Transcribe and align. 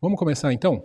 Vamos 0.00 0.18
começar 0.18 0.52
então? 0.52 0.84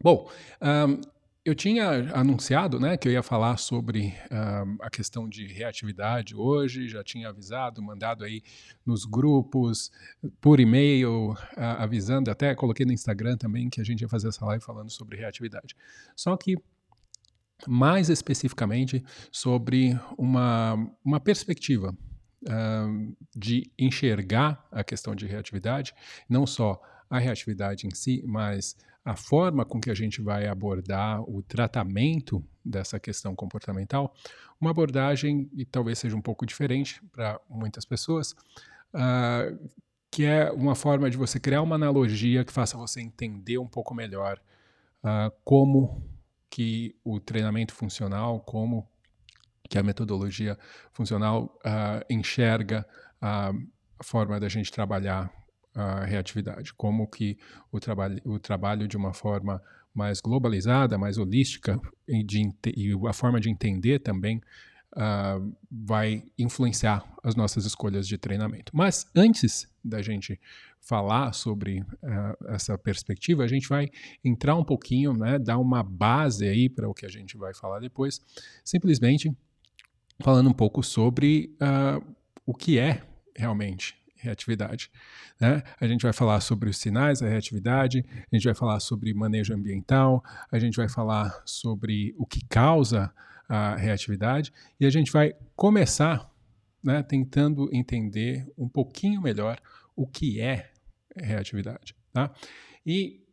Bom, 0.00 0.30
um, 0.62 1.00
eu 1.44 1.54
tinha 1.54 2.14
anunciado 2.14 2.78
né, 2.78 2.96
que 2.96 3.08
eu 3.08 3.12
ia 3.12 3.22
falar 3.22 3.56
sobre 3.56 4.14
um, 4.30 4.76
a 4.80 4.88
questão 4.88 5.28
de 5.28 5.46
reatividade 5.46 6.36
hoje, 6.36 6.88
já 6.88 7.02
tinha 7.02 7.30
avisado, 7.30 7.82
mandado 7.82 8.22
aí 8.22 8.42
nos 8.86 9.04
grupos, 9.04 9.90
por 10.40 10.60
e-mail, 10.60 11.32
uh, 11.32 11.36
avisando, 11.56 12.30
até 12.30 12.54
coloquei 12.54 12.86
no 12.86 12.92
Instagram 12.92 13.36
também 13.36 13.68
que 13.68 13.80
a 13.80 13.84
gente 13.84 14.02
ia 14.02 14.08
fazer 14.08 14.28
essa 14.28 14.44
live 14.44 14.62
falando 14.62 14.90
sobre 14.90 15.16
reatividade. 15.16 15.74
Só 16.14 16.36
que, 16.36 16.56
mais 17.66 18.08
especificamente, 18.08 19.04
sobre 19.32 19.98
uma, 20.16 20.74
uma 21.04 21.20
perspectiva 21.20 21.96
uh, 22.44 23.16
de 23.34 23.70
enxergar 23.78 24.66
a 24.70 24.84
questão 24.84 25.14
de 25.14 25.26
reatividade, 25.26 25.94
não 26.28 26.46
só 26.46 26.80
a 27.10 27.18
reatividade 27.18 27.86
em 27.86 27.94
si, 27.94 28.22
mas 28.26 28.76
a 29.04 29.16
forma 29.16 29.64
com 29.64 29.80
que 29.80 29.90
a 29.90 29.94
gente 29.94 30.20
vai 30.20 30.46
abordar 30.46 31.22
o 31.22 31.42
tratamento 31.42 32.44
dessa 32.62 33.00
questão 33.00 33.34
comportamental, 33.34 34.14
uma 34.60 34.70
abordagem 34.70 35.48
e 35.56 35.64
talvez 35.64 35.98
seja 35.98 36.14
um 36.14 36.20
pouco 36.20 36.44
diferente 36.44 37.00
para 37.10 37.40
muitas 37.48 37.86
pessoas, 37.86 38.32
uh, 38.92 39.70
que 40.10 40.24
é 40.24 40.50
uma 40.50 40.74
forma 40.74 41.08
de 41.08 41.16
você 41.16 41.40
criar 41.40 41.62
uma 41.62 41.76
analogia 41.76 42.44
que 42.44 42.52
faça 42.52 42.76
você 42.76 43.00
entender 43.00 43.58
um 43.58 43.66
pouco 43.66 43.94
melhor 43.94 44.38
uh, 45.02 45.32
como 45.42 46.02
que 46.50 46.94
o 47.04 47.20
treinamento 47.20 47.74
funcional, 47.74 48.40
como 48.40 48.88
que 49.68 49.78
a 49.78 49.82
metodologia 49.82 50.58
funcional 50.92 51.58
uh, 51.64 52.04
enxerga 52.08 52.86
a 53.20 53.52
forma 54.02 54.40
da 54.40 54.48
gente 54.48 54.70
trabalhar 54.72 55.30
a 55.74 56.04
reatividade, 56.04 56.74
como 56.74 57.06
que 57.06 57.38
o, 57.70 57.78
trabalho, 57.78 58.20
o 58.24 58.38
trabalho 58.38 58.88
de 58.88 58.96
uma 58.96 59.12
forma 59.12 59.62
mais 59.94 60.20
globalizada, 60.20 60.98
mais 60.98 61.18
holística 61.18 61.80
e, 62.06 62.24
de, 62.24 62.52
e 62.74 62.92
a 63.06 63.12
forma 63.12 63.40
de 63.40 63.50
entender 63.50 64.00
também 64.00 64.40
uh, 64.96 65.56
vai 65.70 66.24
influenciar 66.38 67.04
as 67.22 67.34
nossas 67.34 67.64
escolhas 67.64 68.08
de 68.08 68.18
treinamento. 68.18 68.72
Mas 68.74 69.06
antes 69.14 69.68
da 69.84 70.02
gente 70.02 70.40
falar 70.88 71.34
sobre 71.34 71.80
uh, 71.80 72.46
essa 72.48 72.78
perspectiva, 72.78 73.44
a 73.44 73.46
gente 73.46 73.68
vai 73.68 73.90
entrar 74.24 74.54
um 74.54 74.64
pouquinho, 74.64 75.12
né, 75.12 75.38
dar 75.38 75.58
uma 75.58 75.82
base 75.82 76.48
aí 76.48 76.66
para 76.66 76.88
o 76.88 76.94
que 76.94 77.04
a 77.04 77.10
gente 77.10 77.36
vai 77.36 77.52
falar 77.52 77.78
depois, 77.78 78.22
simplesmente 78.64 79.30
falando 80.22 80.48
um 80.48 80.52
pouco 80.54 80.82
sobre 80.82 81.54
uh, 81.60 82.02
o 82.46 82.54
que 82.54 82.78
é 82.78 83.02
realmente 83.36 83.98
reatividade. 84.16 84.90
Né? 85.38 85.62
A 85.78 85.86
gente 85.86 86.02
vai 86.02 86.12
falar 86.14 86.40
sobre 86.40 86.70
os 86.70 86.78
sinais 86.78 87.20
da 87.20 87.28
reatividade, 87.28 88.04
a 88.32 88.34
gente 88.34 88.44
vai 88.44 88.54
falar 88.54 88.80
sobre 88.80 89.12
manejo 89.12 89.52
ambiental, 89.54 90.24
a 90.50 90.58
gente 90.58 90.76
vai 90.76 90.88
falar 90.88 91.42
sobre 91.44 92.14
o 92.16 92.26
que 92.26 92.42
causa 92.46 93.12
a 93.46 93.76
reatividade 93.76 94.52
e 94.80 94.86
a 94.86 94.90
gente 94.90 95.12
vai 95.12 95.34
começar 95.54 96.30
né, 96.82 97.02
tentando 97.02 97.68
entender 97.72 98.50
um 98.56 98.68
pouquinho 98.68 99.20
melhor 99.20 99.60
o 99.94 100.06
que 100.06 100.40
é 100.40 100.70
reatividade. 101.22 101.94
Tá? 102.12 102.32
E 102.84 103.24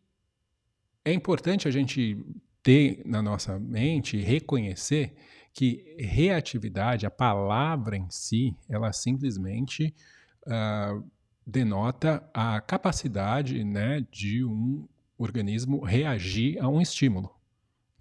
é 1.04 1.14
importante 1.14 1.68
a 1.68 1.72
gente 1.72 2.18
ter 2.64 3.02
na 3.06 3.22
nossa 3.22 3.60
mente, 3.60 4.18
reconhecer 4.18 5.16
que 5.54 5.96
reatividade, 6.00 7.06
a 7.06 7.12
palavra 7.12 7.96
em 7.96 8.10
si, 8.10 8.54
ela 8.68 8.92
simplesmente 8.92 9.96
uh, 10.46 11.10
denota 11.46 12.28
a 12.34 12.60
capacidade 12.60 13.64
né, 13.64 14.06
de 14.12 14.44
um 14.44 14.88
organismo 15.18 15.84
reagir 15.84 16.60
a 16.60 16.68
um 16.68 16.82
estímulo. 16.82 17.34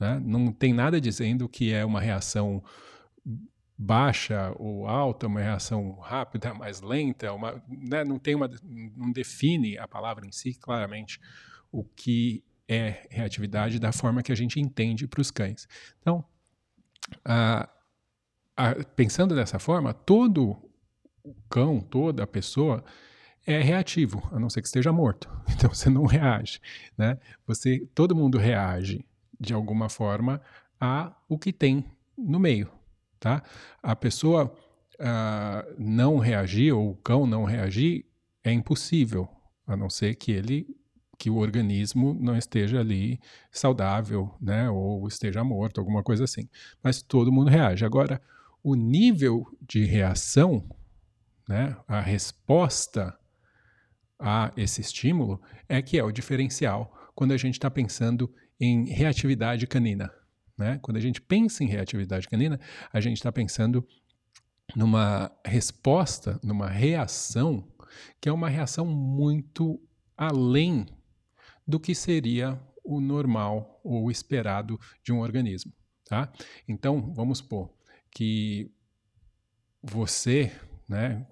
Né? 0.01 0.21
Não 0.25 0.53
tem 0.53 0.73
nada 0.73 1.01
dizendo 1.01 1.49
que 1.49 1.73
é 1.73 1.85
uma 1.85 2.01
reação 2.01 2.63
baixa 3.77 4.53
ou 4.57 4.87
alta, 4.87 5.27
uma 5.27 5.41
reação 5.41 5.93
rápida, 5.99 6.53
mais 6.55 6.81
lenta, 6.81 7.33
uma, 7.33 7.63
né? 7.69 8.05
não 8.05 8.19
tem 8.19 8.35
uma, 8.35 8.49
não 8.63 9.11
define 9.11 9.79
a 9.79 9.89
palavra 9.89 10.27
em 10.27 10.33
si 10.33 10.55
claramente 10.55 11.21
o 11.71 11.85
que 11.85 12.45
é 12.69 13.07
reatividade 13.11 13.79
da 13.79 13.93
forma 13.93 14.23
que 14.23 14.33
a 14.33 14.35
gente 14.35 14.61
entende 14.61 15.07
para 15.07 15.21
os 15.21 15.31
cães. 15.31 15.69
Então, 16.01 16.25
a, 17.25 17.69
a, 18.57 18.75
pensando 18.97 19.35
dessa 19.35 19.59
forma, 19.59 19.93
todo 19.93 20.57
o 21.23 21.35
cão, 21.51 21.81
toda 21.81 22.23
a 22.23 22.27
pessoa 22.27 22.85
é 23.47 23.61
reativo, 23.61 24.27
a 24.33 24.39
não 24.39 24.49
ser 24.49 24.63
que 24.63 24.69
esteja 24.69 24.93
morto. 24.93 25.31
Então 25.55 25.73
você 25.73 25.89
não 25.89 26.05
reage, 26.05 26.61
né? 26.97 27.19
Você, 27.47 27.87
todo 27.95 28.15
mundo 28.15 28.39
reage 28.39 29.05
de 29.39 29.55
alguma 29.55 29.89
forma 29.89 30.41
a 30.81 31.15
o 31.29 31.39
que 31.39 31.53
tem 31.53 31.85
no 32.17 32.39
meio, 32.39 32.71
tá? 33.25 33.43
A 33.83 33.97
pessoa 33.97 34.55
uh, 35.01 35.75
não 35.79 36.19
reagir 36.19 36.75
ou 36.75 36.91
o 36.91 36.97
cão 36.97 37.27
não 37.27 37.45
reagir 37.45 38.05
é 38.45 38.53
impossível, 38.53 39.27
a 39.67 39.75
não 39.75 39.89
ser 39.89 40.15
que 40.15 40.31
ele 40.31 40.67
que 41.17 41.31
o 41.31 41.37
organismo 41.37 42.13
não 42.21 42.37
esteja 42.37 42.81
ali 42.81 43.19
saudável, 43.51 44.35
né, 44.41 44.69
ou 44.69 45.07
esteja 45.07 45.43
morto, 45.45 45.79
alguma 45.81 46.03
coisa 46.03 46.25
assim. 46.25 46.49
Mas 46.83 47.01
todo 47.01 47.33
mundo 47.33 47.49
reage. 47.49 47.85
Agora, 47.85 48.21
o 48.63 48.75
nível 48.75 49.47
de 49.63 49.85
reação 49.85 50.69
né, 51.49 51.77
a 51.87 52.01
resposta 52.01 53.17
a 54.19 54.53
esse 54.57 54.81
estímulo 54.81 55.41
é 55.69 55.81
que 55.81 55.97
é 55.97 56.05
o 56.05 56.13
diferencial 56.13 56.93
quando 57.15 57.33
a 57.33 57.39
gente 57.39 57.55
está 57.55 57.71
pensando 57.71 58.31
em 58.61 58.87
reatividade 58.87 59.67
canina. 59.67 60.13
Né? 60.57 60.79
Quando 60.83 60.97
a 60.97 61.01
gente 61.01 61.21
pensa 61.21 61.65
em 61.65 61.67
reatividade 61.67 62.29
canina, 62.29 62.61
a 62.93 63.01
gente 63.01 63.17
está 63.17 63.33
pensando 63.33 63.87
numa 64.75 65.31
resposta, 65.45 66.39
numa 66.43 66.69
reação, 66.69 67.67
que 68.21 68.29
é 68.29 68.33
uma 68.33 68.49
reação 68.49 68.87
muito 68.87 69.81
além 70.17 70.87
do 71.67 71.81
que 71.81 71.95
seria 71.95 72.61
o 72.83 73.01
normal 73.01 73.81
ou 73.83 74.11
esperado 74.11 74.79
de 75.03 75.13
um 75.13 75.21
organismo. 75.21 75.73
Tá? 76.05 76.31
Então, 76.69 77.13
vamos 77.15 77.39
supor 77.39 77.71
que 78.11 78.71
você, 79.83 80.53
né, 80.89 81.27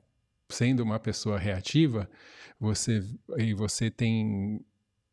sendo 0.49 0.83
uma 0.83 0.99
pessoa 0.99 1.39
reativa, 1.39 2.11
você 2.59 3.05
e 3.37 3.55
você 3.55 3.91
tem 3.91 4.65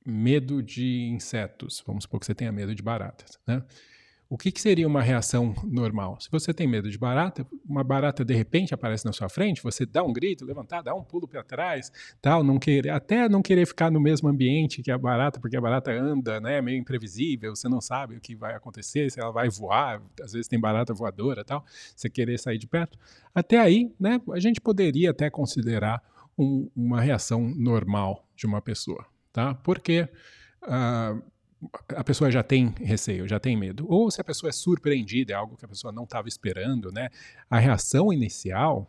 medo 0.05 0.63
de 0.63 1.09
insetos, 1.09 1.83
vamos 1.85 2.03
supor 2.03 2.19
que 2.19 2.25
você 2.25 2.35
tenha 2.35 2.51
medo 2.51 2.73
de 2.73 2.81
baratas, 2.81 3.39
né? 3.45 3.63
O 4.31 4.38
que, 4.38 4.51
que, 4.51 4.62
seria 4.62 4.85
uma 4.85 5.01
reação 5.01 5.56
normal? 5.63 6.19
Se 6.22 6.29
você 6.29 6.53
tem 6.53 6.67
medo 6.67 6.91
de 6.91 7.00
barata, 7.00 7.47
uma 7.67 7.84
barata 7.84 8.23
de 8.23 8.35
repente 8.35 8.75
aparece 8.75 9.03
na 9.03 9.12
sua 9.12 9.28
frente, 9.28 9.63
você 9.63 9.88
dá 9.88 10.03
um 10.03 10.13
grito, 10.13 10.45
levantar, 10.45 10.84
dá 10.84 10.94
um 10.94 11.03
pulo 11.03 11.28
para 11.28 11.44
trás, 11.44 11.91
tal, 12.22 12.44
não 12.44 12.59
querer, 12.59 12.91
até 12.91 13.28
não 13.28 13.41
querer 13.41 13.66
ficar 13.66 13.89
no 13.89 14.00
mesmo 14.00 14.29
ambiente 14.29 14.84
que 14.84 14.91
a 14.91 15.00
barata, 15.00 15.39
porque 15.39 15.57
a 15.57 15.62
barata 15.62 15.91
anda, 15.91 16.39
né, 16.39 16.62
meio 16.62 16.78
imprevisível, 16.78 17.56
você 17.56 17.68
não 17.68 17.81
sabe 17.81 18.18
o 18.18 18.22
que 18.22 18.35
vai 18.35 18.53
acontecer, 18.53 19.09
se 19.09 19.19
ela 19.19 19.31
vai 19.31 19.50
voar, 19.50 20.00
às 20.22 20.34
vezes 20.34 20.47
tem 20.47 20.59
barata 20.59 20.94
voadora, 20.94 21.44
tal, 21.44 21.66
você 21.95 22.07
querer 22.07 22.38
sair 22.38 22.59
de 22.59 22.68
perto. 22.68 23.00
Até 23.34 23.57
aí, 23.57 23.91
né, 24.00 24.22
a 24.31 24.39
gente 24.39 24.62
poderia 24.62 25.09
até 25.09 25.28
considerar 25.31 26.03
um, 26.38 26.69
uma 26.75 27.01
reação 27.01 27.41
normal 27.41 28.28
de 28.35 28.45
uma 28.45 28.62
pessoa, 28.62 29.07
tá? 29.34 29.56
Porque 29.56 30.07
uh, 30.63 31.19
a 31.95 32.03
pessoa 32.03 32.31
já 32.31 32.41
tem 32.41 32.73
receio, 32.79 33.27
já 33.27 33.39
tem 33.39 33.57
medo, 33.57 33.85
ou 33.89 34.09
se 34.09 34.21
a 34.21 34.23
pessoa 34.23 34.49
é 34.49 34.53
surpreendida, 34.53 35.33
é 35.33 35.35
algo 35.35 35.57
que 35.57 35.65
a 35.65 35.67
pessoa 35.67 35.91
não 35.91 36.03
estava 36.03 36.27
esperando, 36.27 36.91
né? 36.91 37.09
A 37.50 37.59
reação 37.59 38.13
inicial 38.13 38.88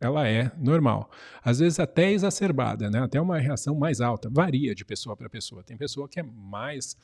ela 0.00 0.28
é 0.28 0.50
normal. 0.56 1.10
Às 1.42 1.58
vezes 1.58 1.80
até 1.80 2.12
exacerbada, 2.12 2.88
né? 2.88 3.00
Até 3.00 3.20
uma 3.20 3.38
reação 3.38 3.74
mais 3.74 4.00
alta, 4.00 4.30
varia 4.30 4.74
de 4.74 4.84
pessoa 4.84 5.16
para 5.16 5.28
pessoa. 5.28 5.64
Tem 5.64 5.76
pessoa 5.76 6.08
que 6.08 6.20
é 6.20 6.22
mais 6.22 6.96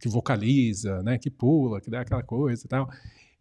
que 0.00 0.08
vocaliza, 0.08 1.02
né? 1.02 1.16
Que 1.16 1.30
pula, 1.30 1.80
que 1.80 1.90
dá 1.90 2.00
aquela 2.00 2.22
coisa 2.22 2.64
e 2.64 2.68
tal. 2.68 2.90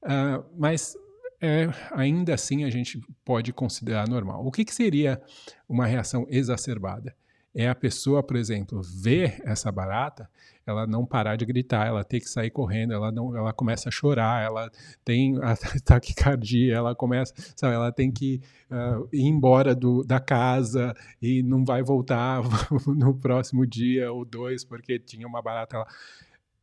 Uh, 0.03 0.45
mas 0.57 0.95
é, 1.41 1.67
ainda 1.91 2.33
assim 2.33 2.63
a 2.63 2.69
gente 2.69 3.01
pode 3.25 3.51
considerar 3.51 4.07
normal. 4.07 4.45
O 4.45 4.51
que, 4.51 4.63
que 4.63 4.73
seria 4.73 5.21
uma 5.67 5.85
reação 5.85 6.27
exacerbada? 6.29 7.15
É 7.53 7.67
a 7.67 7.75
pessoa, 7.75 8.21
por 8.21 8.35
exemplo, 8.37 8.81
ver 8.83 9.41
essa 9.43 9.71
barata 9.71 10.29
ela 10.69 10.85
não 10.85 11.05
parar 11.05 11.35
de 11.35 11.45
gritar, 11.45 11.87
ela 11.87 12.03
tem 12.03 12.19
que 12.19 12.29
sair 12.29 12.51
correndo, 12.51 12.93
ela 12.93 13.11
não, 13.11 13.35
ela 13.35 13.51
começa 13.51 13.89
a 13.89 13.91
chorar, 13.91 14.43
ela 14.43 14.71
tem 15.03 15.37
a 15.41 15.55
taquicardia, 15.83 16.75
ela 16.75 16.95
começa, 16.95 17.33
sabe, 17.55 17.75
ela 17.75 17.91
tem 17.91 18.11
que 18.11 18.41
uh, 18.69 19.07
ir 19.11 19.23
embora 19.23 19.73
do, 19.73 20.03
da 20.03 20.19
casa 20.19 20.95
e 21.21 21.41
não 21.41 21.65
vai 21.65 21.81
voltar 21.81 22.41
no 22.85 23.15
próximo 23.15 23.65
dia 23.65 24.11
ou 24.11 24.23
dois 24.23 24.63
porque 24.63 24.99
tinha 24.99 25.27
uma 25.27 25.41
barata 25.41 25.79
lá. 25.79 25.87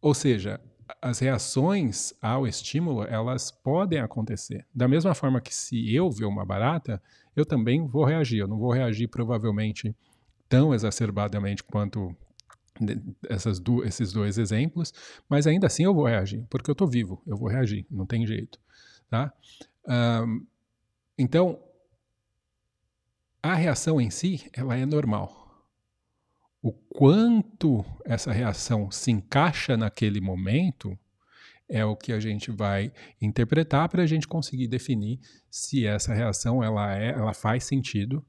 Ou 0.00 0.14
seja, 0.14 0.60
as 1.02 1.18
reações 1.18 2.14
ao 2.22 2.46
estímulo, 2.46 3.02
elas 3.02 3.50
podem 3.50 3.98
acontecer. 3.98 4.64
Da 4.72 4.86
mesma 4.86 5.14
forma 5.14 5.40
que 5.40 5.52
se 5.52 5.92
eu 5.92 6.10
ver 6.10 6.26
uma 6.26 6.44
barata, 6.44 7.02
eu 7.34 7.44
também 7.44 7.84
vou 7.84 8.04
reagir. 8.04 8.38
Eu 8.38 8.46
não 8.46 8.58
vou 8.58 8.72
reagir 8.72 9.08
provavelmente 9.08 9.96
tão 10.48 10.74
exacerbadamente 10.74 11.62
quanto 11.62 12.14
essas 13.28 13.58
do, 13.58 13.84
esses 13.84 14.12
dois 14.12 14.38
exemplos, 14.38 14.92
mas 15.28 15.46
ainda 15.46 15.66
assim 15.66 15.84
eu 15.84 15.94
vou 15.94 16.06
reagir, 16.06 16.44
porque 16.50 16.70
eu 16.70 16.72
estou 16.74 16.86
vivo, 16.86 17.22
eu 17.26 17.36
vou 17.36 17.48
reagir, 17.48 17.86
não 17.90 18.06
tem 18.06 18.26
jeito. 18.26 18.60
Tá? 19.08 19.32
Um, 19.88 20.46
então, 21.18 21.58
a 23.42 23.54
reação 23.54 24.00
em 24.00 24.10
si, 24.10 24.50
ela 24.52 24.76
é 24.76 24.84
normal. 24.84 25.44
O 26.60 26.72
quanto 26.72 27.84
essa 28.04 28.32
reação 28.32 28.90
se 28.90 29.10
encaixa 29.10 29.76
naquele 29.76 30.20
momento 30.20 30.98
é 31.68 31.84
o 31.84 31.96
que 31.96 32.12
a 32.12 32.20
gente 32.20 32.50
vai 32.50 32.92
interpretar 33.20 33.88
para 33.88 34.02
a 34.02 34.06
gente 34.06 34.26
conseguir 34.26 34.68
definir 34.68 35.20
se 35.50 35.86
essa 35.86 36.12
reação 36.14 36.62
ela 36.62 36.96
é, 36.96 37.10
ela 37.10 37.34
faz 37.34 37.64
sentido, 37.64 38.24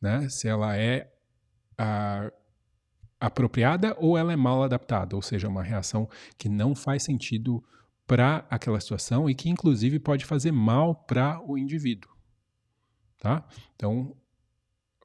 né? 0.00 0.28
Se 0.28 0.48
ela 0.48 0.76
é 0.76 1.10
apropriada 3.20 3.96
ou 3.98 4.18
ela 4.18 4.32
é 4.32 4.36
mal 4.36 4.62
adaptada, 4.62 5.14
ou 5.14 5.22
seja, 5.22 5.48
uma 5.48 5.62
reação 5.62 6.08
que 6.36 6.48
não 6.48 6.74
faz 6.74 7.04
sentido 7.04 7.62
para 8.06 8.44
aquela 8.50 8.80
situação 8.80 9.30
e 9.30 9.34
que 9.34 9.48
inclusive 9.48 9.98
pode 9.98 10.24
fazer 10.24 10.52
mal 10.52 10.94
para 10.94 11.40
o 11.46 11.56
indivíduo, 11.56 12.10
tá? 13.18 13.46
Então, 13.76 14.16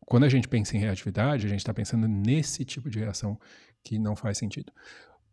quando 0.05 0.23
a 0.23 0.29
gente 0.29 0.47
pensa 0.47 0.75
em 0.75 0.79
reatividade, 0.79 1.45
a 1.45 1.49
gente 1.49 1.59
está 1.59 1.73
pensando 1.73 2.07
nesse 2.07 2.65
tipo 2.65 2.89
de 2.89 2.99
reação 2.99 3.39
que 3.83 3.99
não 3.99 4.15
faz 4.15 4.37
sentido. 4.37 4.71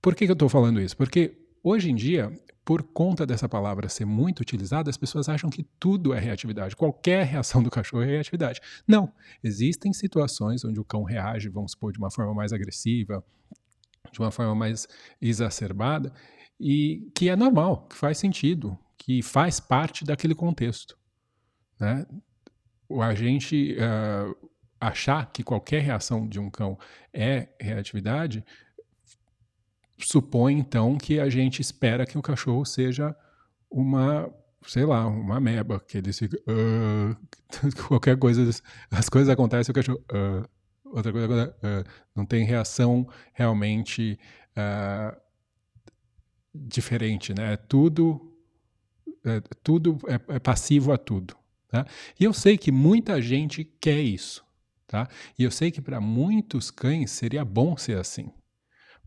Por 0.02 0.14
que, 0.14 0.26
que 0.26 0.30
eu 0.30 0.34
estou 0.34 0.48
falando 0.48 0.80
isso? 0.80 0.96
Porque 0.96 1.43
hoje 1.64 1.90
em 1.90 1.94
dia, 1.94 2.30
por 2.64 2.82
conta 2.82 3.26
dessa 3.26 3.48
palavra 3.48 3.88
ser 3.88 4.04
muito 4.04 4.40
utilizada, 4.40 4.88
as 4.90 4.96
pessoas 4.96 5.28
acham 5.28 5.50
que 5.50 5.64
tudo 5.80 6.14
é 6.14 6.20
reatividade. 6.20 6.76
Qualquer 6.76 7.24
reação 7.24 7.62
do 7.62 7.70
cachorro 7.70 8.02
é 8.02 8.06
reatividade. 8.06 8.60
Não. 8.86 9.12
Existem 9.42 9.92
situações 9.92 10.64
onde 10.64 10.78
o 10.78 10.84
cão 10.84 11.02
reage, 11.02 11.48
vamos 11.48 11.72
supor, 11.72 11.92
de 11.92 11.98
uma 11.98 12.10
forma 12.10 12.34
mais 12.34 12.52
agressiva, 12.52 13.24
de 14.12 14.20
uma 14.20 14.30
forma 14.30 14.54
mais 14.54 14.86
exacerbada, 15.20 16.12
e 16.60 17.10
que 17.14 17.28
é 17.28 17.34
normal, 17.34 17.88
que 17.88 17.96
faz 17.96 18.18
sentido, 18.18 18.78
que 18.96 19.22
faz 19.22 19.58
parte 19.58 20.04
daquele 20.04 20.34
contexto. 20.34 20.96
Né? 21.80 22.06
A 23.00 23.14
gente. 23.14 23.74
Uh, 23.74 24.54
achar 24.86 25.30
que 25.32 25.42
qualquer 25.42 25.80
reação 25.80 26.28
de 26.28 26.38
um 26.38 26.50
cão 26.50 26.78
é 27.12 27.48
reatividade, 27.58 28.44
supõe 29.98 30.58
então 30.58 30.96
que 30.96 31.20
a 31.20 31.28
gente 31.28 31.60
espera 31.60 32.06
que 32.06 32.18
o 32.18 32.22
cachorro 32.22 32.64
seja 32.64 33.14
uma, 33.70 34.32
sei 34.66 34.84
lá, 34.84 35.06
uma 35.06 35.36
ameba, 35.36 35.80
que 35.80 35.98
ele 35.98 36.12
fica. 36.12 36.38
Uh, 36.48 37.16
qualquer 37.88 38.18
coisa, 38.18 38.48
as 38.90 39.08
coisas 39.08 39.28
acontecem, 39.28 39.72
o 39.72 39.74
cachorro. 39.74 40.04
Uh, 40.12 40.48
outra 40.84 41.12
coisa, 41.12 41.56
uh, 41.58 41.90
não 42.14 42.24
tem 42.24 42.44
reação 42.44 43.08
realmente 43.32 44.18
diferente, 46.54 47.34
né? 47.34 47.56
Tudo, 47.56 48.32
é, 49.24 49.40
tudo 49.62 49.98
é, 50.06 50.36
é 50.36 50.38
passivo 50.38 50.92
a 50.92 50.96
tudo. 50.96 51.36
Tá? 51.68 51.84
E 52.18 52.22
eu 52.22 52.32
sei 52.32 52.56
que 52.56 52.70
muita 52.70 53.20
gente 53.20 53.64
quer 53.64 54.00
isso. 54.00 54.44
Tá? 54.86 55.08
E 55.36 55.42
eu 55.42 55.50
sei 55.50 55.72
que 55.72 55.80
para 55.80 56.00
muitos 56.00 56.70
cães 56.70 57.10
seria 57.10 57.44
bom 57.44 57.76
ser 57.76 57.98
assim, 57.98 58.30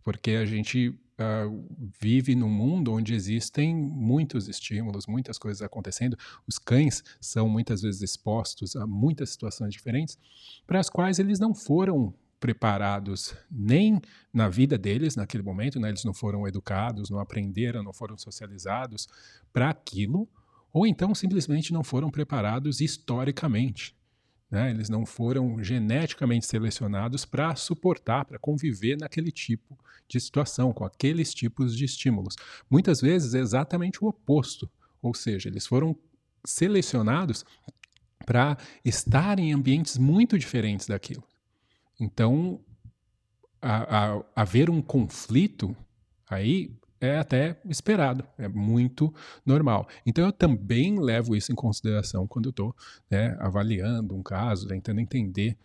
porque 0.07 0.31
a 0.31 0.45
gente 0.45 0.87
uh, 0.87 1.91
vive 1.99 2.33
num 2.33 2.47
mundo 2.47 2.93
onde 2.93 3.13
existem 3.13 3.75
muitos 3.75 4.47
estímulos, 4.47 5.05
muitas 5.05 5.37
coisas 5.37 5.61
acontecendo. 5.61 6.17
Os 6.47 6.57
cães 6.57 7.03
são 7.19 7.49
muitas 7.49 7.81
vezes 7.81 8.01
expostos 8.01 8.77
a 8.77 8.87
muitas 8.87 9.31
situações 9.31 9.73
diferentes, 9.73 10.17
para 10.65 10.79
as 10.79 10.89
quais 10.89 11.19
eles 11.19 11.41
não 11.41 11.53
foram 11.53 12.13
preparados 12.39 13.35
nem 13.51 13.99
na 14.31 14.47
vida 14.47 14.77
deles 14.77 15.17
naquele 15.17 15.43
momento, 15.43 15.77
né? 15.77 15.89
eles 15.89 16.05
não 16.05 16.13
foram 16.13 16.47
educados, 16.47 17.09
não 17.09 17.19
aprenderam, 17.19 17.83
não 17.83 17.91
foram 17.91 18.17
socializados 18.17 19.09
para 19.51 19.69
aquilo, 19.69 20.25
ou 20.71 20.87
então 20.87 21.13
simplesmente 21.13 21.73
não 21.73 21.83
foram 21.83 22.09
preparados 22.09 22.79
historicamente. 22.79 23.93
Né? 24.49 24.69
Eles 24.69 24.89
não 24.89 25.05
foram 25.05 25.61
geneticamente 25.63 26.45
selecionados 26.45 27.25
para 27.25 27.55
suportar, 27.55 28.25
para 28.25 28.39
conviver 28.39 28.97
naquele 28.97 29.31
tipo 29.31 29.77
de 30.07 30.19
situação, 30.19 30.71
com 30.71 30.85
aqueles 30.85 31.33
tipos 31.33 31.75
de 31.75 31.83
estímulos. 31.83 32.35
Muitas 32.69 33.01
vezes 33.01 33.33
é 33.33 33.39
exatamente 33.39 34.03
o 34.03 34.07
oposto, 34.07 34.69
ou 35.01 35.13
seja, 35.13 35.49
eles 35.49 35.67
foram 35.67 35.95
selecionados 36.45 37.43
para 38.25 38.57
estar 38.83 39.37
em 39.39 39.53
ambientes 39.53 39.97
muito 39.97 40.37
diferentes 40.37 40.87
daquilo. 40.87 41.23
Então, 41.99 42.59
a, 43.61 44.15
a, 44.15 44.23
haver 44.35 44.69
um 44.69 44.81
conflito 44.81 45.75
aí 46.29 46.71
é 46.99 47.17
até 47.17 47.57
esperado, 47.65 48.23
é 48.37 48.47
muito 48.47 49.13
normal. 49.45 49.87
Então 50.05 50.25
eu 50.25 50.31
também 50.31 50.99
levo 50.99 51.35
isso 51.35 51.51
em 51.51 51.55
consideração 51.55 52.27
quando 52.27 52.45
eu 52.45 52.51
estou 52.51 52.75
né, 53.09 53.37
avaliando 53.39 54.15
um 54.15 54.23
caso, 54.23 54.67
tentando 54.67 54.99
entender 54.99 55.57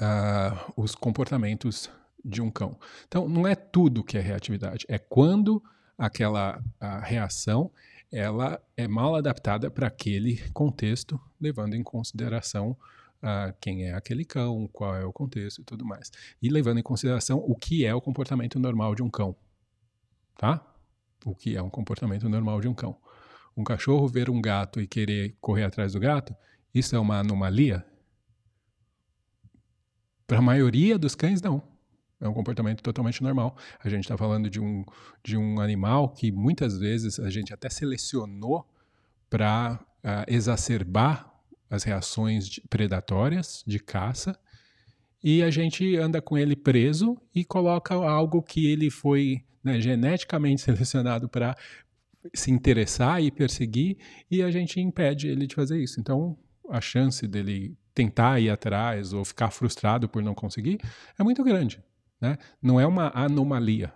uh, 0.00 0.72
os 0.76 0.94
comportamentos 0.94 1.90
de 2.24 2.40
um 2.40 2.50
cão. 2.50 2.78
Então 3.06 3.28
não 3.28 3.46
é 3.46 3.54
tudo 3.54 4.04
que 4.04 4.16
é 4.16 4.20
reatividade, 4.20 4.86
é 4.88 4.98
quando 4.98 5.62
aquela 5.98 6.62
reação 7.02 7.70
ela 8.10 8.60
é 8.76 8.86
mal 8.86 9.14
adaptada 9.14 9.70
para 9.70 9.86
aquele 9.86 10.36
contexto, 10.50 11.18
levando 11.40 11.74
em 11.74 11.82
consideração 11.82 12.76
uh, 13.22 13.54
quem 13.58 13.84
é 13.84 13.94
aquele 13.94 14.24
cão, 14.24 14.68
qual 14.70 14.94
é 14.94 15.04
o 15.04 15.12
contexto 15.12 15.62
e 15.62 15.64
tudo 15.64 15.84
mais. 15.84 16.10
E 16.40 16.50
levando 16.50 16.78
em 16.78 16.82
consideração 16.82 17.38
o 17.38 17.54
que 17.54 17.86
é 17.86 17.94
o 17.94 18.00
comportamento 18.00 18.58
normal 18.58 18.94
de 18.94 19.02
um 19.02 19.08
cão 19.08 19.34
tá? 20.42 20.60
O 21.24 21.36
que 21.36 21.56
é 21.56 21.62
um 21.62 21.70
comportamento 21.70 22.28
normal 22.28 22.60
de 22.60 22.66
um 22.66 22.74
cão. 22.74 22.96
Um 23.56 23.62
cachorro 23.62 24.08
ver 24.08 24.28
um 24.28 24.42
gato 24.42 24.80
e 24.80 24.88
querer 24.88 25.36
correr 25.40 25.62
atrás 25.62 25.92
do 25.92 26.00
gato, 26.00 26.34
isso 26.74 26.96
é 26.96 26.98
uma 26.98 27.20
anomalia? 27.20 27.86
Para 30.26 30.38
a 30.38 30.42
maioria 30.42 30.98
dos 30.98 31.14
cães, 31.14 31.40
não. 31.40 31.62
É 32.20 32.28
um 32.28 32.34
comportamento 32.34 32.82
totalmente 32.82 33.22
normal. 33.22 33.56
A 33.78 33.88
gente 33.88 34.02
está 34.02 34.16
falando 34.16 34.50
de 34.50 34.58
um, 34.58 34.84
de 35.22 35.36
um 35.36 35.60
animal 35.60 36.08
que 36.08 36.32
muitas 36.32 36.76
vezes 36.76 37.20
a 37.20 37.30
gente 37.30 37.54
até 37.54 37.70
selecionou 37.70 38.68
para 39.30 39.74
uh, 39.74 39.86
ah, 40.02 40.24
exacerbar 40.26 41.32
as 41.70 41.84
reações 41.84 42.48
de, 42.48 42.60
predatórias 42.62 43.62
de 43.64 43.78
caça 43.78 44.36
e 45.22 45.42
a 45.42 45.50
gente 45.50 45.96
anda 45.96 46.20
com 46.20 46.36
ele 46.36 46.56
preso 46.56 47.16
e 47.34 47.44
coloca 47.44 47.94
algo 47.94 48.42
que 48.42 48.66
ele 48.66 48.90
foi 48.90 49.42
né, 49.62 49.80
geneticamente 49.80 50.60
selecionado 50.62 51.28
para 51.28 51.56
se 52.34 52.50
interessar 52.50 53.22
e 53.22 53.30
perseguir, 53.30 53.96
e 54.30 54.42
a 54.42 54.50
gente 54.50 54.80
impede 54.80 55.28
ele 55.28 55.46
de 55.46 55.54
fazer 55.54 55.82
isso. 55.82 56.00
Então, 56.00 56.38
a 56.70 56.80
chance 56.80 57.26
dele 57.26 57.76
tentar 57.94 58.40
ir 58.40 58.48
atrás 58.48 59.12
ou 59.12 59.24
ficar 59.24 59.50
frustrado 59.50 60.08
por 60.08 60.22
não 60.22 60.34
conseguir 60.34 60.78
é 61.18 61.22
muito 61.22 61.42
grande. 61.44 61.82
Né? 62.20 62.38
Não 62.62 62.80
é 62.80 62.86
uma 62.86 63.10
anomalia, 63.14 63.92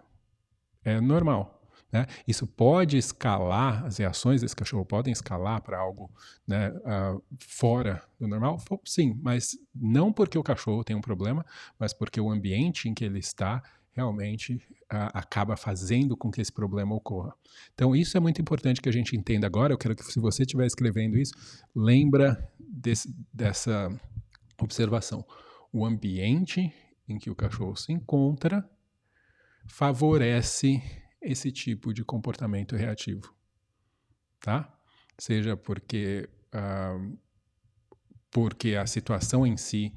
é 0.85 1.01
normal. 1.01 1.56
Né? 1.97 2.07
Isso 2.29 2.47
pode 2.47 2.99
escalar, 2.99 3.87
as 3.87 3.97
reações 3.97 4.43
desse 4.43 4.55
cachorro 4.55 4.85
podem 4.85 5.11
escalar 5.11 5.63
para 5.63 5.79
algo 5.79 6.11
né, 6.47 6.69
uh, 6.71 7.23
fora 7.39 8.03
do 8.21 8.29
normal? 8.29 8.61
Sim, 8.85 9.19
mas 9.23 9.57
não 9.75 10.13
porque 10.13 10.37
o 10.37 10.43
cachorro 10.43 10.85
tem 10.85 10.95
um 10.95 11.01
problema, 11.01 11.45
mas 11.79 11.95
porque 11.95 12.21
o 12.21 12.31
ambiente 12.31 12.87
em 12.87 12.93
que 12.93 13.03
ele 13.03 13.19
está 13.19 13.63
realmente 13.93 14.61
acaba 14.91 15.57
fazendo 15.57 16.19
com 16.19 16.31
que 16.31 16.39
esse 16.39 16.53
problema 16.53 16.95
ocorra. 16.95 17.33
Então, 17.75 17.97
isso 17.97 18.15
é 18.15 18.21
muito 18.21 18.43
importante 18.43 18.83
que 18.83 18.91
a 18.91 18.93
gente 18.93 19.17
entenda 19.17 19.47
agora. 19.47 19.73
Eu 19.73 19.79
quero 19.79 19.97
que, 19.97 20.05
se 20.05 20.21
você 20.21 20.43
estiver 20.43 20.67
escrevendo 20.67 21.17
isso, 21.17 21.33
lembra 21.75 22.47
desse, 22.59 23.11
dessa 23.33 23.91
observação. 24.61 25.25
O 25.73 25.87
ambiente 25.87 26.71
em 27.09 27.19
que 27.19 27.31
o 27.31 27.35
cachorro 27.35 27.75
se 27.75 27.91
encontra 27.91 28.69
favorece 29.67 30.83
esse 31.27 31.51
tipo 31.51 31.93
de 31.93 32.05
comportamento 32.05 32.77
reativo, 32.77 33.35
tá? 34.41 34.73
Seja 35.19 35.57
porque 35.57 36.29
uh, 36.55 37.19
porque 38.31 38.75
a 38.75 38.87
situação 38.87 39.47
em 39.47 39.57
si 39.57 39.95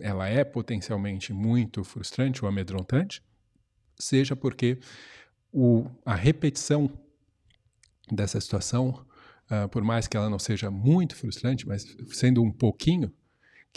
ela 0.00 0.28
é 0.28 0.44
potencialmente 0.44 1.32
muito 1.32 1.84
frustrante 1.84 2.44
ou 2.44 2.48
amedrontante, 2.48 3.22
seja 3.98 4.36
porque 4.36 4.78
o, 5.52 5.86
a 6.04 6.14
repetição 6.14 6.90
dessa 8.10 8.40
situação, 8.40 9.06
uh, 9.50 9.68
por 9.70 9.82
mais 9.82 10.06
que 10.06 10.16
ela 10.16 10.30
não 10.30 10.38
seja 10.38 10.70
muito 10.70 11.16
frustrante, 11.16 11.66
mas 11.66 11.84
sendo 12.10 12.42
um 12.42 12.52
pouquinho, 12.52 13.12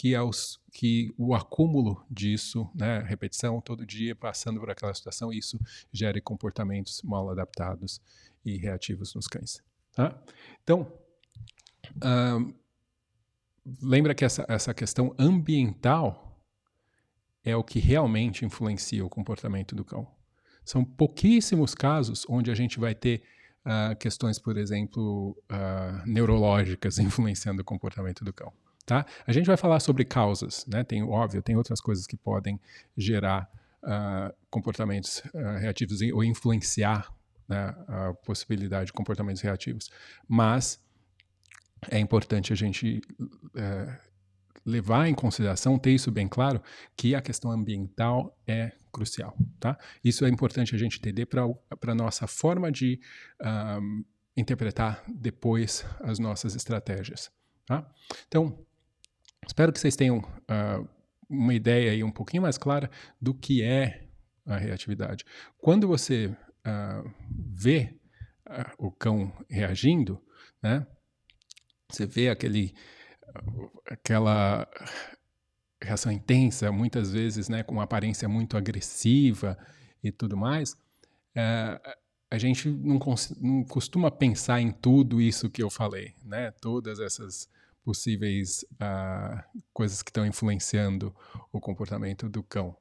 que, 0.01 0.15
aos, 0.15 0.59
que 0.73 1.13
o 1.15 1.35
acúmulo 1.35 2.03
disso, 2.09 2.67
né, 2.73 3.03
repetição 3.05 3.61
todo 3.61 3.85
dia, 3.85 4.15
passando 4.15 4.59
por 4.59 4.67
aquela 4.67 4.91
situação, 4.95 5.31
isso 5.31 5.59
gere 5.93 6.19
comportamentos 6.19 7.03
mal 7.03 7.29
adaptados 7.29 8.01
e 8.43 8.57
reativos 8.57 9.13
nos 9.13 9.27
cães. 9.27 9.61
Tá? 9.93 10.19
Então, 10.63 10.91
uh, 11.97 12.51
lembra 13.79 14.15
que 14.15 14.25
essa, 14.25 14.43
essa 14.49 14.73
questão 14.73 15.13
ambiental 15.19 16.41
é 17.43 17.55
o 17.55 17.63
que 17.63 17.77
realmente 17.77 18.43
influencia 18.43 19.05
o 19.05 19.09
comportamento 19.09 19.75
do 19.75 19.85
cão. 19.85 20.07
São 20.65 20.83
pouquíssimos 20.83 21.75
casos 21.75 22.25
onde 22.27 22.49
a 22.49 22.55
gente 22.55 22.79
vai 22.79 22.95
ter 22.95 23.21
uh, 23.63 23.95
questões, 23.97 24.39
por 24.39 24.57
exemplo, 24.57 25.37
uh, 25.51 26.07
neurológicas 26.07 26.97
influenciando 26.97 27.61
o 27.61 27.65
comportamento 27.65 28.25
do 28.25 28.33
cão. 28.33 28.51
Tá? 28.91 29.05
A 29.25 29.31
gente 29.31 29.45
vai 29.45 29.55
falar 29.55 29.79
sobre 29.79 30.03
causas, 30.03 30.65
né? 30.67 30.83
Tem 30.83 31.01
óbvio, 31.01 31.41
tem 31.41 31.55
outras 31.55 31.79
coisas 31.79 32.05
que 32.05 32.17
podem 32.17 32.59
gerar 32.97 33.49
uh, 33.81 34.35
comportamentos 34.49 35.23
reativos 35.61 36.01
ou 36.13 36.21
influenciar 36.25 37.09
né, 37.47 37.73
a 37.87 38.13
possibilidade 38.25 38.87
de 38.87 38.91
comportamentos 38.91 39.41
reativos, 39.41 39.89
mas 40.27 40.83
é 41.89 41.99
importante 41.99 42.51
a 42.51 42.55
gente 42.57 42.99
é, 43.55 43.97
levar 44.65 45.07
em 45.07 45.15
consideração, 45.15 45.79
ter 45.79 45.91
isso 45.91 46.11
bem 46.11 46.27
claro, 46.27 46.61
que 46.97 47.15
a 47.15 47.21
questão 47.21 47.49
ambiental 47.49 48.37
é 48.45 48.73
crucial. 48.91 49.37
Tá? 49.57 49.79
Isso 50.03 50.25
é 50.25 50.29
importante 50.29 50.75
a 50.75 50.77
gente 50.77 50.97
entender 50.97 51.27
para 51.27 51.45
a 51.87 51.95
nossa 51.95 52.27
forma 52.27 52.69
de 52.69 52.99
um, 53.41 54.03
interpretar 54.35 55.01
depois 55.07 55.85
as 56.01 56.19
nossas 56.19 56.55
estratégias. 56.55 57.31
Tá? 57.65 57.89
Então, 58.27 58.65
espero 59.45 59.71
que 59.71 59.79
vocês 59.79 59.95
tenham 59.95 60.19
uh, 60.19 60.87
uma 61.29 61.53
ideia 61.53 61.91
aí 61.91 62.03
um 62.03 62.11
pouquinho 62.11 62.43
mais 62.43 62.57
clara 62.57 62.89
do 63.19 63.33
que 63.33 63.63
é 63.63 64.07
a 64.45 64.57
reatividade. 64.57 65.25
Quando 65.57 65.87
você 65.87 66.27
uh, 66.27 67.11
vê 67.29 67.99
uh, 68.47 68.87
o 68.87 68.91
cão 68.91 69.31
reagindo, 69.49 70.21
né, 70.61 70.85
você 71.89 72.05
vê 72.05 72.29
aquele, 72.29 72.73
aquela 73.85 74.67
reação 75.81 76.11
intensa, 76.11 76.71
muitas 76.71 77.11
vezes 77.11 77.49
né, 77.49 77.63
com 77.63 77.81
aparência 77.81 78.29
muito 78.29 78.55
agressiva 78.55 79.57
e 80.03 80.11
tudo 80.11 80.37
mais, 80.37 80.75
é, 81.35 81.79
a 82.29 82.37
gente 82.37 82.69
não, 82.69 82.99
não, 83.41 83.63
costuma 83.65 84.09
pensar 84.09 84.61
em 84.61 84.71
tudo 84.71 85.19
isso 85.19 85.49
que 85.49 85.61
eu 85.61 85.69
falei, 85.69 86.13
né? 86.23 86.51
Todas 86.61 86.99
essas 86.99 87.49
possíveis 87.83 88.63
uh, 88.73 89.41
coisas 89.73 90.01
que 90.01 90.09
estão 90.09 90.25
influenciando 90.25 91.15
o 91.51 91.59
comportamento 91.59 92.29
do 92.29 92.43
cão, 92.43 92.75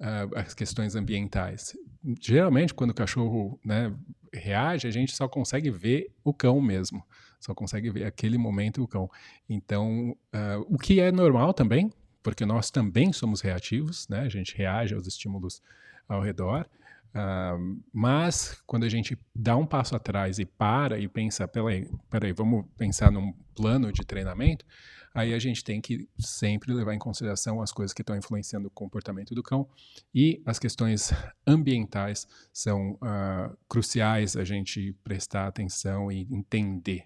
uh, 0.00 0.36
as 0.36 0.54
questões 0.54 0.94
ambientais. 0.94 1.76
Geralmente, 2.20 2.72
quando 2.74 2.90
o 2.90 2.94
cachorro 2.94 3.58
né, 3.64 3.94
reage, 4.32 4.86
a 4.86 4.90
gente 4.90 5.14
só 5.14 5.28
consegue 5.28 5.70
ver 5.70 6.12
o 6.24 6.32
cão 6.32 6.60
mesmo, 6.60 7.04
só 7.38 7.54
consegue 7.54 7.90
ver 7.90 8.04
aquele 8.04 8.38
momento 8.38 8.82
o 8.82 8.88
cão. 8.88 9.10
Então, 9.48 10.16
uh, 10.34 10.66
o 10.68 10.78
que 10.78 11.00
é 11.00 11.10
normal 11.10 11.52
também, 11.52 11.90
porque 12.22 12.44
nós 12.44 12.70
também 12.70 13.12
somos 13.12 13.40
reativos, 13.40 14.06
né? 14.08 14.20
A 14.20 14.28
gente 14.28 14.56
reage 14.56 14.94
aos 14.94 15.06
estímulos 15.06 15.62
ao 16.06 16.20
redor. 16.20 16.68
Uh, 17.10 17.82
mas 17.92 18.62
quando 18.66 18.84
a 18.84 18.88
gente 18.88 19.18
dá 19.34 19.56
um 19.56 19.66
passo 19.66 19.96
atrás 19.96 20.38
e 20.38 20.44
para 20.44 20.98
e 20.98 21.08
pensa, 21.08 21.46
peraí, 21.48 21.88
peraí, 22.08 22.32
vamos 22.32 22.64
pensar 22.76 23.10
num 23.10 23.32
plano 23.54 23.92
de 23.92 24.04
treinamento, 24.04 24.64
aí 25.12 25.34
a 25.34 25.38
gente 25.38 25.64
tem 25.64 25.80
que 25.80 26.08
sempre 26.18 26.72
levar 26.72 26.94
em 26.94 26.98
consideração 26.98 27.60
as 27.60 27.72
coisas 27.72 27.92
que 27.92 28.02
estão 28.02 28.16
influenciando 28.16 28.68
o 28.68 28.70
comportamento 28.70 29.34
do 29.34 29.42
cão 29.42 29.68
e 30.14 30.40
as 30.46 30.58
questões 30.58 31.12
ambientais 31.46 32.28
são 32.52 32.92
uh, 32.92 33.56
cruciais 33.68 34.36
a 34.36 34.44
gente 34.44 34.92
prestar 35.02 35.48
atenção 35.48 36.12
e 36.12 36.28
entender, 36.30 37.04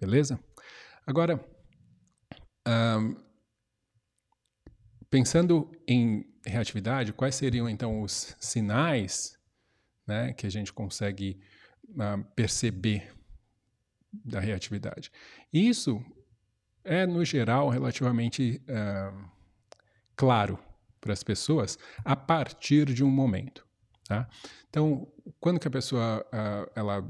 beleza? 0.00 0.38
Agora, 1.06 1.36
uh, 2.66 3.24
Pensando 5.14 5.70
em 5.86 6.26
reatividade, 6.44 7.12
quais 7.12 7.36
seriam 7.36 7.68
então 7.68 8.02
os 8.02 8.34
sinais 8.40 9.38
né, 10.06 10.32
que 10.32 10.46
a 10.46 10.50
gente 10.50 10.72
consegue 10.72 11.40
uh, 11.90 12.24
perceber 12.34 13.12
da 14.12 14.40
reatividade? 14.40 15.10
Isso 15.52 16.04
é, 16.84 17.06
no 17.06 17.24
geral, 17.24 17.68
relativamente 17.68 18.62
uh, 18.68 19.30
claro 20.14 20.58
para 21.00 21.12
as 21.12 21.22
pessoas 21.22 21.78
a 22.04 22.14
partir 22.14 22.86
de 22.86 23.02
um 23.02 23.10
momento. 23.10 23.66
Tá? 24.06 24.28
Então, 24.68 25.06
quando 25.40 25.58
que 25.58 25.68
a 25.68 25.70
pessoa 25.70 26.24
uh, 26.26 26.70
ela 26.74 27.02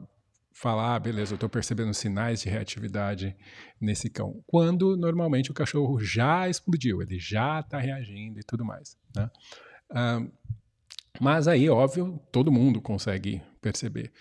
falar, 0.53 0.95
ah, 0.95 1.01
beleza, 1.01 1.33
eu 1.33 1.37
estou 1.37 1.49
percebendo 1.49 1.93
sinais 1.93 2.41
de 2.41 2.49
reatividade 2.49 3.37
nesse 3.81 4.09
cão. 4.09 4.43
Quando 4.47 4.97
normalmente 4.97 5.51
o 5.51 5.55
cachorro 5.55 5.99
já 5.99 6.49
explodiu, 6.49 7.03
ele 7.03 7.19
já 7.19 7.61
está 7.61 7.79
reagindo 7.79 8.39
e 8.39 8.45
tudo 8.45 8.65
mais. 8.65 8.97
Né? 9.17 9.31
Uh, 9.91 10.33
mas 11.21 11.47
aí, 11.47 11.69
óbvio, 11.69 12.21
todo 12.33 12.53
mundo 12.53 12.81
consegue 12.81 13.41
perceber. 13.61 14.13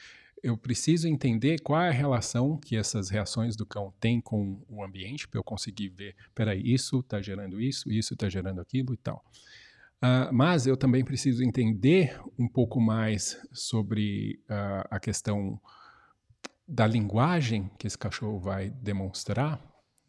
Eu 0.41 0.57
preciso 0.57 1.07
entender 1.07 1.59
qual 1.61 1.81
é 1.81 1.89
a 1.89 1.93
relação 1.93 2.57
que 2.57 2.75
essas 2.75 3.09
reações 3.09 3.55
do 3.55 3.65
cão 3.65 3.93
têm 3.99 4.19
com 4.19 4.61
o 4.67 4.83
ambiente, 4.83 5.27
para 5.27 5.39
eu 5.39 5.43
conseguir 5.43 5.89
ver, 5.89 6.15
peraí, 6.35 6.61
isso 6.63 6.99
está 6.99 7.21
gerando 7.21 7.61
isso, 7.61 7.89
isso 7.91 8.13
está 8.13 8.29
gerando 8.29 8.59
aquilo 8.59 8.93
e 8.93 8.97
tal. 8.97 9.23
Uh, 10.03 10.33
mas 10.33 10.67
eu 10.67 10.75
também 10.75 11.03
preciso 11.03 11.41
entender 11.41 12.19
um 12.37 12.47
pouco 12.47 12.81
mais 12.81 13.39
sobre 13.53 14.37
uh, 14.49 14.85
a 14.91 14.99
questão 14.99 15.57
da 16.67 16.85
linguagem 16.85 17.71
que 17.77 17.87
esse 17.87 17.97
cachorro 17.97 18.37
vai 18.37 18.69
demonstrar, 18.69 19.61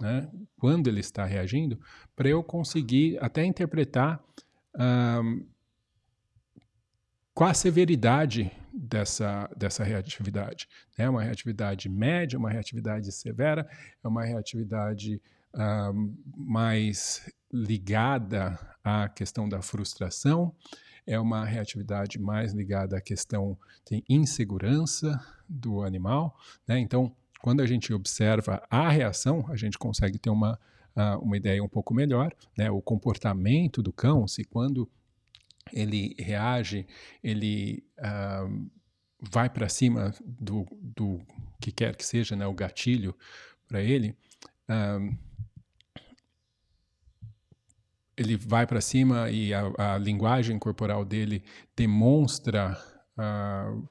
né, 0.02 0.28
quando 0.56 0.88
ele 0.88 0.98
está 0.98 1.24
reagindo, 1.24 1.78
para 2.16 2.28
eu 2.28 2.42
conseguir 2.42 3.18
até 3.22 3.44
interpretar 3.44 4.20
um, 4.76 5.46
qual 7.34 7.50
a 7.50 7.54
severidade 7.54 8.50
dessa, 8.72 9.50
dessa 9.56 9.82
reatividade. 9.82 10.68
É 10.96 11.08
uma 11.08 11.22
reatividade 11.22 11.88
média, 11.88 12.38
uma 12.38 12.50
reatividade 12.50 13.10
severa, 13.12 13.68
é 14.02 14.08
uma 14.08 14.24
reatividade 14.24 15.20
um, 15.54 16.14
mais 16.36 17.28
ligada 17.52 18.58
à 18.82 19.08
questão 19.08 19.48
da 19.48 19.62
frustração, 19.62 20.54
é 21.06 21.18
uma 21.18 21.44
reatividade 21.44 22.18
mais 22.18 22.52
ligada 22.52 22.96
à 22.96 23.00
questão 23.00 23.56
de 23.88 24.02
insegurança 24.08 25.20
do 25.48 25.82
animal. 25.82 26.36
Né? 26.66 26.78
Então, 26.78 27.14
quando 27.40 27.60
a 27.60 27.66
gente 27.66 27.92
observa 27.92 28.62
a 28.70 28.88
reação, 28.88 29.44
a 29.48 29.56
gente 29.56 29.78
consegue 29.78 30.18
ter 30.18 30.30
uma, 30.30 30.58
uh, 30.96 31.18
uma 31.20 31.36
ideia 31.36 31.62
um 31.62 31.68
pouco 31.68 31.92
melhor. 31.92 32.32
Né? 32.56 32.70
O 32.70 32.80
comportamento 32.80 33.82
do 33.82 33.92
cão, 33.92 34.26
se 34.26 34.44
quando 34.44 34.88
ele 35.74 36.14
reage, 36.18 36.86
ele 37.22 37.84
uh, 37.98 38.70
vai 39.20 39.50
para 39.50 39.68
cima 39.68 40.14
do, 40.24 40.64
do 40.80 41.20
que 41.60 41.72
quer 41.72 41.96
que 41.96 42.06
seja, 42.06 42.36
né? 42.36 42.46
o 42.46 42.54
gatilho 42.54 43.14
para 43.66 43.82
ele. 43.82 44.16
Uh, 44.68 45.18
ele 48.16 48.36
vai 48.36 48.64
para 48.64 48.80
cima 48.80 49.28
e 49.28 49.52
a, 49.52 49.72
a, 49.76 49.98
linguagem 49.98 50.56
corporal 50.56 51.04
dele 51.04 51.42
demonstra 51.74 52.80
uh, 53.18 53.88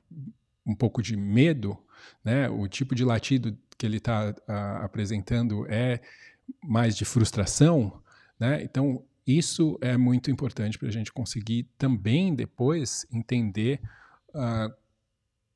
um 0.66 0.74
pouco 0.74 1.02
de 1.04 1.18
medo, 1.18 1.78
né? 2.24 2.48
O 2.48 2.66
tipo 2.70 2.96
de 2.96 3.04
latido 3.04 3.58
que 3.78 3.86
ele 3.86 3.98
está 3.98 4.34
apresentando 4.82 5.70
é 5.70 6.00
mais 6.64 6.96
de 6.96 7.04
frustração, 7.04 8.02
né? 8.40 8.64
Então 8.64 9.04
isso 9.26 9.78
é 9.82 9.96
muito 9.96 10.30
importante 10.30 10.78
para 10.78 10.88
a 10.88 10.92
gente 10.92 11.12
conseguir 11.12 11.68
também 11.78 12.36
depois 12.36 13.06
entender 13.12 13.80
uh, 14.30 14.74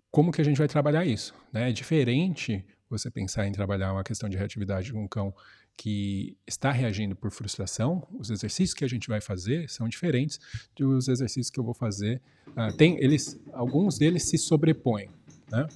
como 0.09 0.31
que 0.31 0.41
a 0.41 0.43
gente 0.43 0.57
vai 0.57 0.67
trabalhar 0.67 1.05
isso, 1.05 1.33
né? 1.51 1.69
É 1.69 1.73
diferente 1.73 2.65
você 2.89 3.11
pensar 3.11 3.45
em 3.45 3.51
trabalhar 3.51 3.91
uma 3.91 4.03
questão 4.03 4.29
de 4.29 4.37
reatividade 4.37 4.93
com 4.93 5.03
um 5.03 5.07
cão 5.07 5.33
que 5.75 6.35
está 6.47 6.71
reagindo 6.71 7.15
por 7.15 7.29
frustração, 7.29 8.07
os 8.17 8.31
exercícios 8.31 8.73
que 8.73 8.83
a 8.83 8.87
gente 8.87 9.07
vai 9.07 9.21
fazer 9.21 9.69
são 9.69 9.87
diferentes 9.87 10.39
dos 10.75 11.07
exercícios 11.07 11.51
que 11.51 11.59
eu 11.59 11.63
vou 11.63 11.73
fazer. 11.73 12.21
Uh, 12.47 12.75
tem 12.75 12.97
eles, 13.03 13.39
alguns 13.53 13.97
deles 13.97 14.23
se 14.23 14.37
sobrepõem, 14.37 15.09
né? 15.51 15.67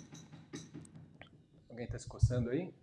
Alguém 1.70 1.86
está 1.86 2.00
se 2.00 2.08
coçando 2.08 2.50
aí? 2.50 2.74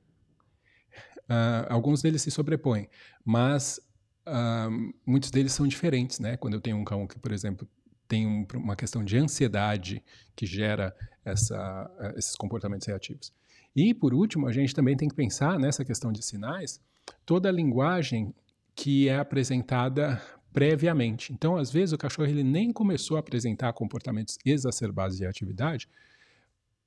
Uh, 1.28 1.66
alguns 1.68 2.00
deles 2.00 2.22
se 2.22 2.30
sobrepõem, 2.30 2.88
mas 3.24 3.80
uh, 4.28 4.94
muitos 5.06 5.30
deles 5.30 5.52
são 5.52 5.66
diferentes, 5.66 6.18
né? 6.18 6.36
Quando 6.36 6.54
eu 6.54 6.60
tenho 6.60 6.76
um 6.76 6.84
cão 6.84 7.06
que, 7.06 7.18
por 7.18 7.32
exemplo, 7.32 7.68
tem 8.06 8.26
um, 8.26 8.46
uma 8.54 8.76
questão 8.76 9.04
de 9.04 9.16
ansiedade 9.16 10.02
que 10.36 10.46
gera 10.46 10.94
essa, 11.24 11.90
esses 12.16 12.34
comportamentos 12.34 12.86
reativos. 12.86 13.32
E, 13.76 13.92
por 13.92 14.14
último, 14.14 14.46
a 14.46 14.52
gente 14.52 14.74
também 14.74 14.96
tem 14.96 15.08
que 15.08 15.14
pensar 15.14 15.58
nessa 15.58 15.84
questão 15.84 16.10
de 16.10 16.24
sinais 16.24 16.80
toda 17.24 17.48
a 17.48 17.52
linguagem 17.52 18.34
que 18.74 19.08
é 19.08 19.18
apresentada 19.18 20.20
previamente. 20.52 21.32
Então, 21.32 21.56
às 21.56 21.70
vezes, 21.70 21.92
o 21.92 21.98
cachorro 21.98 22.28
ele 22.28 22.42
nem 22.42 22.72
começou 22.72 23.16
a 23.16 23.20
apresentar 23.20 23.72
comportamentos 23.72 24.38
exacerbados 24.44 25.16
de 25.16 25.26
atividade, 25.26 25.88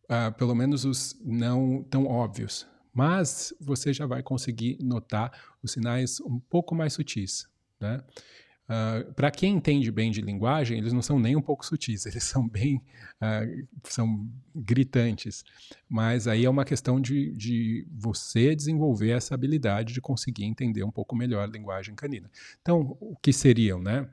uh, 0.06 0.34
pelo 0.38 0.56
menos 0.56 0.86
os 0.86 1.20
não 1.24 1.84
tão 1.84 2.06
óbvios, 2.06 2.68
mas 2.94 3.54
você 3.60 3.94
já 3.94 4.06
vai 4.06 4.22
conseguir 4.22 4.78
notar 4.82 5.32
os 5.64 5.72
sinais 5.72 6.20
um 6.22 6.40
pouco 6.40 6.76
mais 6.76 6.94
sutis. 6.94 7.48
Né? 7.80 7.98
Uh, 7.98 8.72
ah, 8.72 9.14
para 9.16 9.32
quem 9.32 9.56
entende 9.56 9.92
bem 9.92 10.12
de 10.12 10.22
linguagem, 10.22 10.78
eles 10.78 10.94
não 10.94 11.02
são 11.02 11.20
nem 11.20 11.36
um 11.36 11.42
pouco 11.42 11.66
sutis, 11.66 12.06
eles 12.08 12.24
são 12.24 12.48
bem, 12.48 12.82
uh, 13.22 13.68
são 13.84 14.28
gritantes. 14.56 15.44
Mas 15.90 16.28
aí 16.28 16.46
é 16.46 16.50
uma 16.50 16.66
questão 16.66 17.00
de, 17.00 17.32
de 17.36 17.88
você 17.92 18.56
desenvolver 18.56 19.12
essa 19.12 19.36
habilidade 19.36 19.94
de 19.94 20.02
conseguir 20.02 20.46
entender 20.46 20.84
um 20.84 20.92
pouco 20.92 21.16
melhor 21.16 21.44
a 21.44 21.52
linguagem 21.52 21.96
canina. 21.96 22.30
Então, 22.62 22.98
o 23.00 23.16
que 23.22 23.34
seriam, 23.34 23.82
né? 23.82 24.08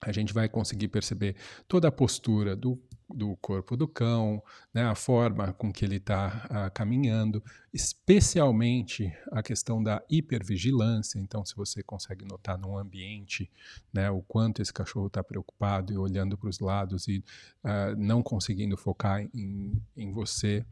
A 0.00 0.12
gente 0.12 0.34
vai 0.34 0.48
conseguir 0.48 0.88
perceber 0.88 1.34
toda 1.66 1.88
a 1.88 1.92
postura 1.92 2.54
do 2.54 2.78
do 3.14 3.36
corpo 3.36 3.76
do 3.76 3.86
cão, 3.86 4.42
né, 4.72 4.84
a 4.84 4.94
forma 4.94 5.52
com 5.52 5.72
que 5.72 5.84
ele 5.84 5.96
está 5.96 6.46
uh, 6.50 6.74
caminhando, 6.74 7.42
especialmente 7.72 9.12
a 9.30 9.42
questão 9.42 9.82
da 9.82 10.02
hipervigilância. 10.10 11.18
Então, 11.18 11.44
se 11.44 11.54
você 11.54 11.82
consegue 11.82 12.24
notar 12.24 12.58
num 12.58 12.76
ambiente 12.76 13.50
né, 13.92 14.10
o 14.10 14.20
quanto 14.22 14.60
esse 14.60 14.72
cachorro 14.72 15.06
está 15.06 15.22
preocupado 15.22 15.92
e 15.92 15.96
olhando 15.96 16.36
para 16.36 16.48
os 16.48 16.58
lados 16.58 17.06
e 17.08 17.24
uh, 17.62 17.96
não 17.96 18.22
conseguindo 18.22 18.76
focar 18.76 19.22
em, 19.34 19.80
em 19.96 20.12
você. 20.12 20.64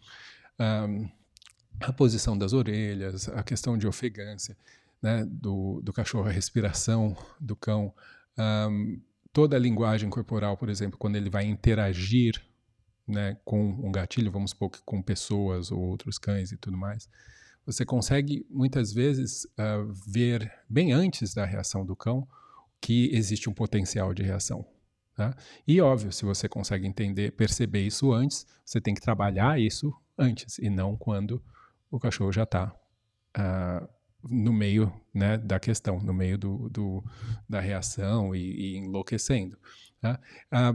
Um, 0.58 1.08
a 1.80 1.92
posição 1.92 2.36
das 2.36 2.52
orelhas, 2.52 3.28
a 3.28 3.42
questão 3.42 3.76
de 3.78 3.86
ofegância 3.86 4.56
né, 5.00 5.24
do, 5.26 5.80
do 5.82 5.92
cachorro, 5.92 6.28
a 6.28 6.32
respiração 6.32 7.16
do 7.40 7.56
cão. 7.56 7.92
Um, 8.38 9.00
toda 9.32 9.56
a 9.56 9.58
linguagem 9.58 10.10
corporal, 10.10 10.56
por 10.56 10.68
exemplo, 10.68 10.98
quando 10.98 11.16
ele 11.16 11.30
vai 11.30 11.44
interagir 11.44 12.42
né, 13.06 13.36
com 13.44 13.60
um 13.60 13.90
gatilho, 13.90 14.30
vamos 14.30 14.50
supor 14.50 14.70
que 14.70 14.82
com 14.84 15.02
pessoas 15.02 15.70
ou 15.72 15.80
outros 15.80 16.18
cães 16.18 16.52
e 16.52 16.56
tudo 16.56 16.76
mais, 16.76 17.08
você 17.64 17.84
consegue 17.84 18.46
muitas 18.50 18.92
vezes 18.92 19.44
uh, 19.44 19.92
ver 20.06 20.52
bem 20.68 20.92
antes 20.92 21.32
da 21.34 21.44
reação 21.44 21.84
do 21.84 21.94
cão 21.94 22.26
que 22.80 23.10
existe 23.14 23.48
um 23.48 23.54
potencial 23.54 24.12
de 24.12 24.22
reação. 24.22 24.66
Tá? 25.14 25.36
E 25.66 25.80
óbvio, 25.80 26.10
se 26.10 26.24
você 26.24 26.48
consegue 26.48 26.86
entender, 26.86 27.32
perceber 27.32 27.86
isso 27.86 28.12
antes, 28.12 28.46
você 28.64 28.80
tem 28.80 28.94
que 28.94 29.00
trabalhar 29.00 29.60
isso 29.60 29.94
antes 30.18 30.58
e 30.58 30.68
não 30.68 30.96
quando 30.96 31.42
o 31.90 32.00
cachorro 32.00 32.32
já 32.32 32.42
está 32.44 32.66
uh, 32.66 32.72
ah, 33.34 33.88
no 34.28 34.52
meio 34.52 34.92
né, 35.12 35.36
da 35.36 35.58
questão, 35.58 36.00
no 36.00 36.12
meio 36.12 36.38
do, 36.38 36.68
do 36.68 37.04
da 37.48 37.60
reação 37.60 38.34
e, 38.34 38.74
e 38.74 38.76
enlouquecendo. 38.76 39.58
Tá? 40.00 40.20
Ah, 40.50 40.74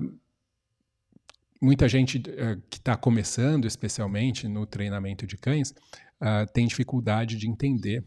muita 1.62 1.88
gente 1.88 2.18
uh, 2.18 2.62
que 2.70 2.78
está 2.78 2.96
começando, 2.96 3.66
especialmente 3.66 4.48
no 4.48 4.66
treinamento 4.66 5.26
de 5.26 5.38
cães, 5.38 5.72
uh, 5.72 6.52
tem 6.54 6.68
dificuldade 6.68 7.38
de 7.38 7.48
entender. 7.48 8.04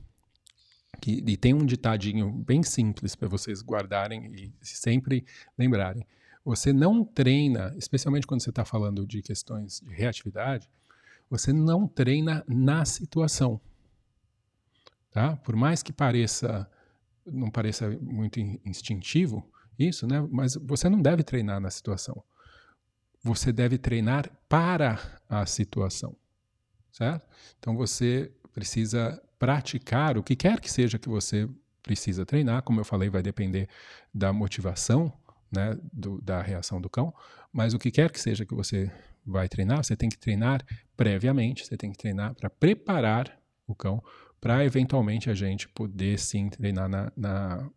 Que, 1.01 1.23
e 1.27 1.37
tem 1.37 1.55
um 1.55 1.65
ditadinho 1.65 2.31
bem 2.31 2.63
simples 2.63 3.15
para 3.15 3.29
vocês 3.29 3.63
guardarem 3.63 4.33
e 4.35 4.53
sempre 4.61 5.25
lembrarem. 5.57 6.07
Você 6.45 6.73
não 6.73 7.05
treina, 7.05 7.75
especialmente 7.77 8.27
quando 8.27 8.43
você 8.43 8.51
está 8.51 8.65
falando 8.65 9.07
de 9.07 9.23
questões 9.23 9.81
de 9.81 9.95
reatividade, 9.95 10.69
você 11.29 11.53
não 11.53 11.87
treina 11.87 12.45
na 12.49 12.85
situação. 12.85 13.61
Tá? 15.11 15.37
Por 15.37 15.57
mais 15.57 15.83
que 15.83 15.93
pareça, 15.93 16.71
não 17.27 17.51
pareça 17.51 17.91
muito 18.01 18.39
instintivo 18.65 19.49
isso, 19.79 20.07
né? 20.07 20.27
mas 20.31 20.57
você 20.57 20.89
não 20.89 21.01
deve 21.01 21.23
treinar 21.23 21.61
na 21.61 21.71
situação. 21.71 22.23
Você 23.23 23.53
deve 23.53 23.77
treinar 23.77 24.31
para 24.49 24.99
a 25.29 25.45
situação, 25.45 26.17
certo? 26.93 27.27
Então 27.59 27.77
você 27.77 28.33
precisa 28.53 29.21
praticar 29.39 30.17
o 30.17 30.23
que 30.23 30.37
quer 30.37 30.61
que 30.61 30.71
seja 30.71 30.99
que 30.99 31.09
você 31.09 31.49
precisa 31.83 32.25
treinar. 32.25 32.63
Como 32.63 32.81
eu 32.81 32.85
falei, 32.85 33.11
vai 33.11 33.23
depender 33.23 33.69
da 34.13 34.33
motivação, 34.33 35.13
né, 35.51 35.77
do, 35.93 36.21
da 36.21 36.41
reação 36.41 36.81
do 36.81 36.89
cão. 36.89 37.13
Mas 37.53 37.75
o 37.75 37.79
que 37.79 37.91
quer 37.91 38.11
que 38.11 38.21
seja 38.21 38.47
que 38.47 38.55
você 38.55 38.91
vai 39.27 39.49
treinar, 39.49 39.85
você 39.85 39.97
tem 39.97 40.09
que 40.09 40.19
treinar 40.19 40.65
previamente. 40.97 41.67
Você 41.67 41.77
tem 41.77 41.91
que 41.93 41.99
treinar 41.99 42.35
para 42.35 42.49
preparar 42.49 43.39
o 43.67 43.75
cão 43.75 44.03
para 44.41 44.65
eventualmente 44.65 45.29
a 45.29 45.35
gente 45.35 45.69
poder 45.69 46.19
sim 46.19 46.49
treinar 46.49 46.89
na, 46.89 47.13
na 47.17 47.71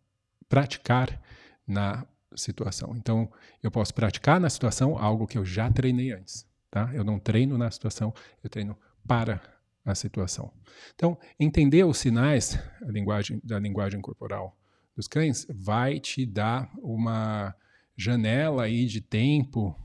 praticar 0.48 1.20
na 1.66 2.06
situação. 2.36 2.94
Então, 2.96 3.30
eu 3.62 3.70
posso 3.70 3.94
praticar 3.94 4.40
na 4.40 4.50
situação 4.50 4.98
algo 4.98 5.26
que 5.26 5.38
eu 5.38 5.44
já 5.44 5.70
treinei 5.70 6.12
antes, 6.12 6.46
tá? 6.70 6.90
Eu 6.92 7.04
não 7.04 7.18
treino 7.18 7.56
na 7.56 7.70
situação, 7.70 8.12
eu 8.42 8.50
treino 8.50 8.76
para 9.06 9.40
a 9.84 9.94
situação. 9.94 10.52
Então, 10.94 11.18
entender 11.38 11.84
os 11.84 11.98
sinais 11.98 12.58
a 12.82 12.90
linguagem, 12.90 13.40
da 13.44 13.58
linguagem 13.58 14.00
corporal 14.00 14.56
dos 14.96 15.06
cães 15.06 15.46
vai 15.50 15.98
te 15.98 16.24
dar 16.24 16.70
uma 16.78 17.54
janela 17.96 18.64
aí 18.64 18.86
de 18.86 19.00
tempo, 19.00 19.76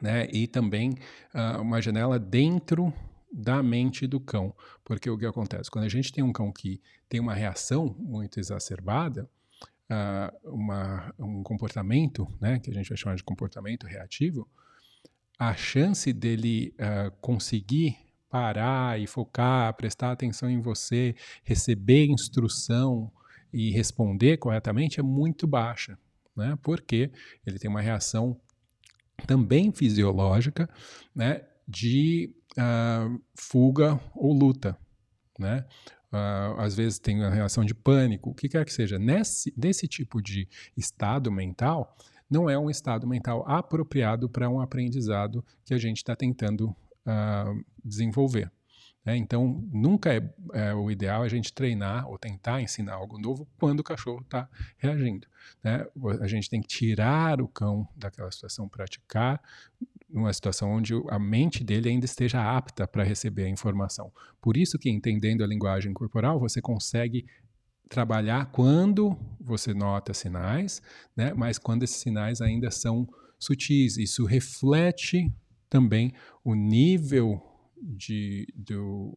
né? 0.00 0.28
E 0.32 0.46
também 0.46 0.92
uh, 1.34 1.60
uma 1.60 1.80
janela 1.80 2.18
dentro 2.18 2.92
da 3.32 3.62
mente 3.62 4.06
do 4.06 4.20
cão. 4.20 4.54
Porque 4.84 5.08
o 5.08 5.18
que 5.18 5.26
acontece? 5.26 5.70
Quando 5.70 5.84
a 5.84 5.88
gente 5.88 6.12
tem 6.12 6.24
um 6.24 6.32
cão 6.32 6.52
que 6.52 6.80
tem 7.08 7.20
uma 7.20 7.34
reação 7.34 7.94
muito 7.98 8.40
exacerbada, 8.40 9.28
uh, 9.90 10.54
uma, 10.54 11.12
um 11.18 11.42
comportamento, 11.42 12.26
né, 12.40 12.58
que 12.58 12.70
a 12.70 12.74
gente 12.74 12.88
vai 12.88 12.98
chamar 12.98 13.16
de 13.16 13.24
comportamento 13.24 13.86
reativo, 13.86 14.48
a 15.38 15.54
chance 15.54 16.12
dele 16.12 16.74
uh, 16.74 17.10
conseguir 17.20 17.96
parar 18.28 19.00
e 19.00 19.06
focar, 19.06 19.72
prestar 19.74 20.12
atenção 20.12 20.50
em 20.50 20.60
você, 20.60 21.14
receber 21.44 22.06
instrução 22.06 23.10
e 23.52 23.70
responder 23.70 24.36
corretamente 24.36 25.00
é 25.00 25.02
muito 25.02 25.46
baixa, 25.46 25.98
né? 26.36 26.58
Porque 26.62 27.10
ele 27.46 27.58
tem 27.58 27.70
uma 27.70 27.80
reação 27.80 28.38
também 29.26 29.72
fisiológica, 29.72 30.68
né, 31.14 31.42
de 31.66 32.34
uh, 32.58 33.20
fuga 33.34 34.00
ou 34.14 34.32
luta, 34.32 34.76
né? 35.38 35.64
Uh, 36.10 36.58
às 36.60 36.74
vezes 36.74 36.98
tem 36.98 37.18
uma 37.18 37.30
reação 37.30 37.64
de 37.64 37.74
pânico, 37.74 38.30
o 38.30 38.34
que 38.34 38.48
quer 38.48 38.64
que 38.64 38.72
seja. 38.72 38.98
Nesse, 38.98 39.52
nesse 39.56 39.86
tipo 39.86 40.22
de 40.22 40.48
estado 40.76 41.30
mental, 41.30 41.96
não 42.30 42.48
é 42.48 42.58
um 42.58 42.70
estado 42.70 43.06
mental 43.06 43.44
apropriado 43.46 44.28
para 44.28 44.48
um 44.48 44.60
aprendizado 44.60 45.44
que 45.64 45.74
a 45.74 45.78
gente 45.78 45.98
está 45.98 46.16
tentando 46.16 46.68
uh, 46.68 47.64
desenvolver. 47.84 48.50
Né? 49.04 49.16
Então, 49.16 49.66
nunca 49.72 50.12
é, 50.12 50.34
é, 50.52 50.74
o 50.74 50.90
ideal 50.90 51.22
a 51.22 51.28
gente 51.28 51.52
treinar 51.52 52.06
ou 52.08 52.18
tentar 52.18 52.60
ensinar 52.60 52.94
algo 52.94 53.18
novo 53.18 53.48
quando 53.58 53.80
o 53.80 53.84
cachorro 53.84 54.20
está 54.20 54.48
reagindo. 54.76 55.26
Né? 55.62 55.86
A 56.20 56.26
gente 56.26 56.50
tem 56.50 56.60
que 56.60 56.68
tirar 56.68 57.40
o 57.40 57.48
cão 57.48 57.88
daquela 57.96 58.30
situação, 58.30 58.68
praticar 58.68 59.40
numa 60.08 60.32
situação 60.32 60.70
onde 60.70 60.94
a 61.08 61.18
mente 61.18 61.62
dele 61.62 61.90
ainda 61.90 62.06
esteja 62.06 62.40
apta 62.56 62.86
para 62.86 63.04
receber 63.04 63.44
a 63.44 63.48
informação. 63.48 64.10
Por 64.40 64.56
isso 64.56 64.78
que 64.78 64.90
entendendo 64.90 65.44
a 65.44 65.46
linguagem 65.46 65.92
corporal, 65.92 66.40
você 66.40 66.60
consegue 66.60 67.26
trabalhar 67.88 68.50
quando 68.52 69.16
você 69.40 69.72
nota 69.74 70.14
sinais, 70.14 70.80
né? 71.16 71.32
mas 71.34 71.58
quando 71.58 71.82
esses 71.82 71.96
sinais 71.96 72.40
ainda 72.40 72.70
são 72.70 73.08
sutis. 73.38 73.96
Isso 73.96 74.24
reflete 74.24 75.32
também 75.68 76.12
o 76.44 76.54
nível 76.54 77.40
de, 77.80 78.46
do, 78.54 79.16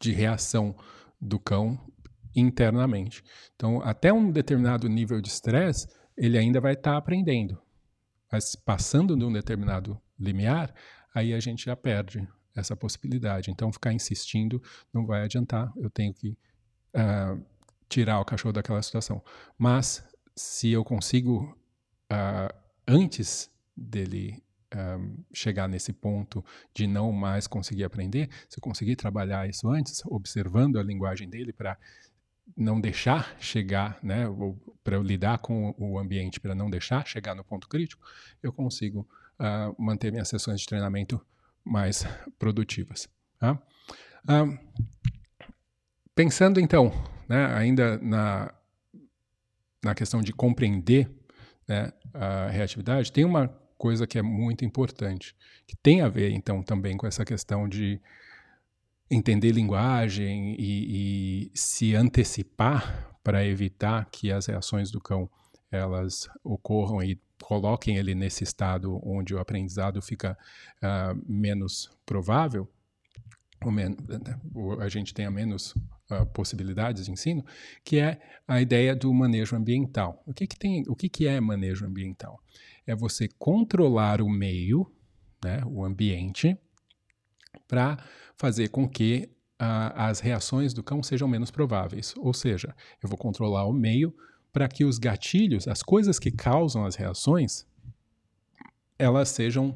de 0.00 0.12
reação 0.12 0.74
do 1.20 1.38
cão 1.38 1.78
internamente. 2.34 3.22
Então, 3.54 3.80
até 3.82 4.12
um 4.12 4.30
determinado 4.30 4.88
nível 4.88 5.20
de 5.20 5.28
estresse, 5.28 5.86
ele 6.16 6.38
ainda 6.38 6.60
vai 6.60 6.72
estar 6.72 6.92
tá 6.92 6.96
aprendendo. 6.96 7.60
Mas 8.32 8.56
passando 8.56 9.14
de 9.14 9.22
um 9.22 9.32
determinado 9.32 10.00
limiar, 10.18 10.74
aí 11.14 11.34
a 11.34 11.40
gente 11.40 11.66
já 11.66 11.76
perde 11.76 12.26
essa 12.56 12.74
possibilidade. 12.74 13.50
Então, 13.50 13.70
ficar 13.70 13.92
insistindo 13.92 14.62
não 14.92 15.04
vai 15.04 15.22
adiantar. 15.22 15.70
Eu 15.76 15.90
tenho 15.90 16.14
que 16.14 16.30
uh, 16.30 17.44
tirar 17.88 18.18
o 18.20 18.24
cachorro 18.24 18.54
daquela 18.54 18.82
situação. 18.82 19.22
Mas, 19.58 20.02
se 20.34 20.70
eu 20.70 20.82
consigo, 20.82 21.54
uh, 22.10 22.54
antes 22.88 23.50
dele 23.76 24.42
ah, 24.74 24.98
chegar 25.34 25.68
nesse 25.68 25.92
ponto 25.92 26.42
de 26.74 26.86
não 26.86 27.12
mais 27.12 27.46
conseguir 27.46 27.84
aprender, 27.84 28.30
se 28.48 28.58
eu 28.58 28.62
conseguir 28.62 28.96
trabalhar 28.96 29.48
isso 29.48 29.68
antes, 29.68 30.02
observando 30.06 30.78
a 30.78 30.82
linguagem 30.82 31.28
dele 31.28 31.52
para 31.52 31.76
não 32.56 32.80
deixar 32.80 33.36
chegar, 33.38 33.98
né, 34.02 34.24
para 34.84 34.98
lidar 34.98 35.38
com 35.38 35.74
o 35.78 35.98
ambiente, 35.98 36.40
para 36.40 36.54
não 36.54 36.68
deixar 36.68 37.06
chegar 37.06 37.34
no 37.34 37.44
ponto 37.44 37.68
crítico, 37.68 38.04
eu 38.42 38.52
consigo 38.52 39.08
uh, 39.38 39.82
manter 39.82 40.10
minhas 40.10 40.28
sessões 40.28 40.60
de 40.60 40.66
treinamento 40.66 41.20
mais 41.64 42.04
produtivas. 42.38 43.08
Tá? 43.38 43.54
Uh, 44.24 44.58
pensando 46.14 46.60
então 46.60 46.92
né, 47.28 47.46
ainda 47.54 47.98
na, 47.98 48.52
na 49.82 49.94
questão 49.94 50.20
de 50.20 50.32
compreender 50.32 51.10
né, 51.66 51.92
a 52.12 52.48
reatividade, 52.48 53.10
tem 53.10 53.24
uma 53.24 53.48
coisa 53.78 54.06
que 54.06 54.18
é 54.18 54.22
muito 54.22 54.64
importante, 54.64 55.34
que 55.66 55.74
tem 55.76 56.02
a 56.02 56.08
ver, 56.08 56.30
então, 56.30 56.62
também 56.62 56.96
com 56.96 57.06
essa 57.06 57.24
questão 57.24 57.68
de 57.68 58.00
entender 59.12 59.52
linguagem 59.52 60.56
e, 60.58 61.50
e 61.50 61.50
se 61.54 61.94
antecipar 61.94 63.16
para 63.22 63.44
evitar 63.46 64.08
que 64.10 64.32
as 64.32 64.46
reações 64.46 64.90
do 64.90 65.00
cão 65.00 65.30
elas 65.70 66.28
ocorram 66.42 67.02
e 67.02 67.20
coloquem 67.42 67.96
ele 67.96 68.14
nesse 68.14 68.44
estado 68.44 69.00
onde 69.02 69.34
o 69.34 69.38
aprendizado 69.38 70.00
fica 70.00 70.36
uh, 70.82 71.20
menos 71.26 71.90
provável, 72.06 72.68
men 73.64 73.96
a 74.80 74.88
gente 74.88 75.14
tenha 75.14 75.30
menos 75.30 75.74
uh, 76.10 76.26
possibilidades 76.32 77.06
de 77.06 77.12
ensino, 77.12 77.44
que 77.84 77.98
é 77.98 78.20
a 78.46 78.60
ideia 78.60 78.94
do 78.94 79.12
manejo 79.12 79.56
ambiental. 79.56 80.22
O 80.26 80.32
que, 80.32 80.46
que, 80.46 80.58
tem, 80.58 80.82
o 80.88 80.94
que, 80.94 81.08
que 81.08 81.26
é 81.26 81.40
manejo 81.40 81.86
ambiental? 81.86 82.40
É 82.86 82.94
você 82.94 83.28
controlar 83.38 84.20
o 84.20 84.28
meio, 84.28 84.90
né, 85.44 85.62
o 85.66 85.84
ambiente, 85.84 86.56
para 87.66 87.98
fazer 88.36 88.68
com 88.68 88.88
que 88.88 89.30
as 89.94 90.18
reações 90.18 90.74
do 90.74 90.82
cão 90.82 91.02
sejam 91.02 91.28
menos 91.28 91.50
prováveis. 91.50 92.14
Ou 92.16 92.34
seja, 92.34 92.74
eu 93.00 93.08
vou 93.08 93.16
controlar 93.16 93.64
o 93.64 93.72
meio 93.72 94.12
para 94.52 94.66
que 94.66 94.84
os 94.84 94.98
gatilhos, 94.98 95.68
as 95.68 95.82
coisas 95.82 96.18
que 96.18 96.30
causam 96.30 96.84
as 96.84 96.96
reações, 96.96 97.64
elas 98.98 99.28
sejam 99.28 99.70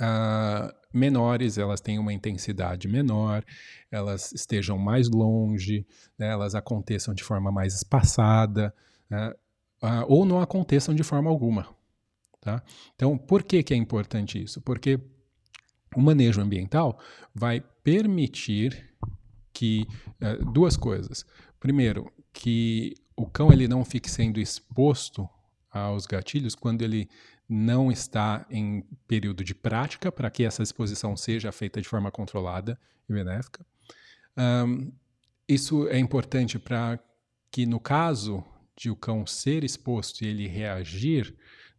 uh, 0.00 0.72
menores, 0.92 1.58
elas 1.58 1.80
tenham 1.80 2.02
uma 2.02 2.12
intensidade 2.12 2.88
menor, 2.88 3.44
elas 3.90 4.32
estejam 4.32 4.78
mais 4.78 5.08
longe, 5.08 5.86
né, 6.18 6.28
elas 6.28 6.54
aconteçam 6.54 7.12
de 7.12 7.22
forma 7.22 7.50
mais 7.50 7.74
espaçada, 7.74 8.74
né, 9.10 9.34
uh, 9.82 10.04
ou 10.06 10.24
não 10.24 10.40
aconteçam 10.40 10.94
de 10.94 11.02
forma 11.02 11.28
alguma. 11.28 11.68
Tá? 12.40 12.62
Então, 12.94 13.18
por 13.18 13.42
que, 13.42 13.62
que 13.62 13.74
é 13.74 13.76
importante 13.76 14.40
isso? 14.40 14.60
Porque 14.60 15.00
o 15.94 16.00
manejo 16.00 16.40
ambiental 16.40 16.98
vai 17.34 17.62
permitir 17.82 18.94
que 19.52 19.86
uh, 20.20 20.44
duas 20.52 20.76
coisas. 20.76 21.24
Primeiro, 21.58 22.12
que 22.32 22.94
o 23.16 23.26
cão 23.26 23.50
ele 23.50 23.66
não 23.66 23.84
fique 23.84 24.10
sendo 24.10 24.38
exposto 24.38 25.28
aos 25.70 26.06
gatilhos 26.06 26.54
quando 26.54 26.82
ele 26.82 27.08
não 27.48 27.90
está 27.90 28.44
em 28.50 28.82
período 29.06 29.44
de 29.44 29.54
prática, 29.54 30.10
para 30.10 30.30
que 30.30 30.44
essa 30.44 30.62
exposição 30.62 31.16
seja 31.16 31.52
feita 31.52 31.80
de 31.80 31.88
forma 31.88 32.10
controlada 32.10 32.78
e 33.08 33.12
benéfica. 33.12 33.64
Um, 34.36 34.92
isso 35.48 35.88
é 35.88 35.98
importante 35.98 36.58
para 36.58 36.98
que, 37.50 37.64
no 37.64 37.78
caso 37.78 38.44
de 38.76 38.90
o 38.90 38.96
cão 38.96 39.26
ser 39.26 39.64
exposto 39.64 40.22
e 40.22 40.26
ele 40.26 40.46
reagir, 40.48 41.34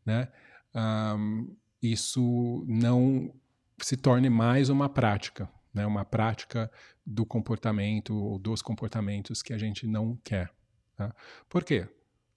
né, 0.05 0.29
um, 0.73 1.53
isso 1.81 2.65
não 2.67 3.33
se 3.79 3.95
torne 3.95 4.29
mais 4.29 4.69
uma 4.69 4.89
prática, 4.89 5.49
né, 5.73 5.85
uma 5.85 6.03
prática 6.03 6.71
do 7.05 7.25
comportamento 7.25 8.15
ou 8.15 8.37
dos 8.39 8.61
comportamentos 8.61 9.41
que 9.41 9.53
a 9.53 9.57
gente 9.57 9.87
não 9.87 10.17
quer. 10.23 10.51
Tá? 10.95 11.13
Por 11.47 11.63
quê? 11.63 11.87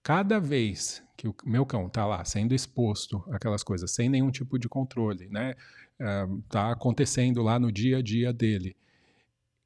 Cada 0.03 0.39
vez 0.39 1.03
que 1.17 1.27
o 1.27 1.35
meu 1.45 1.65
cão 1.65 1.87
está 1.87 2.05
lá 2.05 2.23
sendo 2.25 2.55
exposto 2.55 3.23
àquelas 3.31 3.63
coisas 3.63 3.91
sem 3.91 4.09
nenhum 4.09 4.31
tipo 4.31 4.57
de 4.57 4.67
controle, 4.67 5.27
né, 5.29 5.55
está 5.99 6.69
uh, 6.69 6.71
acontecendo 6.71 7.43
lá 7.43 7.59
no 7.59 7.71
dia 7.71 7.97
a 7.97 8.01
dia 8.01 8.33
dele, 8.33 8.75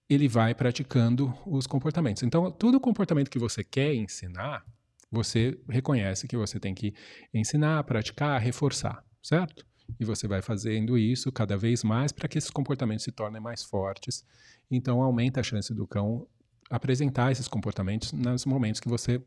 ele 0.09 0.27
vai 0.27 0.53
praticando 0.53 1.33
os 1.45 1.65
comportamentos. 1.65 2.23
Então, 2.23 2.51
todo 2.51 2.79
comportamento 2.79 3.29
que 3.29 3.39
você 3.39 3.63
quer 3.63 3.93
ensinar, 3.95 4.65
você 5.11 5.57
reconhece 5.69 6.27
que 6.27 6.37
você 6.37 6.59
tem 6.59 6.75
que 6.75 6.93
ensinar, 7.33 7.83
praticar, 7.85 8.39
reforçar, 8.39 9.03
certo? 9.21 9.65
E 9.99 10.05
você 10.05 10.27
vai 10.27 10.41
fazendo 10.41 10.97
isso 10.97 11.31
cada 11.31 11.57
vez 11.57 11.83
mais 11.83 12.11
para 12.11 12.27
que 12.27 12.37
esses 12.37 12.49
comportamentos 12.49 13.03
se 13.03 13.11
tornem 13.11 13.41
mais 13.41 13.63
fortes. 13.63 14.25
Então, 14.69 15.01
aumenta 15.01 15.39
a 15.39 15.43
chance 15.43 15.73
do 15.73 15.87
cão 15.87 16.27
apresentar 16.69 17.31
esses 17.31 17.47
comportamentos 17.47 18.11
nos 18.11 18.45
momentos 18.45 18.81
que 18.81 18.89
você 18.89 19.21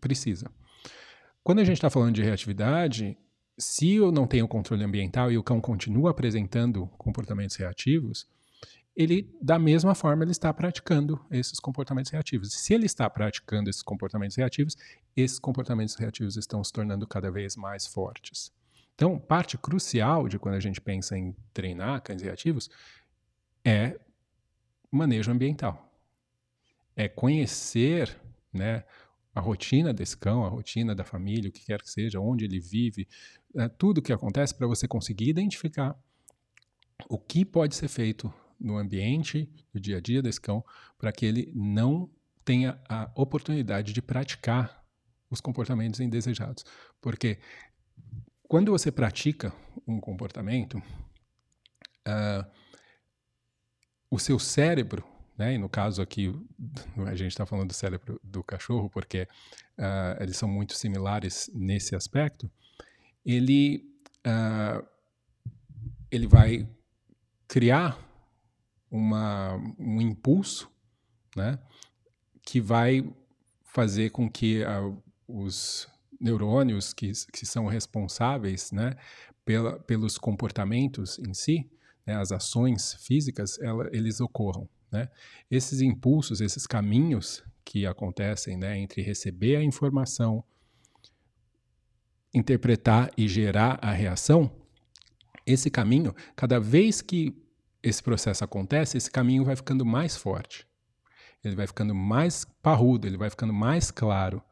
precisa. 0.00 0.50
Quando 1.42 1.60
a 1.60 1.64
gente 1.64 1.76
está 1.76 1.90
falando 1.90 2.14
de 2.14 2.22
reatividade, 2.22 3.16
se 3.58 3.94
eu 3.94 4.12
não 4.12 4.26
tenho 4.26 4.46
controle 4.46 4.84
ambiental 4.84 5.32
e 5.32 5.38
o 5.38 5.42
cão 5.42 5.60
continua 5.60 6.10
apresentando 6.10 6.86
comportamentos 6.98 7.56
reativos, 7.56 8.28
ele, 8.94 9.32
da 9.40 9.58
mesma 9.58 9.94
forma, 9.94 10.24
ele 10.24 10.32
está 10.32 10.52
praticando 10.52 11.24
esses 11.30 11.60
comportamentos 11.60 12.10
reativos. 12.10 12.52
Se 12.52 12.74
ele 12.74 12.86
está 12.86 13.08
praticando 13.08 13.70
esses 13.70 13.82
comportamentos 13.82 14.36
reativos, 14.36 14.76
esses 15.16 15.38
comportamentos 15.38 15.94
reativos 15.94 16.36
estão 16.36 16.62
se 16.64 16.72
tornando 16.72 17.06
cada 17.06 17.30
vez 17.30 17.56
mais 17.56 17.86
fortes. 17.86 18.52
Então, 18.98 19.16
parte 19.16 19.56
crucial 19.56 20.26
de 20.26 20.40
quando 20.40 20.56
a 20.56 20.60
gente 20.60 20.80
pensa 20.80 21.16
em 21.16 21.32
treinar 21.54 22.02
cães 22.02 22.20
reativos 22.20 22.68
é 23.64 23.96
manejo 24.90 25.30
ambiental 25.30 25.88
é 26.98 27.08
conhecer 27.08 28.20
né, 28.52 28.82
a 29.32 29.40
rotina 29.40 29.94
desse 29.94 30.16
cão, 30.16 30.44
a 30.44 30.48
rotina 30.48 30.96
da 30.96 31.04
família, 31.04 31.48
o 31.48 31.52
que 31.52 31.64
quer 31.64 31.80
que 31.80 31.88
seja, 31.88 32.18
onde 32.18 32.44
ele 32.44 32.58
vive, 32.58 33.06
é, 33.54 33.68
tudo 33.68 33.98
o 33.98 34.02
que 34.02 34.12
acontece 34.12 34.52
para 34.52 34.66
você 34.66 34.88
conseguir 34.88 35.28
identificar 35.28 35.96
o 37.08 37.16
que 37.16 37.44
pode 37.44 37.76
ser 37.76 37.86
feito 37.86 38.34
no 38.58 38.76
ambiente, 38.76 39.48
no 39.72 39.80
dia 39.80 39.98
a 39.98 40.00
dia 40.00 40.20
desse 40.20 40.40
cão, 40.40 40.64
para 40.98 41.12
que 41.12 41.24
ele 41.24 41.52
não 41.54 42.10
tenha 42.44 42.76
a 42.88 43.08
oportunidade 43.14 43.92
de 43.92 44.02
praticar 44.02 44.84
os 45.30 45.40
comportamentos 45.40 46.00
indesejados. 46.00 46.64
Porque 47.00 47.38
quando 48.48 48.72
você 48.72 48.90
pratica 48.90 49.52
um 49.86 50.00
comportamento, 50.00 50.78
uh, 52.08 52.50
o 54.10 54.18
seu 54.18 54.38
cérebro 54.38 55.04
né? 55.38 55.54
E 55.54 55.58
no 55.58 55.68
caso 55.68 56.02
aqui, 56.02 56.34
a 57.06 57.14
gente 57.14 57.30
está 57.30 57.46
falando 57.46 57.68
do 57.68 57.74
cérebro 57.74 58.20
do 58.24 58.42
cachorro 58.42 58.90
porque 58.90 59.22
uh, 59.78 60.20
eles 60.20 60.36
são 60.36 60.48
muito 60.48 60.74
similares 60.74 61.48
nesse 61.54 61.94
aspecto. 61.94 62.50
Ele, 63.24 63.84
uh, 64.26 64.84
ele 66.10 66.26
vai 66.26 66.68
criar 67.46 67.96
uma, 68.90 69.54
um 69.78 70.00
impulso 70.00 70.68
né? 71.36 71.56
que 72.42 72.60
vai 72.60 73.08
fazer 73.62 74.10
com 74.10 74.28
que 74.28 74.62
os 75.28 75.86
neurônios 76.20 76.92
que, 76.92 77.12
que 77.32 77.46
são 77.46 77.66
responsáveis 77.66 78.72
né, 78.72 78.94
pela, 79.44 79.78
pelos 79.80 80.18
comportamentos 80.18 81.18
em 81.18 81.32
si, 81.32 81.70
né, 82.06 82.16
as 82.16 82.32
ações 82.32 82.94
físicas, 82.94 83.58
ela, 83.60 83.88
eles 83.92 84.20
ocorram. 84.20 84.68
Né? 84.90 85.08
Esses 85.50 85.80
impulsos, 85.80 86.40
esses 86.40 86.66
caminhos 86.66 87.42
que 87.64 87.86
acontecem 87.86 88.56
né, 88.56 88.78
entre 88.78 89.02
receber 89.02 89.56
a 89.56 89.62
informação, 89.62 90.42
interpretar 92.32 93.10
e 93.16 93.28
gerar 93.28 93.78
a 93.82 93.92
reação, 93.92 94.50
esse 95.46 95.70
caminho, 95.70 96.14
cada 96.36 96.60
vez 96.60 97.00
que 97.00 97.34
esse 97.82 98.02
processo 98.02 98.44
acontece, 98.44 98.96
esse 98.96 99.10
caminho 99.10 99.44
vai 99.44 99.56
ficando 99.56 99.84
mais 99.84 100.16
forte. 100.16 100.66
Ele 101.42 101.56
vai 101.56 101.66
ficando 101.66 101.94
mais 101.94 102.44
parrudo, 102.62 103.06
ele 103.06 103.16
vai 103.16 103.30
ficando 103.30 103.52
mais 103.52 103.90
claro. 103.90 104.42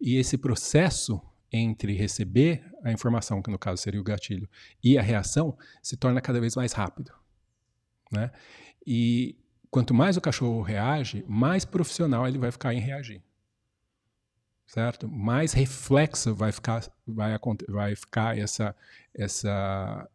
E 0.00 0.16
esse 0.16 0.36
processo 0.36 1.20
entre 1.52 1.94
receber 1.94 2.64
a 2.82 2.92
informação, 2.92 3.42
que 3.42 3.50
no 3.50 3.58
caso 3.58 3.82
seria 3.82 4.00
o 4.00 4.04
gatilho, 4.04 4.48
e 4.82 4.98
a 4.98 5.02
reação, 5.02 5.56
se 5.82 5.96
torna 5.96 6.20
cada 6.20 6.40
vez 6.40 6.54
mais 6.56 6.72
rápido. 6.72 7.12
Né? 8.10 8.30
E 8.86 9.36
quanto 9.70 9.94
mais 9.94 10.16
o 10.16 10.20
cachorro 10.20 10.62
reage, 10.62 11.24
mais 11.28 11.64
profissional 11.64 12.26
ele 12.26 12.38
vai 12.38 12.50
ficar 12.50 12.74
em 12.74 12.80
reagir. 12.80 13.22
Certo? 14.66 15.08
Mais 15.08 15.52
reflexo 15.52 16.34
vai 16.34 16.50
ficar, 16.50 16.82
vai, 17.06 17.38
vai 17.68 17.94
ficar 17.94 18.36
essa, 18.36 18.74
essa, 19.14 20.10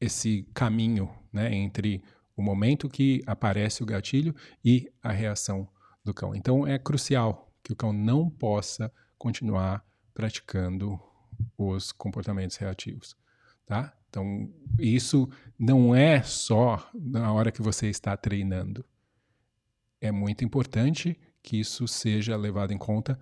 esse 0.00 0.48
caminho 0.54 1.12
né, 1.32 1.52
entre 1.52 2.02
o 2.36 2.42
momento 2.42 2.88
que 2.88 3.20
aparece 3.26 3.82
o 3.82 3.86
gatilho 3.86 4.34
e 4.64 4.90
a 5.02 5.10
reação 5.10 5.68
do 6.04 6.14
cão. 6.14 6.34
Então 6.34 6.66
é 6.66 6.78
crucial 6.78 7.49
que 7.62 7.72
o 7.72 7.76
cão 7.76 7.92
não 7.92 8.28
possa 8.28 8.92
continuar 9.18 9.84
praticando 10.14 10.98
os 11.56 11.92
comportamentos 11.92 12.56
reativos. 12.56 13.16
Tá? 13.66 13.96
Então, 14.08 14.52
isso 14.78 15.28
não 15.58 15.94
é 15.94 16.22
só 16.22 16.90
na 16.94 17.32
hora 17.32 17.52
que 17.52 17.62
você 17.62 17.88
está 17.88 18.16
treinando. 18.16 18.84
É 20.00 20.10
muito 20.10 20.44
importante 20.44 21.18
que 21.42 21.60
isso 21.60 21.86
seja 21.86 22.36
levado 22.36 22.72
em 22.72 22.78
conta 22.78 23.18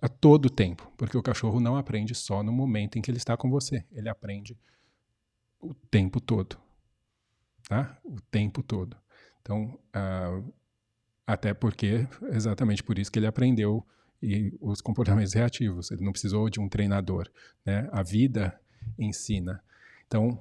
a 0.00 0.08
todo 0.08 0.50
tempo, 0.50 0.90
porque 0.96 1.16
o 1.16 1.22
cachorro 1.22 1.60
não 1.60 1.76
aprende 1.76 2.14
só 2.14 2.42
no 2.42 2.52
momento 2.52 2.98
em 2.98 3.02
que 3.02 3.10
ele 3.10 3.18
está 3.18 3.36
com 3.36 3.50
você, 3.50 3.84
ele 3.92 4.08
aprende 4.08 4.58
o 5.60 5.74
tempo 5.74 6.20
todo, 6.20 6.58
tá? 7.68 7.98
O 8.04 8.20
tempo 8.30 8.62
todo. 8.62 8.96
Então, 9.40 9.78
uh, 9.94 10.54
até 11.26 11.54
porque, 11.54 12.06
exatamente 12.30 12.82
por 12.82 12.98
isso 12.98 13.10
que 13.10 13.18
ele 13.18 13.26
aprendeu 13.26 13.84
e 14.22 14.56
os 14.60 14.80
comportamentos 14.80 15.32
reativos. 15.34 15.90
Ele 15.90 16.04
não 16.04 16.12
precisou 16.12 16.48
de 16.48 16.60
um 16.60 16.68
treinador. 16.68 17.30
Né? 17.64 17.88
A 17.92 18.02
vida 18.02 18.58
ensina. 18.98 19.62
Então, 20.06 20.40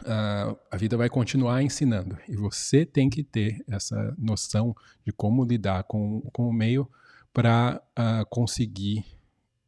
uh, 0.00 0.58
a 0.70 0.76
vida 0.76 0.96
vai 0.96 1.08
continuar 1.08 1.62
ensinando. 1.62 2.18
E 2.28 2.36
você 2.36 2.84
tem 2.84 3.08
que 3.08 3.22
ter 3.22 3.64
essa 3.68 4.14
noção 4.18 4.74
de 5.04 5.12
como 5.12 5.44
lidar 5.44 5.84
com, 5.84 6.20
com 6.32 6.48
o 6.48 6.52
meio 6.52 6.88
para 7.32 7.82
uh, 7.98 8.26
conseguir 8.26 9.04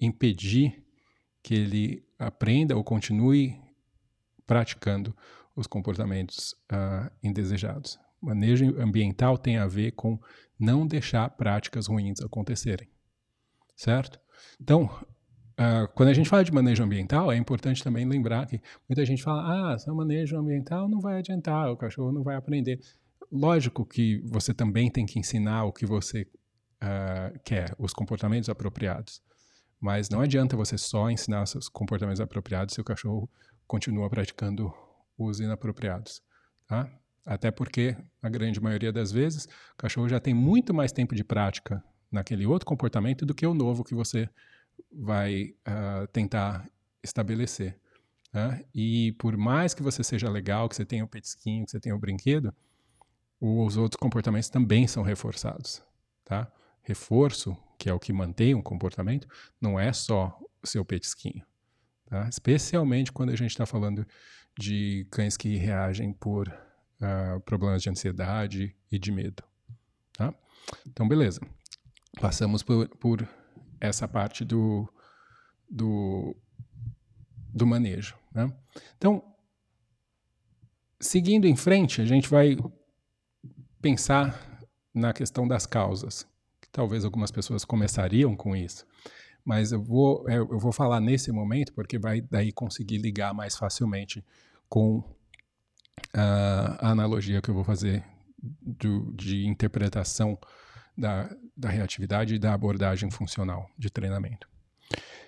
impedir 0.00 0.82
que 1.42 1.54
ele 1.54 2.04
aprenda 2.18 2.76
ou 2.76 2.84
continue 2.84 3.58
praticando 4.46 5.16
os 5.54 5.66
comportamentos 5.66 6.52
uh, 6.72 7.10
indesejados. 7.22 7.98
Manejo 8.22 8.80
ambiental 8.80 9.36
tem 9.36 9.56
a 9.56 9.66
ver 9.66 9.92
com 9.92 10.18
não 10.58 10.86
deixar 10.86 11.28
práticas 11.30 11.88
ruins 11.88 12.20
acontecerem, 12.20 12.88
certo? 13.74 14.20
Então, 14.60 14.84
uh, 14.84 15.88
quando 15.94 16.10
a 16.10 16.14
gente 16.14 16.28
fala 16.28 16.44
de 16.44 16.52
manejo 16.52 16.84
ambiental, 16.84 17.32
é 17.32 17.36
importante 17.36 17.82
também 17.82 18.06
lembrar 18.06 18.46
que 18.46 18.60
muita 18.88 19.04
gente 19.04 19.22
fala: 19.22 19.72
ah, 19.72 19.78
seu 19.78 19.94
manejo 19.94 20.36
ambiental 20.38 20.88
não 20.88 21.00
vai 21.00 21.18
adiantar, 21.18 21.70
o 21.70 21.76
cachorro 21.76 22.12
não 22.12 22.22
vai 22.22 22.36
aprender. 22.36 22.80
Lógico 23.30 23.84
que 23.84 24.22
você 24.26 24.54
também 24.54 24.90
tem 24.90 25.04
que 25.04 25.18
ensinar 25.18 25.64
o 25.64 25.72
que 25.72 25.86
você 25.86 26.22
uh, 26.22 27.38
quer, 27.44 27.74
os 27.78 27.92
comportamentos 27.92 28.48
apropriados. 28.48 29.22
Mas 29.80 30.08
não 30.08 30.20
adianta 30.20 30.56
você 30.56 30.78
só 30.78 31.10
ensinar 31.10 31.42
os 31.42 31.68
comportamentos 31.68 32.20
apropriados 32.20 32.74
se 32.74 32.80
o 32.80 32.84
cachorro 32.84 33.28
continua 33.66 34.08
praticando 34.08 34.72
os 35.18 35.40
inapropriados. 35.40 36.22
Tá? 36.68 36.88
Até 37.24 37.50
porque, 37.50 37.96
a 38.20 38.28
grande 38.28 38.60
maioria 38.60 38.92
das 38.92 39.12
vezes, 39.12 39.44
o 39.44 39.76
cachorro 39.76 40.08
já 40.08 40.18
tem 40.18 40.34
muito 40.34 40.74
mais 40.74 40.92
tempo 40.92 41.14
de 41.14 41.22
prática 41.22 41.82
naquele 42.10 42.46
outro 42.46 42.66
comportamento 42.66 43.24
do 43.24 43.34
que 43.34 43.46
o 43.46 43.54
novo 43.54 43.84
que 43.84 43.94
você 43.94 44.28
vai 44.90 45.54
uh, 45.66 46.06
tentar 46.08 46.68
estabelecer. 47.02 47.78
Né? 48.32 48.64
E 48.74 49.12
por 49.12 49.36
mais 49.36 49.74
que 49.74 49.82
você 49.82 50.02
seja 50.02 50.28
legal, 50.28 50.68
que 50.68 50.76
você 50.76 50.84
tenha 50.84 51.04
o 51.04 51.08
petisquinho, 51.08 51.64
que 51.64 51.70
você 51.70 51.80
tenha 51.80 51.94
o 51.94 51.98
brinquedo, 51.98 52.52
os 53.40 53.76
outros 53.76 53.98
comportamentos 53.98 54.48
também 54.48 54.86
são 54.86 55.02
reforçados. 55.02 55.82
Tá? 56.24 56.50
Reforço, 56.82 57.56
que 57.78 57.88
é 57.88 57.92
o 57.92 58.00
que 58.00 58.12
mantém 58.12 58.54
um 58.54 58.62
comportamento, 58.62 59.28
não 59.60 59.78
é 59.78 59.92
só 59.92 60.38
o 60.62 60.66
seu 60.66 60.84
petisquinho. 60.84 61.44
Tá? 62.06 62.28
Especialmente 62.28 63.12
quando 63.12 63.30
a 63.30 63.36
gente 63.36 63.50
está 63.50 63.66
falando 63.66 64.06
de 64.58 65.06
cães 65.10 65.36
que 65.36 65.56
reagem 65.56 66.12
por 66.12 66.52
uh, 67.02 67.40
problemas 67.40 67.82
de 67.82 67.90
ansiedade 67.90 68.74
e 68.90 68.98
de 68.98 69.10
medo. 69.10 69.42
Tá? 70.12 70.32
Então, 70.86 71.06
beleza. 71.06 71.40
Passamos 72.20 72.62
por, 72.62 72.88
por 72.96 73.28
essa 73.80 74.06
parte 74.06 74.44
do, 74.44 74.88
do, 75.68 76.36
do 77.52 77.66
manejo. 77.66 78.16
Né? 78.32 78.52
Então, 78.96 79.22
seguindo 81.00 81.46
em 81.46 81.56
frente, 81.56 82.00
a 82.00 82.04
gente 82.04 82.28
vai 82.28 82.56
pensar 83.80 84.38
na 84.94 85.12
questão 85.12 85.48
das 85.48 85.66
causas. 85.66 86.26
Talvez 86.70 87.04
algumas 87.04 87.30
pessoas 87.30 87.64
começariam 87.64 88.34
com 88.34 88.56
isso, 88.56 88.86
mas 89.44 89.72
eu 89.72 89.82
vou, 89.82 90.28
eu 90.30 90.58
vou 90.58 90.72
falar 90.72 91.00
nesse 91.00 91.30
momento 91.30 91.72
porque 91.74 91.98
vai 91.98 92.22
daí 92.22 92.50
conseguir 92.50 92.98
ligar 92.98 93.34
mais 93.34 93.56
facilmente 93.56 94.24
com 94.68 95.04
a 96.14 96.90
analogia 96.90 97.40
que 97.40 97.48
eu 97.48 97.54
vou 97.54 97.64
fazer 97.64 98.04
do, 98.60 99.12
de 99.12 99.46
interpretação 99.46 100.38
da, 100.96 101.34
da 101.56 101.68
reatividade 101.68 102.34
e 102.34 102.38
da 102.38 102.52
abordagem 102.52 103.10
funcional 103.10 103.70
de 103.78 103.90
treinamento. 103.90 104.48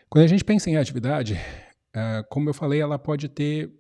Quando 0.09 0.25
a 0.25 0.29
gente 0.29 0.45
pensa 0.45 0.71
em 0.71 0.77
atividade, 0.77 1.35
uh, 1.35 2.25
como 2.29 2.49
eu 2.49 2.55
falei, 2.55 2.81
ela 2.81 2.99
pode 2.99 3.29
ter, 3.29 3.73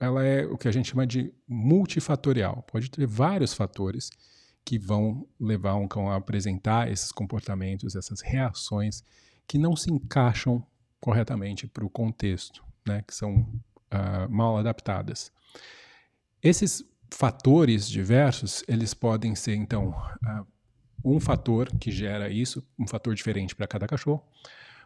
ela 0.00 0.24
é 0.24 0.44
o 0.46 0.56
que 0.56 0.68
a 0.68 0.72
gente 0.72 0.90
chama 0.90 1.06
de 1.06 1.32
multifatorial, 1.46 2.62
pode 2.70 2.90
ter 2.90 3.06
vários 3.06 3.52
fatores 3.52 4.10
que 4.64 4.78
vão 4.78 5.28
levar 5.38 5.76
um 5.76 5.86
cão 5.86 6.10
a 6.10 6.16
apresentar 6.16 6.90
esses 6.90 7.12
comportamentos, 7.12 7.94
essas 7.94 8.20
reações 8.20 9.02
que 9.46 9.58
não 9.58 9.76
se 9.76 9.92
encaixam 9.92 10.66
corretamente 11.00 11.68
para 11.68 11.84
o 11.84 11.90
contexto, 11.90 12.64
né, 12.84 13.04
que 13.06 13.14
são 13.14 13.40
uh, 13.40 14.28
mal 14.28 14.56
adaptadas. 14.56 15.30
Esses 16.46 16.84
fatores 17.12 17.88
diversos, 17.88 18.62
eles 18.68 18.94
podem 18.94 19.34
ser, 19.34 19.56
então, 19.56 19.88
uh, 19.88 20.46
um 21.04 21.18
fator 21.18 21.68
que 21.76 21.90
gera 21.90 22.30
isso, 22.30 22.64
um 22.78 22.86
fator 22.86 23.16
diferente 23.16 23.52
para 23.52 23.66
cada 23.66 23.84
cachorro, 23.84 24.24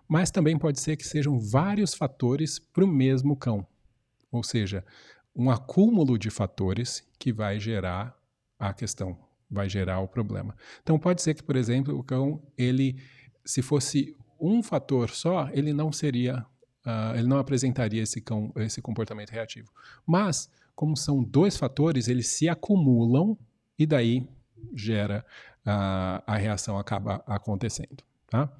mas 0.08 0.30
também 0.30 0.56
pode 0.56 0.80
ser 0.80 0.96
que 0.96 1.06
sejam 1.06 1.38
vários 1.38 1.92
fatores 1.92 2.58
para 2.58 2.82
o 2.82 2.88
mesmo 2.88 3.36
cão. 3.36 3.66
Ou 4.32 4.42
seja, 4.42 4.82
um 5.36 5.50
acúmulo 5.50 6.18
de 6.18 6.30
fatores 6.30 7.06
que 7.18 7.30
vai 7.30 7.60
gerar 7.60 8.18
a 8.58 8.72
questão, 8.72 9.18
vai 9.50 9.68
gerar 9.68 10.00
o 10.00 10.08
problema. 10.08 10.56
Então 10.82 10.98
pode 10.98 11.20
ser 11.20 11.34
que, 11.34 11.42
por 11.42 11.56
exemplo, 11.56 11.94
o 11.94 12.02
cão, 12.02 12.42
ele, 12.56 12.96
se 13.44 13.60
fosse 13.60 14.16
um 14.40 14.62
fator 14.62 15.10
só, 15.10 15.50
ele 15.52 15.74
não 15.74 15.92
seria 15.92 16.46
uh, 16.86 17.16
ele 17.16 17.26
não 17.26 17.38
apresentaria 17.38 18.02
esse, 18.02 18.20
cão, 18.20 18.52
esse 18.56 18.80
comportamento 18.80 19.30
reativo. 19.30 19.70
Mas, 20.06 20.50
como 20.74 20.96
são 20.96 21.22
dois 21.22 21.56
fatores, 21.56 22.08
eles 22.08 22.28
se 22.28 22.48
acumulam 22.48 23.36
e 23.78 23.86
daí 23.86 24.28
gera 24.74 25.24
a 25.64 26.36
reação 26.36 26.78
acaba 26.78 27.22
acontecendo. 27.26 28.02
Tá? 28.28 28.50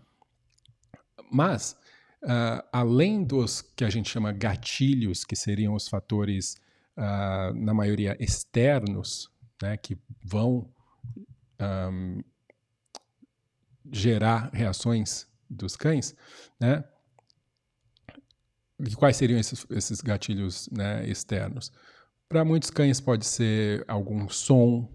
Mas, 1.30 1.76
uh, 2.22 2.62
além 2.72 3.24
dos 3.24 3.62
que 3.62 3.84
a 3.84 3.90
gente 3.90 4.10
chama 4.10 4.32
gatilhos, 4.32 5.24
que 5.24 5.36
seriam 5.36 5.74
os 5.74 5.88
fatores, 5.88 6.56
uh, 6.96 7.54
na 7.54 7.72
maioria, 7.72 8.16
externos, 8.20 9.30
né, 9.62 9.76
que 9.76 9.96
vão 10.22 10.68
um, 11.60 12.22
gerar 13.90 14.50
reações 14.52 15.26
dos 15.48 15.76
cães, 15.76 16.14
né, 16.58 16.84
e 18.86 18.94
quais 18.94 19.16
seriam 19.16 19.38
esses, 19.38 19.66
esses 19.70 20.00
gatilhos 20.00 20.68
né, 20.70 21.06
externos? 21.06 21.70
Para 22.30 22.44
muitos 22.44 22.70
cães 22.70 23.00
pode 23.00 23.26
ser 23.26 23.84
algum 23.88 24.28
som, 24.28 24.88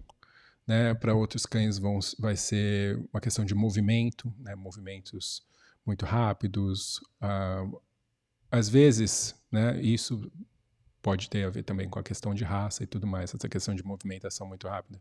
né? 0.66 0.94
Para 0.94 1.14
outros 1.14 1.44
cães 1.44 1.76
vão, 1.76 1.98
vai 2.18 2.34
ser 2.34 2.98
uma 3.12 3.20
questão 3.20 3.44
de 3.44 3.54
movimento, 3.54 4.32
né? 4.38 4.54
movimentos 4.54 5.46
muito 5.84 6.06
rápidos. 6.06 6.98
Uh, 7.20 7.78
às 8.50 8.70
vezes, 8.70 9.34
né? 9.52 9.78
Isso 9.82 10.32
pode 11.02 11.28
ter 11.28 11.44
a 11.44 11.50
ver 11.50 11.62
também 11.62 11.90
com 11.90 11.98
a 11.98 12.02
questão 12.02 12.32
de 12.34 12.42
raça 12.42 12.82
e 12.82 12.86
tudo 12.86 13.06
mais, 13.06 13.34
essa 13.34 13.50
questão 13.50 13.74
de 13.74 13.84
movimentação 13.84 14.46
muito 14.46 14.66
rápida. 14.66 14.98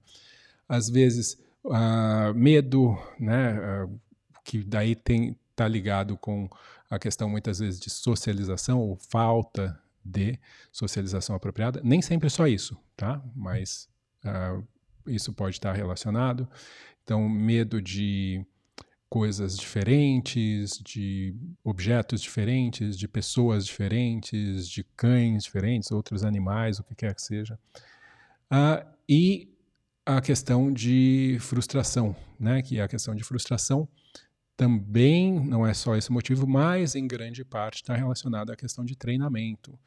Às 0.68 0.90
vezes, 0.90 1.42
uh, 1.64 2.34
medo, 2.36 2.98
né? 3.18 3.86
Uh, 3.86 3.98
que 4.44 4.62
daí 4.62 4.94
tem 4.94 5.40
está 5.52 5.70
ligado 5.70 6.18
com 6.18 6.50
a 6.90 7.00
questão 7.00 7.30
muitas 7.30 7.60
vezes 7.60 7.80
de 7.80 7.90
socialização 7.90 8.82
ou 8.82 8.98
falta 8.98 9.82
de 10.06 10.40
socialização 10.72 11.36
apropriada. 11.36 11.82
Nem 11.84 12.02
sempre 12.02 12.30
só 12.30 12.48
isso, 12.48 12.78
tá? 12.96 13.24
Mas 13.36 13.90
uh, 14.24 14.66
isso 15.08 15.34
pode 15.34 15.56
estar 15.56 15.74
relacionado. 15.74 16.48
Então, 17.04 17.28
medo 17.28 17.82
de 17.82 18.46
coisas 19.10 19.58
diferentes, 19.58 20.80
de 20.84 21.36
objetos 21.64 22.22
diferentes, 22.22 22.98
de 22.98 23.08
pessoas 23.08 23.66
diferentes, 23.66 24.68
de 24.68 24.84
cães 24.96 25.44
diferentes, 25.44 25.92
outros 25.92 26.24
animais, 26.24 26.80
o 26.80 26.84
que 26.84 26.96
quer 26.96 27.16
que 27.16 27.22
seja. 27.22 27.58
Uh, 28.52 28.86
e 29.08 29.50
a 30.06 30.22
questão 30.22 30.72
de 30.72 31.38
frustração, 31.40 32.16
né? 32.40 32.62
Que 32.62 32.80
é 32.80 32.84
a 32.84 32.88
questão 32.88 33.16
de 33.16 33.24
frustração 33.24 33.88
também 34.56 35.40
não 35.40 35.66
é 35.66 35.74
só 35.74 35.96
esse 35.96 36.12
motivo, 36.12 36.48
mas 36.48 36.96
em 36.96 37.08
grande 37.08 37.44
parte 37.44 37.76
está 37.76 37.96
relacionado 37.96 38.52
à 38.52 38.56
questão 38.56 38.86
de 38.86 38.96
treinamento, 38.96 39.78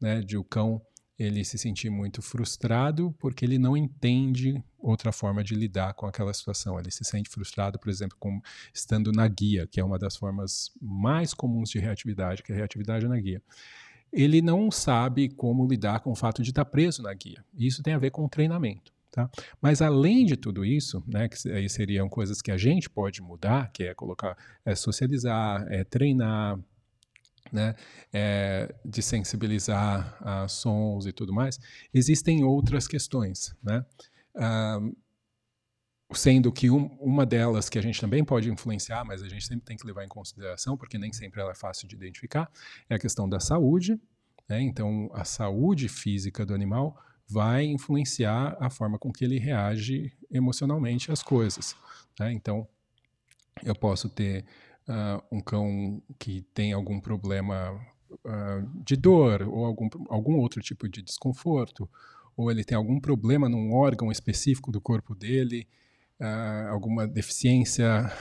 né, 0.00 0.20
de 0.20 0.36
o 0.36 0.44
cão 0.44 0.82
ele 1.18 1.44
se 1.44 1.56
sentir 1.56 1.88
muito 1.88 2.20
frustrado 2.20 3.14
porque 3.18 3.44
ele 3.44 3.58
não 3.58 3.76
entende 3.76 4.62
outra 4.78 5.10
forma 5.12 5.42
de 5.42 5.54
lidar 5.54 5.94
com 5.94 6.06
aquela 6.06 6.32
situação. 6.34 6.78
Ele 6.78 6.90
se 6.90 7.04
sente 7.04 7.30
frustrado, 7.30 7.78
por 7.78 7.88
exemplo, 7.88 8.16
com, 8.20 8.40
estando 8.72 9.10
na 9.12 9.26
guia, 9.26 9.66
que 9.66 9.80
é 9.80 9.84
uma 9.84 9.98
das 9.98 10.16
formas 10.16 10.70
mais 10.80 11.32
comuns 11.32 11.70
de 11.70 11.78
reatividade, 11.78 12.42
que 12.42 12.52
é 12.52 12.54
a 12.54 12.58
reatividade 12.58 13.08
na 13.08 13.18
guia. 13.18 13.42
Ele 14.12 14.42
não 14.42 14.70
sabe 14.70 15.28
como 15.28 15.66
lidar 15.66 16.00
com 16.00 16.12
o 16.12 16.14
fato 16.14 16.42
de 16.42 16.50
estar 16.50 16.64
preso 16.66 17.02
na 17.02 17.12
guia. 17.14 17.42
Isso 17.54 17.82
tem 17.82 17.94
a 17.94 17.98
ver 17.98 18.10
com 18.10 18.24
o 18.24 18.28
treinamento. 18.28 18.92
Tá? 19.16 19.30
Mas 19.62 19.80
além 19.80 20.26
de 20.26 20.36
tudo 20.36 20.62
isso, 20.62 21.02
né, 21.06 21.26
que 21.26 21.48
aí 21.48 21.70
seriam 21.70 22.06
coisas 22.06 22.42
que 22.42 22.50
a 22.50 22.58
gente 22.58 22.90
pode 22.90 23.22
mudar, 23.22 23.72
que 23.72 23.84
é 23.84 23.94
colocar, 23.94 24.36
é 24.62 24.74
socializar, 24.74 25.66
é 25.70 25.82
treinar, 25.84 26.60
né, 27.50 27.74
é, 28.12 28.74
de 28.84 29.00
sensibilizar 29.00 30.18
a 30.20 30.46
sons 30.48 31.06
e 31.06 31.12
tudo 31.12 31.32
mais, 31.32 31.58
existem 31.94 32.44
outras 32.44 32.86
questões, 32.86 33.56
né? 33.62 33.86
Sendo 36.12 36.52
que 36.52 36.68
um, 36.68 36.84
uma 37.00 37.24
delas 37.24 37.70
que 37.70 37.78
a 37.78 37.82
gente 37.82 37.98
também 37.98 38.22
pode 38.22 38.50
influenciar, 38.50 39.02
mas 39.02 39.22
a 39.22 39.28
gente 39.30 39.46
sempre 39.46 39.64
tem 39.64 39.78
que 39.78 39.86
levar 39.86 40.04
em 40.04 40.08
consideração, 40.08 40.76
porque 40.76 40.98
nem 40.98 41.10
sempre 41.10 41.40
ela 41.40 41.52
é 41.52 41.54
fácil 41.54 41.88
de 41.88 41.96
identificar, 41.96 42.50
é 42.86 42.96
a 42.96 42.98
questão 42.98 43.26
da 43.26 43.40
saúde. 43.40 43.98
Né? 44.46 44.60
Então, 44.60 45.08
a 45.14 45.24
saúde 45.24 45.88
física 45.88 46.44
do 46.44 46.52
animal 46.54 47.02
vai 47.28 47.64
influenciar 47.64 48.56
a 48.60 48.70
forma 48.70 48.98
com 48.98 49.12
que 49.12 49.24
ele 49.24 49.38
reage 49.38 50.12
emocionalmente 50.30 51.10
às 51.10 51.22
coisas. 51.22 51.74
Né? 52.18 52.32
Então, 52.32 52.66
eu 53.64 53.74
posso 53.74 54.08
ter 54.08 54.44
uh, 54.88 55.22
um 55.30 55.40
cão 55.40 56.02
que 56.18 56.42
tem 56.54 56.72
algum 56.72 57.00
problema 57.00 57.72
uh, 58.24 58.84
de 58.84 58.96
dor 58.96 59.42
ou 59.42 59.64
algum, 59.64 59.88
algum 60.08 60.36
outro 60.36 60.60
tipo 60.62 60.88
de 60.88 61.02
desconforto, 61.02 61.88
ou 62.36 62.50
ele 62.50 62.64
tem 62.64 62.76
algum 62.76 63.00
problema 63.00 63.48
num 63.48 63.72
órgão 63.72 64.12
específico 64.12 64.70
do 64.70 64.80
corpo 64.80 65.14
dele, 65.14 65.66
uh, 66.20 66.68
alguma 66.70 67.08
deficiência 67.08 68.12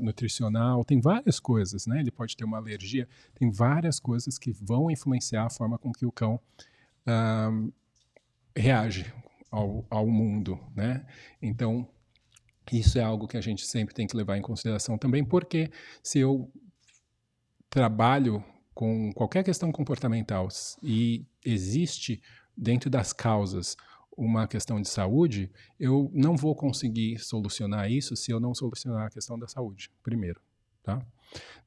nutricional, 0.00 0.84
tem 0.84 1.00
várias 1.00 1.40
coisas, 1.40 1.86
né? 1.86 2.00
Ele 2.00 2.10
pode 2.10 2.36
ter 2.36 2.44
uma 2.44 2.58
alergia, 2.58 3.08
tem 3.34 3.50
várias 3.50 3.98
coisas 3.98 4.38
que 4.38 4.52
vão 4.52 4.90
influenciar 4.90 5.46
a 5.46 5.50
forma 5.50 5.78
com 5.78 5.90
que 5.90 6.04
o 6.04 6.12
cão 6.12 6.38
reage 8.56 9.12
ao, 9.50 9.86
ao 9.90 10.06
mundo, 10.06 10.58
né? 10.74 11.06
Então, 11.40 11.88
isso 12.72 12.98
é 12.98 13.02
algo 13.02 13.28
que 13.28 13.36
a 13.36 13.40
gente 13.40 13.66
sempre 13.66 13.94
tem 13.94 14.06
que 14.06 14.16
levar 14.16 14.36
em 14.36 14.42
consideração 14.42 14.98
também, 14.98 15.24
porque 15.24 15.70
se 16.02 16.18
eu 16.18 16.50
trabalho 17.70 18.42
com 18.74 19.12
qualquer 19.12 19.44
questão 19.44 19.70
comportamental 19.70 20.48
e 20.82 21.24
existe 21.44 22.20
dentro 22.56 22.90
das 22.90 23.12
causas 23.12 23.76
uma 24.16 24.48
questão 24.48 24.80
de 24.80 24.88
saúde, 24.88 25.52
eu 25.78 26.10
não 26.14 26.36
vou 26.36 26.54
conseguir 26.54 27.18
solucionar 27.18 27.90
isso 27.90 28.16
se 28.16 28.30
eu 28.30 28.40
não 28.40 28.54
solucionar 28.54 29.06
a 29.06 29.10
questão 29.10 29.38
da 29.38 29.46
saúde 29.46 29.90
primeiro, 30.02 30.40
tá? 30.82 31.04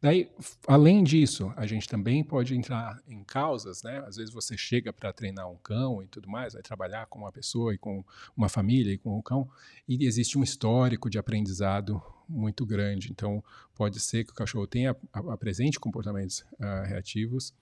Daí, 0.02 0.30
além 0.66 1.04
disso, 1.04 1.52
a 1.58 1.66
gente 1.66 1.88
também 1.88 2.24
pode 2.24 2.56
entrar 2.56 3.02
em 3.06 3.22
causas, 3.24 3.84
né? 3.84 4.02
Às 4.08 4.16
vezes 4.16 4.34
você 4.34 4.58
chega 4.58 4.94
para 4.94 5.12
treinar 5.12 5.50
um 5.50 5.58
cão 5.58 6.02
e 6.02 6.08
tudo 6.08 6.30
mais, 6.30 6.54
vai 6.54 6.62
trabalhar 6.62 7.06
com 7.08 7.20
uma 7.20 7.32
pessoa 7.32 7.74
e 7.74 7.78
com 7.78 8.04
uma 8.36 8.48
família 8.48 8.94
e 8.94 8.98
com 8.98 9.18
um 9.18 9.22
cão, 9.22 9.50
e 9.88 10.06
existe 10.06 10.38
um 10.38 10.44
histórico 10.44 11.10
de 11.10 11.20
aprendizado 11.20 12.02
muito 12.30 12.66
grande. 12.66 13.12
Então, 13.12 13.44
pode 13.76 14.00
ser 14.00 14.24
que 14.24 14.32
o 14.32 14.36
cachorro 14.36 14.68
tenha 14.68 14.96
apresente 15.12 15.80
comportamentos 15.80 16.46
uh, 16.54 16.86
reativos, 16.86 17.54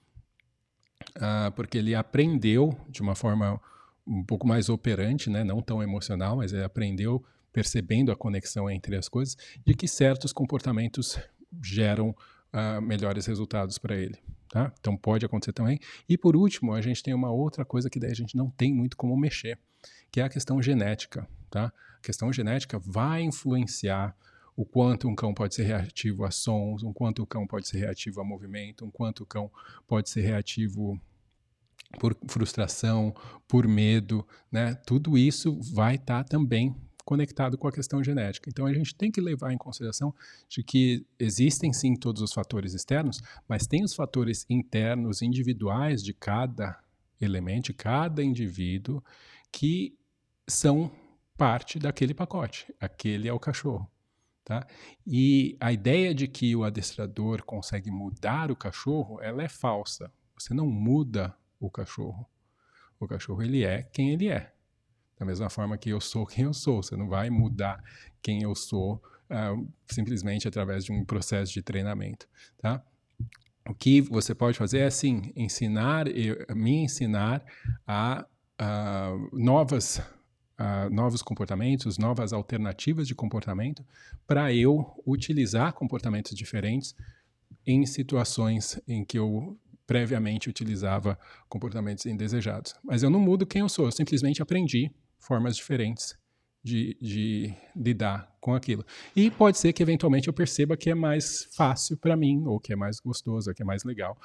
uh, 1.16 1.50
porque 1.56 1.78
ele 1.78 1.94
aprendeu 1.94 2.78
de 2.88 3.02
uma 3.02 3.16
forma 3.16 3.60
um 4.06 4.22
pouco 4.22 4.46
mais 4.46 4.68
operante, 4.68 5.28
né? 5.28 5.42
não 5.42 5.60
tão 5.60 5.82
emocional, 5.82 6.36
mas 6.36 6.52
ele 6.52 6.64
aprendeu 6.64 7.24
percebendo 7.52 8.12
a 8.12 8.16
conexão 8.16 8.70
entre 8.70 8.94
as 8.96 9.08
coisas, 9.08 9.36
de 9.64 9.74
que 9.74 9.88
certos 9.88 10.32
comportamentos 10.32 11.18
geram 11.62 12.10
uh, 12.52 12.80
melhores 12.80 13.26
resultados 13.26 13.78
para 13.78 13.96
ele. 13.96 14.18
Tá? 14.48 14.72
Então 14.80 14.96
pode 14.96 15.26
acontecer 15.26 15.52
também. 15.52 15.78
E 16.08 16.16
por 16.16 16.34
último, 16.34 16.72
a 16.72 16.80
gente 16.80 17.02
tem 17.02 17.12
uma 17.12 17.30
outra 17.30 17.64
coisa 17.64 17.90
que 17.90 18.00
daí 18.00 18.10
a 18.10 18.16
gente 18.16 18.36
não 18.36 18.50
tem 18.50 18.72
muito 18.72 18.96
como 18.96 19.16
mexer, 19.16 19.58
que 20.10 20.20
é 20.20 20.24
a 20.24 20.28
questão 20.28 20.62
genética. 20.62 21.28
Tá? 21.50 21.72
A 21.98 22.00
questão 22.00 22.32
genética 22.32 22.78
vai 22.78 23.22
influenciar 23.22 24.16
o 24.56 24.64
quanto 24.64 25.06
um 25.06 25.14
cão 25.14 25.32
pode 25.32 25.54
ser 25.54 25.64
reativo 25.64 26.24
a 26.24 26.30
sons, 26.30 26.82
o 26.82 26.92
quanto 26.92 27.22
o 27.22 27.26
cão 27.26 27.46
pode 27.46 27.68
ser 27.68 27.78
reativo 27.78 28.20
a 28.20 28.24
movimento, 28.24 28.84
o 28.84 28.90
quanto 28.90 29.22
o 29.22 29.26
cão 29.26 29.50
pode 29.86 30.10
ser 30.10 30.22
reativo 30.22 31.00
por 32.00 32.16
frustração, 32.26 33.14
por 33.46 33.68
medo, 33.68 34.26
né? 34.50 34.74
Tudo 34.86 35.16
isso 35.16 35.58
vai 35.72 35.94
estar 35.94 36.24
tá 36.24 36.28
também 36.28 36.74
conectado 37.08 37.56
com 37.56 37.66
a 37.66 37.72
questão 37.72 38.04
genética. 38.04 38.50
Então 38.50 38.66
a 38.66 38.74
gente 38.74 38.94
tem 38.94 39.10
que 39.10 39.18
levar 39.18 39.50
em 39.50 39.56
consideração 39.56 40.14
de 40.46 40.62
que 40.62 41.06
existem 41.18 41.72
sim 41.72 41.96
todos 41.96 42.20
os 42.20 42.34
fatores 42.34 42.74
externos, 42.74 43.22
mas 43.48 43.66
tem 43.66 43.82
os 43.82 43.94
fatores 43.94 44.44
internos 44.50 45.22
individuais 45.22 46.04
de 46.04 46.12
cada 46.12 46.78
elemento, 47.18 47.72
cada 47.72 48.22
indivíduo 48.22 49.02
que 49.50 49.96
são 50.46 50.90
parte 51.34 51.78
daquele 51.78 52.12
pacote. 52.12 52.74
Aquele 52.78 53.26
é 53.26 53.32
o 53.32 53.40
cachorro. 53.40 53.90
Tá? 54.44 54.66
E 55.06 55.56
a 55.60 55.72
ideia 55.72 56.14
de 56.14 56.28
que 56.28 56.54
o 56.54 56.62
adestrador 56.62 57.42
consegue 57.42 57.90
mudar 57.90 58.50
o 58.50 58.56
cachorro, 58.56 59.18
ela 59.22 59.42
é 59.42 59.48
falsa. 59.48 60.12
Você 60.38 60.52
não 60.52 60.66
muda 60.66 61.34
o 61.58 61.70
cachorro. 61.70 62.28
O 63.00 63.08
cachorro 63.08 63.42
ele 63.42 63.64
é 63.64 63.82
quem 63.82 64.10
ele 64.10 64.28
é. 64.28 64.52
Da 65.18 65.26
mesma 65.26 65.50
forma 65.50 65.76
que 65.76 65.90
eu 65.90 66.00
sou 66.00 66.26
quem 66.26 66.44
eu 66.44 66.54
sou. 66.54 66.82
Você 66.82 66.96
não 66.96 67.08
vai 67.08 67.28
mudar 67.30 67.82
quem 68.22 68.42
eu 68.42 68.54
sou 68.54 69.02
uh, 69.30 69.68
simplesmente 69.86 70.46
através 70.46 70.84
de 70.84 70.92
um 70.92 71.04
processo 71.04 71.52
de 71.52 71.62
treinamento, 71.62 72.28
tá? 72.58 72.82
O 73.68 73.74
que 73.74 74.00
você 74.00 74.34
pode 74.34 74.56
fazer 74.56 74.78
é 74.78 74.90
sim 74.90 75.32
ensinar, 75.36 76.06
me 76.54 76.84
ensinar 76.84 77.44
a, 77.86 78.26
a 78.58 79.12
novas 79.32 80.00
Uh, 80.60 80.92
novos 80.92 81.22
comportamentos, 81.22 81.98
novas 81.98 82.32
alternativas 82.32 83.06
de 83.06 83.14
comportamento, 83.14 83.86
para 84.26 84.52
eu 84.52 85.00
utilizar 85.06 85.72
comportamentos 85.72 86.36
diferentes 86.36 86.96
em 87.64 87.86
situações 87.86 88.80
em 88.88 89.04
que 89.04 89.16
eu 89.16 89.56
previamente 89.86 90.50
utilizava 90.50 91.18
comportamentos 91.48 92.06
indesejados. 92.06 92.74
Mas 92.82 93.02
eu 93.04 93.08
não 93.08 93.20
mudo 93.20 93.46
quem 93.46 93.60
eu 93.60 93.68
sou, 93.68 93.86
eu 93.86 93.92
simplesmente 93.92 94.42
aprendi 94.42 94.90
formas 95.18 95.56
diferentes 95.56 96.16
de, 96.62 96.96
de 97.00 97.54
lidar 97.74 98.36
com 98.40 98.54
aquilo. 98.54 98.84
E 99.14 99.30
pode 99.30 99.58
ser 99.58 99.72
que 99.72 99.82
eventualmente 99.82 100.28
eu 100.28 100.34
perceba 100.34 100.76
que 100.76 100.90
é 100.90 100.94
mais 100.94 101.48
fácil 101.54 101.96
para 101.96 102.16
mim, 102.16 102.44
ou 102.46 102.60
que 102.60 102.72
é 102.72 102.76
mais 102.76 103.00
gostoso, 103.00 103.52
que 103.54 103.62
é 103.62 103.64
mais 103.64 103.84
legal 103.84 104.18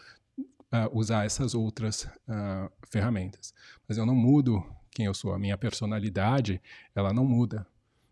uh, 0.73 0.97
usar 0.97 1.25
essas 1.25 1.53
outras 1.53 2.03
uh, 2.03 2.71
ferramentas. 2.89 3.53
Mas 3.87 3.97
eu 3.97 4.05
não 4.05 4.15
mudo 4.15 4.63
quem 4.91 5.05
eu 5.05 5.13
sou, 5.13 5.33
a 5.33 5.39
minha 5.39 5.57
personalidade, 5.57 6.61
ela 6.95 7.13
não 7.13 7.25
muda. 7.25 7.65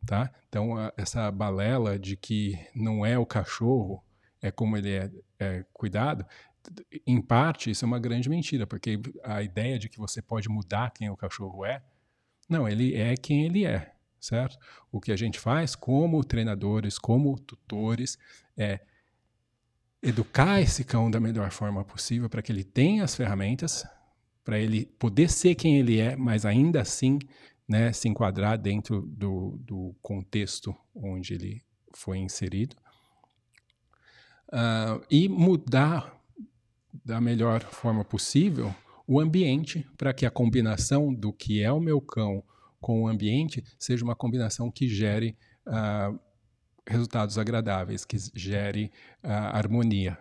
Tá? 0.06 0.32
Então, 0.50 0.74
uh, 0.74 0.92
essa 0.98 1.30
balela 1.32 2.00
de 2.00 2.16
que 2.16 2.58
não 2.74 3.06
é 3.06 3.18
o 3.18 3.26
cachorro, 3.26 4.04
é 4.42 4.50
como 4.50 4.76
ele 4.78 4.92
é, 4.92 5.12
é 5.40 5.66
cuidado, 5.74 6.26
em 7.08 7.22
parte, 7.22 7.72
isso 7.72 7.86
é 7.86 7.88
uma 7.88 8.00
grande 8.00 8.30
mentira, 8.30 8.68
porque 8.68 9.00
a 9.24 9.42
ideia 9.42 9.80
de 9.80 9.90
que 9.90 9.98
você 9.98 10.22
pode 10.22 10.48
mudar 10.48 10.92
quem 10.92 11.10
o 11.10 11.18
cachorro 11.18 11.66
é, 11.66 11.82
não, 12.52 12.68
ele 12.68 12.96
é 12.96 13.16
quem 13.16 13.46
ele 13.46 13.66
é, 13.66 13.94
certo? 14.20 14.58
O 14.92 15.00
que 15.00 15.12
a 15.12 15.16
gente 15.16 15.40
faz 15.40 15.74
como 15.74 16.22
treinadores, 16.22 17.00
como 17.00 17.40
tutores, 17.40 18.18
é 18.58 18.82
educar 20.04 20.60
esse 20.60 20.84
cão 20.84 21.10
da 21.10 21.18
melhor 21.18 21.50
forma 21.50 21.86
possível 21.86 22.30
para 22.30 22.42
que 22.42 22.52
ele 22.52 22.66
tenha 22.66 23.06
as 23.06 23.16
ferramentas, 23.16 23.86
para 24.44 24.60
ele 24.60 24.86
poder 25.00 25.30
ser 25.30 25.56
quem 25.56 25.80
ele 25.80 25.98
é, 25.98 26.18
mas 26.18 26.46
ainda 26.46 26.82
assim 26.82 27.20
né, 27.66 27.94
se 27.94 28.10
enquadrar 28.10 28.58
dentro 28.58 29.04
do, 29.04 29.58
do 29.62 29.96
contexto 30.02 30.76
onde 30.94 31.34
ele 31.34 31.62
foi 31.96 32.18
inserido. 32.18 32.76
Uh, 34.50 35.02
e 35.10 35.30
mudar 35.30 36.22
da 37.06 37.22
melhor 37.22 37.62
forma 37.62 38.04
possível 38.04 38.76
o 39.08 39.20
ambiente 39.20 39.88
para 39.98 40.14
que 40.14 40.26
a 40.26 40.32
combinação 40.32 41.14
do 41.14 41.32
que 41.34 41.62
é 41.62 41.72
o 41.72 41.80
meu 41.80 42.02
cão 42.02 42.44
com 42.80 43.04
o 43.04 43.08
ambiente 43.08 43.64
seja 43.78 44.04
uma 44.04 44.16
combinação 44.16 44.72
que 44.72 44.88
gere 44.88 45.38
uh, 45.68 46.20
resultados 46.88 47.38
agradáveis, 47.38 48.04
que 48.04 48.18
gere 48.34 48.92
uh, 49.24 49.28
harmonia. 49.54 50.18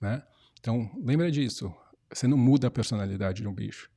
Né? 0.00 0.22
Então, 0.58 0.90
lembra 1.02 1.30
disso. 1.30 1.72
Você 2.12 2.26
não 2.26 2.36
muda 2.36 2.66
a 2.66 2.70
personalidade 2.70 3.42
de 3.42 3.48
um 3.48 3.54
bicho. 3.54 3.90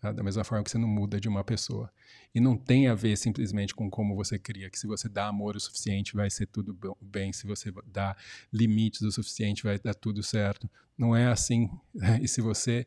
Tá? 0.00 0.10
Da 0.10 0.22
mesma 0.22 0.42
forma 0.42 0.64
que 0.64 0.70
você 0.70 0.78
não 0.78 0.88
muda 0.88 1.20
de 1.20 1.28
uma 1.28 1.44
pessoa. 1.44 1.88
E 2.34 2.40
não 2.40 2.56
tem 2.56 2.88
a 2.88 2.94
ver 2.94 3.16
simplesmente 3.16 3.72
com 3.72 3.88
como 3.88 4.16
você 4.16 4.36
cria, 4.36 4.68
que 4.68 4.78
se 4.78 4.86
você 4.86 5.08
dá 5.08 5.28
amor 5.28 5.54
o 5.54 5.60
suficiente 5.60 6.16
vai 6.16 6.28
ser 6.28 6.46
tudo 6.46 6.76
bem, 7.00 7.32
se 7.32 7.46
você 7.46 7.72
dá 7.86 8.16
limites 8.52 9.02
o 9.02 9.12
suficiente 9.12 9.62
vai 9.62 9.78
dar 9.78 9.94
tudo 9.94 10.20
certo. 10.20 10.68
Não 10.98 11.14
é 11.14 11.26
assim. 11.26 11.70
Né? 11.94 12.18
E 12.20 12.26
se 12.26 12.40
você, 12.40 12.84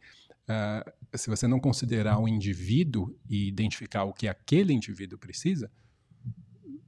uh, 0.50 1.18
se 1.18 1.30
você 1.30 1.48
não 1.48 1.60
considerar 1.60 2.20
um 2.20 2.28
indivíduo 2.28 3.18
e 3.30 3.48
identificar 3.48 4.04
o 4.04 4.14
que 4.14 4.28
aquele 4.28 4.74
indivíduo 4.74 5.18
precisa, 5.18 5.72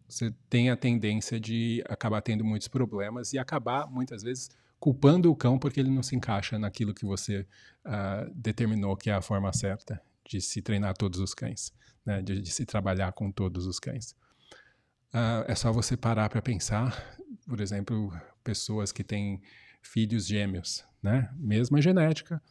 você 0.08 0.34
tem 0.50 0.70
a 0.70 0.78
tendência 0.78 1.40
de 1.40 1.84
acabar 1.90 2.22
tendo 2.22 2.44
muitos 2.44 2.68
problemas 2.68 3.34
e 3.34 3.38
acabar, 3.38 3.88
muitas 3.88 4.24
vezes, 4.24 4.50
culpando 4.80 5.30
o 5.32 5.36
cão 5.36 5.60
porque 5.60 5.80
ele 5.80 5.90
não 5.90 6.04
se 6.04 6.16
encaixa 6.16 6.58
naquilo 6.58 6.94
que 6.94 7.06
você 7.06 7.46
uh, 7.86 8.34
determinou 8.34 8.96
que 8.96 9.10
é 9.10 9.14
a 9.14 9.22
forma 9.22 9.52
certa 9.52 10.02
de 10.26 10.40
se 10.42 10.62
treinar 10.62 10.96
todos 10.96 11.20
os 11.20 11.34
cães, 11.34 11.74
né? 12.06 12.22
de, 12.22 12.42
de 12.42 12.52
se 12.52 12.66
trabalhar 12.66 13.12
com 13.14 13.32
todos 13.32 13.66
os 13.66 13.80
cães. 13.80 14.16
Uh, 15.14 15.44
é 15.48 15.56
só 15.56 15.72
você 15.72 15.98
parar 15.98 16.30
para 16.30 16.42
pensar, 16.42 17.18
por 17.46 17.60
exemplo, 17.60 18.14
pessoas 18.44 18.92
que 18.92 19.04
têm 19.04 19.42
filhos 19.82 20.28
gêmeos, 20.28 20.86
né? 21.02 21.34
mesma 21.38 21.82
genética, 21.82 22.42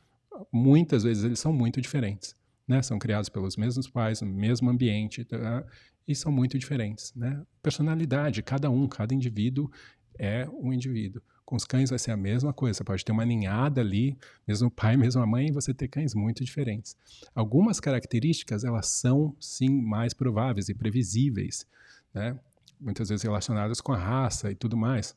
muitas 0.53 1.03
vezes 1.03 1.25
eles 1.25 1.39
são 1.39 1.53
muito 1.53 1.81
diferentes. 1.81 2.35
Né? 2.67 2.83
São 2.83 2.99
criados 2.99 3.29
pelos 3.29 3.57
mesmos 3.57 3.89
pais, 3.89 4.21
no 4.21 4.29
mesmo 4.29 4.69
ambiente, 4.69 5.25
tá? 5.25 5.65
e 6.07 6.15
são 6.15 6.33
muito 6.33 6.59
diferentes. 6.59 7.13
Né? 7.15 7.43
Personalidade, 7.63 8.43
cada 8.43 8.71
um, 8.71 8.89
cada 8.89 9.15
indivíduo 9.15 9.71
é 10.19 10.49
um 10.53 10.73
indivíduo. 10.73 11.23
Com 11.45 11.55
os 11.55 11.65
cães 11.65 11.91
vai 11.91 11.99
ser 11.99 12.11
a 12.11 12.17
mesma 12.17 12.53
coisa. 12.53 12.79
Você 12.79 12.85
pode 12.85 13.05
ter 13.05 13.13
uma 13.13 13.25
ninhada 13.25 13.81
ali, 13.81 14.19
mesmo 14.47 14.71
pai, 14.71 14.97
mesma 14.99 15.25
mãe, 15.27 15.49
e 15.49 15.53
você 15.53 15.73
ter 15.73 15.89
cães 15.89 16.15
muito 16.15 16.45
diferentes. 16.45 16.97
Algumas 17.35 17.79
características, 17.79 18.65
elas 18.65 18.89
são, 18.89 19.37
sim, 19.41 19.69
mais 19.69 20.13
prováveis 20.13 20.69
e 20.69 20.75
previsíveis, 20.75 21.67
né? 22.13 22.39
muitas 22.81 23.09
vezes 23.09 23.23
relacionadas 23.23 23.81
com 23.81 23.93
a 23.93 23.99
raça 23.99 24.51
e 24.51 24.55
tudo 24.55 24.77
mais. 24.77 25.15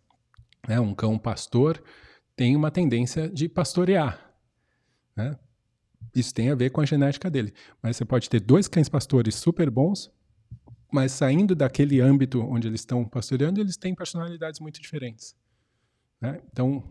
Né? 0.67 0.79
Um 0.79 0.93
cão 0.93 1.17
pastor 1.17 1.81
tem 2.35 2.55
uma 2.55 2.71
tendência 2.71 3.29
de 3.29 3.49
pastorear. 3.49 4.28
Né? 5.19 5.37
Isso 6.15 6.33
tem 6.33 6.49
a 6.49 6.55
ver 6.55 6.69
com 6.69 6.79
a 6.79 6.85
genética 6.85 7.29
dele. 7.29 7.53
Mas 7.83 7.97
você 7.97 8.05
pode 8.05 8.29
ter 8.29 8.39
dois 8.39 8.69
cães 8.69 8.87
pastores 8.87 9.35
super 9.35 9.69
bons, 9.69 10.09
mas 10.91 11.11
saindo 11.11 11.53
daquele 11.53 11.99
âmbito 11.99 12.41
onde 12.41 12.67
eles 12.67 12.79
estão 12.79 13.03
pastoreando, 13.03 13.59
eles 13.59 13.75
têm 13.75 13.93
personalidades 13.93 14.61
muito 14.61 14.81
diferentes. 14.81 15.35
Né? 16.21 16.41
Então, 16.51 16.81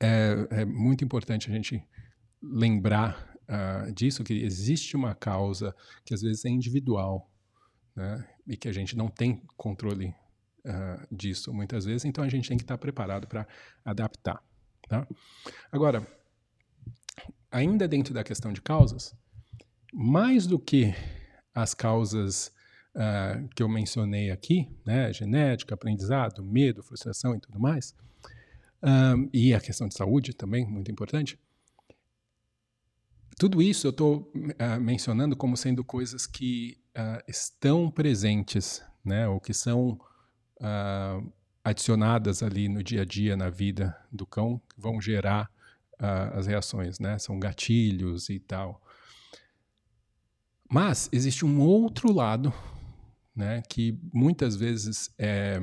é, 0.00 0.48
é, 0.50 0.64
muito 0.64 1.04
importante 1.04 1.48
a 1.48 1.54
gente 1.54 1.82
lembrar 2.42 3.34
uh, 3.44 3.92
disso, 3.92 4.24
que 4.24 4.34
existe 4.34 4.96
uma 4.96 5.14
causa 5.14 5.74
que 6.04 6.12
às 6.12 6.20
vezes 6.20 6.44
é 6.44 6.48
individual 6.48 7.30
né? 7.94 8.28
e 8.46 8.56
que 8.56 8.68
a 8.68 8.72
gente 8.72 8.96
não 8.96 9.08
tem 9.08 9.42
controle 9.56 10.14
uh, 10.66 11.06
disso 11.10 11.52
muitas 11.52 11.84
vezes, 11.84 12.04
então 12.04 12.22
a 12.22 12.28
gente 12.28 12.48
tem 12.48 12.56
que 12.56 12.64
estar 12.64 12.78
preparado 12.78 13.26
para 13.26 13.46
adaptar. 13.84 14.40
Tá? 14.88 15.06
Agora, 15.72 16.06
ainda 17.50 17.88
dentro 17.88 18.12
da 18.12 18.24
questão 18.24 18.52
de 18.52 18.60
causas, 18.60 19.14
mais 19.92 20.46
do 20.46 20.58
que 20.58 20.94
as 21.54 21.74
causas 21.74 22.52
uh, 22.94 23.48
que 23.54 23.62
eu 23.62 23.68
mencionei 23.68 24.30
aqui, 24.30 24.68
né, 24.84 25.12
genética, 25.12 25.74
aprendizado, 25.74 26.44
medo, 26.44 26.82
frustração 26.82 27.34
e 27.34 27.40
tudo 27.40 27.58
mais, 27.58 27.94
um, 28.82 29.28
e 29.32 29.54
a 29.54 29.60
questão 29.60 29.88
de 29.88 29.94
saúde 29.94 30.32
também, 30.32 30.66
muito 30.66 30.90
importante. 30.90 31.38
Tudo 33.38 33.62
isso 33.62 33.86
eu 33.86 33.90
estou 33.90 34.32
uh, 34.34 34.80
mencionando 34.80 35.36
como 35.36 35.56
sendo 35.56 35.84
coisas 35.84 36.26
que 36.26 36.78
uh, 36.96 37.22
estão 37.26 37.90
presentes, 37.90 38.82
né, 39.04 39.26
ou 39.28 39.40
que 39.40 39.54
são 39.54 39.98
adicionadas 41.62 42.42
ali 42.42 42.68
no 42.68 42.82
dia 42.82 43.02
a 43.02 43.04
dia, 43.04 43.36
na 43.36 43.48
vida 43.48 43.96
do 44.10 44.26
cão, 44.26 44.60
que 44.68 44.80
vão 44.80 45.00
gerar 45.00 45.48
as 45.98 46.46
reações, 46.46 46.98
né? 46.98 47.18
São 47.18 47.38
gatilhos 47.38 48.28
e 48.28 48.38
tal. 48.38 48.80
Mas 50.70 51.08
existe 51.12 51.44
um 51.44 51.60
outro 51.60 52.12
lado, 52.12 52.52
né, 53.34 53.62
que 53.68 53.98
muitas 54.12 54.54
vezes 54.54 55.14
é 55.18 55.60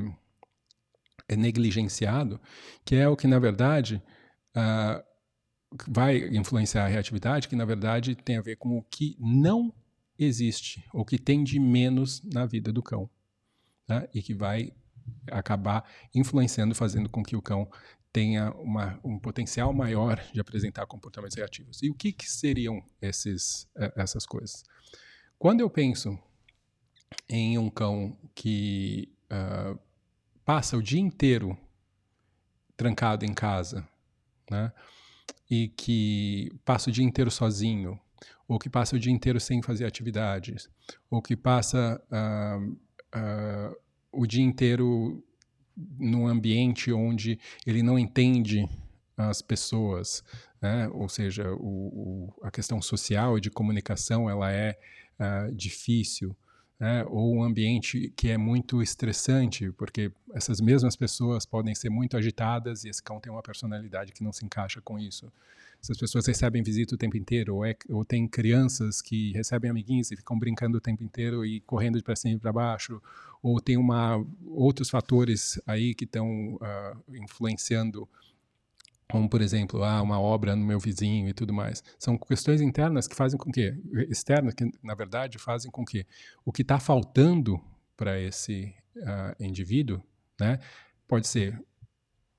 é 1.28 1.36
negligenciado, 1.36 2.40
que 2.84 2.96
é 2.96 3.08
o 3.08 3.16
que, 3.16 3.28
na 3.28 3.40
verdade, 3.40 4.02
uh, 4.56 5.04
vai 5.88 6.28
influenciar 6.30 6.86
a 6.86 6.88
reatividade, 6.88 7.48
que, 7.48 7.56
na 7.56 7.66
verdade, 7.66 8.16
tem 8.16 8.38
a 8.38 8.42
ver 8.42 8.58
com 8.58 8.78
o 8.78 8.84
que 8.84 9.18
não 9.20 9.74
existe, 10.18 10.86
ou 10.94 11.04
que 11.04 11.18
tem 11.18 11.44
de 11.44 11.60
menos 11.60 12.22
na 12.24 12.46
vida 12.46 12.72
do 12.72 12.82
cão. 12.82 13.10
Né? 13.88 14.08
E 14.14 14.22
que 14.22 14.34
vai 14.34 14.72
acabar 15.32 15.84
influenciando, 16.14 16.74
fazendo 16.74 17.10
com 17.10 17.24
que 17.24 17.36
o 17.36 17.42
cão 17.42 17.70
tenha 18.16 18.50
uma, 18.52 18.98
um 19.04 19.20
potencial 19.20 19.74
maior 19.74 20.24
de 20.32 20.40
apresentar 20.40 20.86
comportamentos 20.86 21.36
reativos. 21.36 21.84
E 21.84 21.90
o 21.90 21.94
que, 21.94 22.14
que 22.14 22.32
seriam 22.32 22.82
esses, 23.02 23.68
eh, 23.76 23.92
essas 23.94 24.26
coisas? 24.26 24.64
Quando 25.38 25.60
eu 25.60 25.70
penso 25.70 26.18
em 27.28 27.58
um 27.58 27.70
cão 27.70 28.18
que 28.34 29.14
uh, 29.26 29.78
passa 30.46 30.78
o 30.78 30.82
dia 30.82 31.02
inteiro 31.02 31.58
trancado 32.78 33.26
em 33.26 33.34
casa, 33.34 33.86
né? 34.50 34.72
E 35.52 35.68
que 35.68 36.54
passa 36.64 36.90
o 36.90 36.94
dia 36.94 37.04
inteiro 37.04 37.30
sozinho, 37.30 38.00
ou 38.48 38.58
que 38.58 38.70
passa 38.70 38.96
o 38.96 39.00
dia 39.00 39.12
inteiro 39.12 39.42
sem 39.42 39.62
fazer 39.62 39.86
atividades, 39.86 40.70
ou 41.10 41.22
que 41.22 41.36
passa 41.36 42.02
uh, 42.10 42.72
uh, 42.72 43.76
o 44.10 44.26
dia 44.26 44.44
inteiro 44.44 45.22
num 45.76 46.28
ambiente 46.28 46.92
onde 46.92 47.40
ele 47.66 47.84
não 47.84 47.98
entende 48.00 48.68
as 49.18 49.42
pessoas, 49.42 50.24
né? 50.62 50.88
ou 50.90 51.08
seja, 51.08 51.52
o, 51.54 52.30
o, 52.30 52.34
a 52.44 52.52
questão 52.52 52.82
social 52.82 53.38
e 53.38 53.42
de 53.42 53.50
comunicação 53.50 54.30
ela 54.30 54.52
é 54.52 54.78
uh, 55.20 55.52
difícil, 55.54 56.36
né, 56.80 57.06
ou 57.08 57.36
um 57.36 57.44
ambiente 57.44 58.12
que 58.18 58.30
é 58.30 58.38
muito 58.38 58.82
estressante, 58.82 59.72
porque 59.72 60.12
essas 60.34 60.60
mesmas 60.60 60.96
pessoas 60.96 61.46
podem 61.46 61.74
ser 61.74 61.90
muito 61.90 62.18
agitadas 62.18 62.84
e 62.84 62.90
esse 62.90 63.02
cão 63.02 63.20
tem 63.20 63.32
uma 63.32 63.42
personalidade 63.42 64.12
que 64.12 64.24
não 64.24 64.34
se 64.34 64.46
encaixa 64.46 64.82
com 64.82 65.00
isso. 65.00 65.32
Essas 65.86 66.00
pessoas 66.00 66.26
recebem 66.26 66.64
visita 66.64 66.96
o 66.96 66.98
tempo 66.98 67.16
inteiro, 67.16 67.58
ou, 67.58 67.66
é, 67.66 67.76
ou 67.90 68.04
tem 68.04 68.28
crianças 68.28 69.04
que 69.04 69.32
recebem 69.34 69.70
amiguinhos 69.70 70.10
e 70.10 70.16
ficam 70.16 70.38
brincando 70.38 70.80
o 70.80 70.82
tempo 70.82 71.04
inteiro 71.04 71.46
e 71.46 71.62
correndo 71.62 72.02
para 72.04 72.16
cima 72.16 72.34
e 72.34 72.40
para 72.40 72.52
baixo, 72.52 73.00
ou 73.42 73.62
tem 73.62 73.78
uma, 73.78 74.26
outros 74.48 74.90
fatores 74.90 75.62
aí 75.68 75.94
que 75.94 76.06
estão 76.06 76.56
uh, 76.56 77.16
influenciando 77.16 78.10
como 79.08 79.30
por 79.30 79.40
exemplo, 79.40 79.84
ah, 79.84 80.02
uma 80.02 80.20
obra 80.20 80.56
no 80.56 80.66
meu 80.66 80.80
vizinho 80.80 81.30
e 81.30 81.34
tudo 81.34 81.54
mais. 81.54 81.84
São 82.00 82.18
questões 82.18 82.60
internas 82.60 83.08
que 83.08 83.16
fazem 83.16 83.38
com 83.38 83.52
que, 83.52 83.72
externas, 84.10 84.56
que 84.56 84.68
na 84.82 84.96
verdade 84.96 85.38
fazem 85.38 85.70
com 85.70 85.86
que 85.86 86.08
o 86.44 86.52
que 86.52 86.64
está 86.64 86.80
faltando 86.80 87.62
para 87.96 88.20
esse 88.20 88.74
uh, 88.98 89.44
indivíduo, 89.44 90.02
né, 90.40 90.60
pode 91.08 91.28
ser 91.28 91.64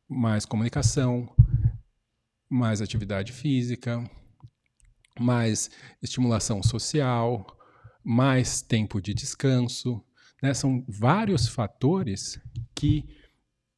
mais 0.09 0.45
comunicação, 0.45 1.33
mais 2.49 2.81
atividade 2.81 3.33
física, 3.33 4.09
mais 5.19 5.71
estimulação 6.03 6.63
social, 6.63 7.47
mais 8.05 8.63
tempo 8.63 9.01
de 9.01 9.13
descanso, 9.13 10.03
né? 10.43 10.55
São 10.55 10.85
vários 10.89 11.49
fatores 11.49 12.41
que 12.75 13.05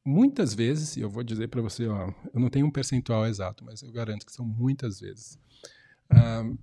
muitas 0.05 0.53
vezes, 0.53 0.97
eu 0.97 1.09
vou 1.09 1.23
dizer 1.23 1.47
para 1.49 1.61
você, 1.61 1.87
ó, 1.87 2.11
eu 2.33 2.39
não 2.39 2.49
tenho 2.49 2.65
um 2.65 2.71
percentual 2.71 3.25
exato, 3.27 3.63
mas 3.63 3.81
eu 3.81 3.91
garanto 3.91 4.25
que 4.25 4.31
são 4.31 4.45
muitas 4.45 4.99
vezes, 4.99 5.39
uh, 6.11 6.57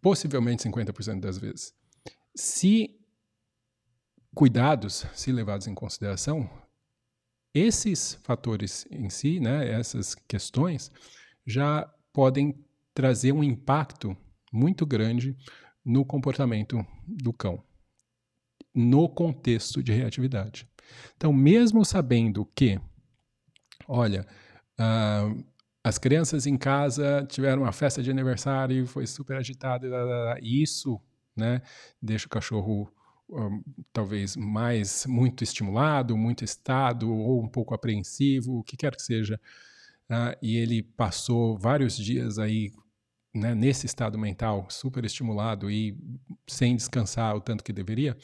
possivelmente 0.00 0.62
50% 0.68 1.20
das 1.20 1.38
vezes, 1.38 1.74
se 2.34 2.98
cuidados, 4.34 5.06
se 5.14 5.32
levados 5.32 5.66
em 5.66 5.74
consideração, 5.74 6.48
esses 7.56 8.18
fatores 8.22 8.86
em 8.90 9.08
si, 9.08 9.40
né, 9.40 9.70
essas 9.70 10.14
questões, 10.14 10.90
já 11.46 11.90
podem 12.12 12.54
trazer 12.92 13.32
um 13.32 13.42
impacto 13.42 14.14
muito 14.52 14.84
grande 14.84 15.34
no 15.82 16.04
comportamento 16.04 16.84
do 17.06 17.32
cão, 17.32 17.62
no 18.74 19.08
contexto 19.08 19.82
de 19.82 19.90
reatividade. 19.90 20.68
Então, 21.16 21.32
mesmo 21.32 21.82
sabendo 21.82 22.44
que, 22.54 22.78
olha, 23.88 24.26
uh, 24.78 25.44
as 25.82 25.96
crianças 25.96 26.46
em 26.46 26.58
casa 26.58 27.26
tiveram 27.26 27.62
uma 27.62 27.72
festa 27.72 28.02
de 28.02 28.10
aniversário 28.10 28.84
e 28.84 28.86
foi 28.86 29.06
super 29.06 29.38
agitada, 29.38 29.88
e 30.42 30.62
isso 30.62 31.00
né, 31.34 31.62
deixa 32.02 32.26
o 32.26 32.30
cachorro 32.30 32.92
um, 33.28 33.62
talvez 33.92 34.36
mais 34.36 35.06
muito 35.06 35.42
estimulado, 35.42 36.16
muito 36.16 36.44
estado 36.44 37.12
ou 37.12 37.42
um 37.42 37.48
pouco 37.48 37.74
apreensivo, 37.74 38.58
o 38.58 38.62
que 38.64 38.76
quer 38.76 38.94
que 38.94 39.02
seja. 39.02 39.40
Uh, 40.08 40.36
e 40.40 40.56
ele 40.56 40.82
passou 40.82 41.58
vários 41.58 41.96
dias 41.96 42.38
aí 42.38 42.72
né, 43.34 43.54
nesse 43.54 43.86
estado 43.86 44.18
mental 44.18 44.66
super 44.70 45.04
estimulado 45.04 45.70
e 45.70 45.98
sem 46.46 46.76
descansar 46.76 47.36
o 47.36 47.40
tanto 47.40 47.64
que 47.64 47.72
deveria, 47.72 48.16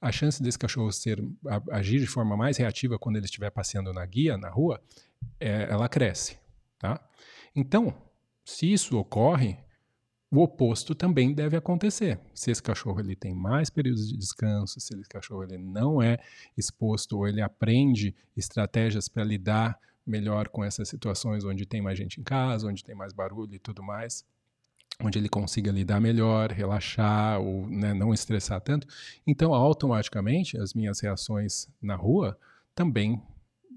a 0.00 0.12
chance 0.12 0.42
desse 0.42 0.58
cachorro 0.58 0.90
ser 0.92 1.22
agir 1.70 2.00
de 2.00 2.06
forma 2.06 2.36
mais 2.36 2.56
reativa 2.56 2.98
quando 2.98 3.16
ele 3.16 3.26
estiver 3.26 3.50
passeando 3.50 3.92
na 3.92 4.04
guia, 4.06 4.38
na 4.38 4.48
rua, 4.48 4.80
é, 5.38 5.66
ela 5.70 5.88
cresce, 5.88 6.38
tá? 6.78 6.98
Então, 7.54 7.94
se 8.44 8.72
isso 8.72 8.96
ocorre, 8.96 9.58
o 10.30 10.40
oposto 10.42 10.94
também 10.94 11.34
deve 11.34 11.56
acontecer. 11.56 12.20
Se 12.32 12.50
esse 12.50 12.62
cachorro 12.62 13.00
ele 13.00 13.16
tem 13.16 13.34
mais 13.34 13.68
períodos 13.68 14.08
de 14.08 14.16
descanso, 14.16 14.78
se 14.78 14.94
esse 14.94 15.08
cachorro 15.08 15.42
ele 15.42 15.58
não 15.58 16.00
é 16.00 16.18
exposto 16.56 17.18
ou 17.18 17.26
ele 17.26 17.42
aprende 17.42 18.14
estratégias 18.36 19.08
para 19.08 19.24
lidar 19.24 19.78
melhor 20.06 20.48
com 20.48 20.64
essas 20.64 20.88
situações 20.88 21.44
onde 21.44 21.66
tem 21.66 21.82
mais 21.82 21.98
gente 21.98 22.20
em 22.20 22.24
casa, 22.24 22.68
onde 22.68 22.84
tem 22.84 22.94
mais 22.94 23.12
barulho 23.12 23.54
e 23.54 23.58
tudo 23.58 23.82
mais, 23.82 24.24
onde 25.02 25.18
ele 25.18 25.28
consiga 25.28 25.72
lidar 25.72 26.00
melhor, 26.00 26.52
relaxar 26.52 27.40
ou 27.40 27.66
né, 27.66 27.92
não 27.92 28.14
estressar 28.14 28.60
tanto. 28.60 28.86
Então, 29.26 29.52
automaticamente, 29.52 30.56
as 30.58 30.74
minhas 30.74 31.00
reações 31.00 31.68
na 31.82 31.96
rua 31.96 32.38
também 32.74 33.20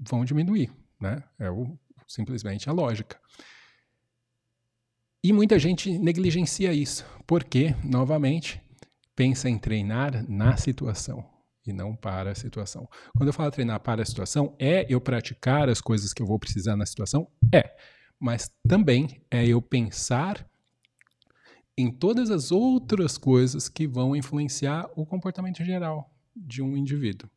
vão 0.01 0.24
diminuir. 0.24 0.72
Né? 0.99 1.24
É 1.39 1.49
o, 1.49 1.78
simplesmente 2.08 2.70
a 2.70 2.74
lógica. 2.74 3.20
E 5.24 5.32
muita 5.32 5.58
gente 5.58 5.98
negligencia 5.98 6.74
isso, 6.74 7.06
porque, 7.26 7.74
novamente, 7.82 8.62
pensa 9.16 9.50
em 9.50 9.58
treinar 9.58 10.30
na 10.30 10.58
situação 10.58 11.24
e 11.66 11.72
não 11.72 11.96
para 11.96 12.32
a 12.32 12.36
situação. 12.36 12.90
Quando 13.16 13.30
eu 13.30 13.34
falo 13.34 13.50
treinar 13.50 13.80
para 13.80 14.02
a 14.02 14.06
situação, 14.06 14.54
é 14.60 14.86
eu 14.90 15.00
praticar 15.00 15.70
as 15.70 15.80
coisas 15.80 16.12
que 16.12 16.22
eu 16.22 16.28
vou 16.28 16.38
precisar 16.38 16.76
na 16.76 16.86
situação? 16.86 17.26
É. 17.54 17.74
Mas 18.20 18.52
também 18.68 19.22
é 19.32 19.48
eu 19.48 19.62
pensar 19.62 20.46
em 21.78 21.90
todas 21.90 22.30
as 22.30 22.52
outras 22.52 23.18
coisas 23.18 23.70
que 23.70 23.88
vão 23.88 24.18
influenciar 24.18 24.90
o 24.94 25.06
comportamento 25.06 25.64
geral 25.64 26.12
de 26.36 26.62
um 26.62 26.76
indivíduo. 26.76 27.30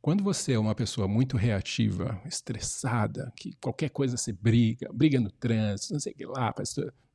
Quando 0.00 0.22
você 0.22 0.52
é 0.52 0.58
uma 0.58 0.74
pessoa 0.74 1.08
muito 1.08 1.36
reativa, 1.36 2.20
estressada, 2.24 3.32
que 3.36 3.54
qualquer 3.60 3.90
coisa 3.90 4.16
você 4.16 4.32
briga, 4.32 4.88
briga 4.92 5.18
no 5.18 5.30
trânsito, 5.30 5.94
não 5.94 6.00
sei 6.00 6.12
o 6.12 6.16
que 6.16 6.26
lá, 6.26 6.54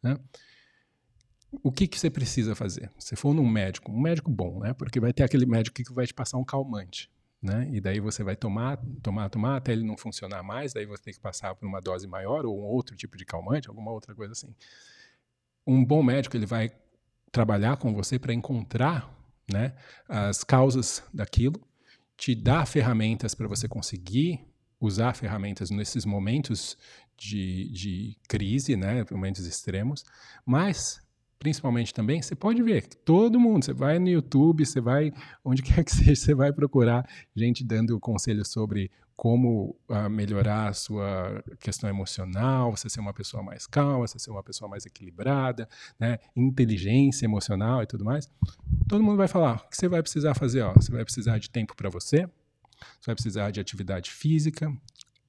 né? 0.04 0.18
o 1.64 1.72
que, 1.72 1.88
que 1.88 2.00
você 2.00 2.10
precisa 2.10 2.56
fazer? 2.56 2.90
Se 2.98 3.16
for 3.16 3.34
num 3.34 3.48
médico, 3.48 3.92
um 3.92 4.00
médico 4.00 4.32
bom, 4.32 4.60
né? 4.60 4.74
Porque 4.74 5.00
vai 5.00 5.12
ter 5.12 5.24
aquele 5.24 5.46
médico 5.46 5.76
que 5.76 5.94
vai 5.94 6.08
te 6.08 6.14
passar 6.14 6.38
um 6.38 6.46
calmante, 6.46 7.10
né? 7.42 7.68
E 7.72 7.82
daí 7.82 8.00
você 8.00 8.24
vai 8.24 8.36
tomar, 8.36 8.80
tomar, 9.02 9.30
tomar 9.30 9.58
até 9.58 9.74
ele 9.74 9.84
não 9.84 9.98
funcionar 9.98 10.44
mais, 10.44 10.74
daí 10.74 10.86
você 10.86 11.04
tem 11.04 11.14
que 11.14 11.20
passar 11.20 11.54
por 11.56 11.68
uma 11.68 11.82
dose 11.82 12.08
maior 12.08 12.46
ou 12.46 12.58
um 12.58 12.64
outro 12.64 12.96
tipo 12.96 13.18
de 13.18 13.26
calmante, 13.26 13.68
alguma 13.68 13.92
outra 13.92 14.16
coisa 14.16 14.32
assim. 14.32 14.56
Um 15.68 15.84
bom 15.84 16.02
médico 16.02 16.38
ele 16.38 16.46
vai 16.46 16.72
trabalhar 17.32 17.78
com 17.78 17.94
você 17.94 18.18
para 18.18 18.34
encontrar, 18.34 19.10
né, 19.52 19.74
as 20.08 20.44
causas 20.44 21.04
daquilo, 21.14 21.62
te 22.22 22.36
dar 22.36 22.68
ferramentas 22.68 23.34
para 23.34 23.48
você 23.48 23.68
conseguir 23.68 24.48
usar 24.80 25.16
ferramentas 25.16 25.72
nesses 25.72 26.06
momentos 26.06 26.78
de, 27.18 27.68
de 27.72 28.18
crise, 28.28 28.78
né, 28.78 29.04
momentos 29.10 29.48
extremos, 29.48 30.06
mas 30.46 31.02
principalmente 31.42 31.92
também, 31.92 32.22
você 32.22 32.36
pode 32.36 32.62
ver 32.62 32.86
todo 33.04 33.40
mundo, 33.40 33.66
você 33.66 33.74
vai 33.74 33.98
no 33.98 34.08
YouTube, 34.08 34.64
você 34.64 34.80
vai 34.80 35.12
onde 35.44 35.64
quer 35.64 35.84
que 35.84 35.92
seja, 35.92 36.16
você 36.16 36.36
vai 36.36 36.54
procurar 36.54 37.04
gente 37.36 37.64
dando 37.64 38.00
conselhos 38.00 38.50
sobre 38.50 38.92
como 39.16 39.76
uh, 39.90 40.08
melhorar 40.08 40.70
a 40.70 40.74
sua 40.74 41.44
questão 41.60 41.90
emocional, 41.90 42.70
você 42.70 42.88
ser 42.90 43.00
uma 43.00 43.12
pessoa 43.14 43.42
mais 43.42 43.66
calma, 43.66 44.08
você 44.08 44.20
ser 44.20 44.30
uma 44.30 44.44
pessoa 44.44 44.70
mais 44.70 44.86
equilibrada, 44.86 45.68
né, 46.00 46.20
inteligência 46.36 47.26
emocional 47.26 47.82
e 47.82 47.88
tudo 47.88 48.06
mais. 48.06 48.30
Todo 48.88 49.04
mundo 49.04 49.18
vai 49.18 49.28
falar 49.28 49.64
o 49.66 49.70
que 49.70 49.78
você 49.78 49.88
vai 49.88 50.04
precisar 50.04 50.36
fazer, 50.36 50.62
ó, 50.62 50.74
você 50.74 50.92
vai 50.92 51.04
precisar 51.04 51.40
de 51.40 51.50
tempo 51.50 51.76
para 51.76 51.90
você, 51.90 52.28
você 53.00 53.08
vai 53.08 53.16
precisar 53.16 53.50
de 53.50 53.60
atividade 53.60 54.12
física, 54.12 54.72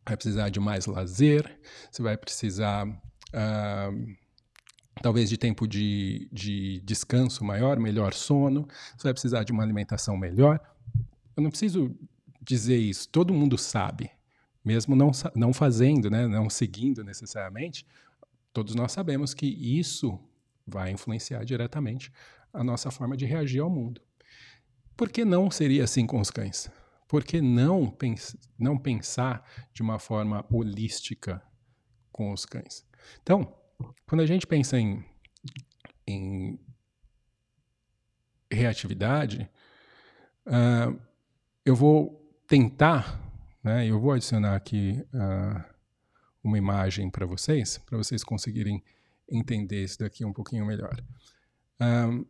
vai 0.06 0.16
precisar 0.16 0.50
de 0.50 0.60
mais 0.60 0.84
lazer, 0.84 1.58
você 1.90 2.02
vai 2.02 2.18
precisar 2.18 2.86
uh, 2.86 4.21
talvez 5.00 5.30
de 5.30 5.36
tempo 5.36 5.66
de, 5.66 6.28
de 6.32 6.80
descanso 6.80 7.44
maior, 7.44 7.78
melhor 7.78 8.12
sono, 8.12 8.66
você 8.96 9.04
vai 9.04 9.12
precisar 9.12 9.44
de 9.44 9.52
uma 9.52 9.62
alimentação 9.62 10.16
melhor. 10.16 10.60
Eu 11.36 11.42
não 11.42 11.50
preciso 11.50 11.96
dizer 12.40 12.76
isso, 12.76 13.08
todo 13.08 13.32
mundo 13.32 13.56
sabe, 13.56 14.10
mesmo 14.64 14.94
não, 14.94 15.10
não 15.34 15.52
fazendo, 15.52 16.10
né, 16.10 16.26
não 16.26 16.50
seguindo 16.50 17.04
necessariamente, 17.04 17.86
todos 18.52 18.74
nós 18.74 18.92
sabemos 18.92 19.32
que 19.32 19.46
isso 19.46 20.18
vai 20.66 20.90
influenciar 20.90 21.44
diretamente 21.44 22.12
a 22.52 22.62
nossa 22.62 22.90
forma 22.90 23.16
de 23.16 23.24
reagir 23.24 23.60
ao 23.60 23.70
mundo. 23.70 24.00
Por 24.96 25.08
que 25.08 25.24
não 25.24 25.50
seria 25.50 25.84
assim 25.84 26.06
com 26.06 26.20
os 26.20 26.30
cães? 26.30 26.70
Por 27.08 27.24
que 27.24 27.40
não, 27.40 27.90
pens 27.90 28.36
não 28.58 28.78
pensar 28.78 29.46
de 29.72 29.82
uma 29.82 29.98
forma 29.98 30.44
holística 30.50 31.42
com 32.10 32.32
os 32.32 32.44
cães? 32.44 32.86
Então, 33.22 33.54
quando 34.06 34.20
a 34.20 34.26
gente 34.26 34.46
pensa 34.46 34.78
em, 34.78 35.04
em 36.06 36.58
reatividade, 38.50 39.48
uh, 40.46 41.00
eu 41.64 41.74
vou 41.74 42.18
tentar, 42.46 43.20
né, 43.62 43.86
eu 43.86 44.00
vou 44.00 44.12
adicionar 44.12 44.56
aqui 44.56 45.04
uh, 45.14 45.64
uma 46.42 46.58
imagem 46.58 47.08
para 47.10 47.24
vocês, 47.24 47.78
para 47.78 47.96
vocês 47.96 48.22
conseguirem 48.22 48.82
entender 49.30 49.82
isso 49.82 49.98
daqui 50.00 50.24
um 50.24 50.32
pouquinho 50.32 50.66
melhor. 50.66 50.94
Uh, 51.80 52.26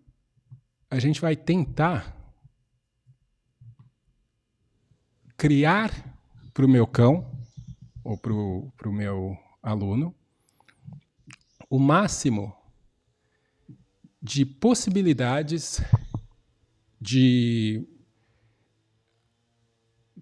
a 0.91 0.99
gente 0.99 1.21
vai 1.21 1.35
tentar 1.35 2.17
criar 5.37 5.91
para 6.53 6.65
o 6.65 6.69
meu 6.69 6.87
cão 6.87 7.29
ou 8.05 8.17
para 8.19 8.33
o 8.33 8.93
meu 8.93 9.37
aluno 9.63 10.15
o 11.73 11.79
máximo 11.79 12.55
de 14.21 14.45
possibilidades 14.45 15.81
de 17.01 17.83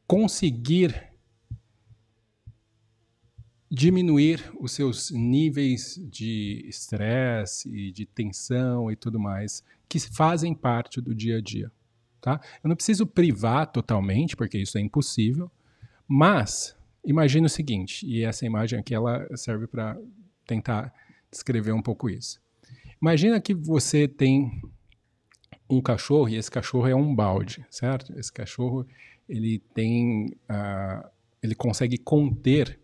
conseguir 0.06 1.10
diminuir 3.68 4.48
os 4.60 4.70
seus 4.70 5.10
níveis 5.10 6.00
de 6.08 6.64
estresse 6.68 7.68
e 7.68 7.90
de 7.90 8.06
tensão 8.06 8.88
e 8.88 8.94
tudo 8.94 9.18
mais 9.18 9.64
que 9.88 9.98
fazem 9.98 10.54
parte 10.54 11.00
do 11.00 11.12
dia 11.12 11.38
a 11.38 11.40
dia, 11.40 11.72
tá? 12.20 12.40
Eu 12.62 12.68
não 12.68 12.76
preciso 12.76 13.04
privar 13.04 13.66
totalmente, 13.72 14.36
porque 14.36 14.56
isso 14.56 14.78
é 14.78 14.80
impossível, 14.80 15.50
mas 16.06 16.76
imagine 17.04 17.46
o 17.46 17.50
seguinte, 17.50 18.06
e 18.06 18.22
essa 18.22 18.46
imagem 18.46 18.78
aqui 18.78 18.94
ela 18.94 19.26
serve 19.36 19.66
para 19.66 19.98
tentar 20.46 20.94
descrever 21.30 21.72
um 21.72 21.82
pouco 21.82 22.08
isso. 22.08 22.40
Imagina 23.00 23.40
que 23.40 23.54
você 23.54 24.06
tem 24.06 24.62
um 25.68 25.80
cachorro 25.80 26.28
e 26.28 26.36
esse 26.36 26.50
cachorro 26.50 26.88
é 26.88 26.94
um 26.94 27.14
balde, 27.14 27.64
certo? 27.70 28.12
Esse 28.18 28.32
cachorro 28.32 28.86
ele 29.28 29.60
tem, 29.72 30.26
uh, 30.50 31.08
ele 31.42 31.54
consegue 31.54 31.96
conter 31.96 32.78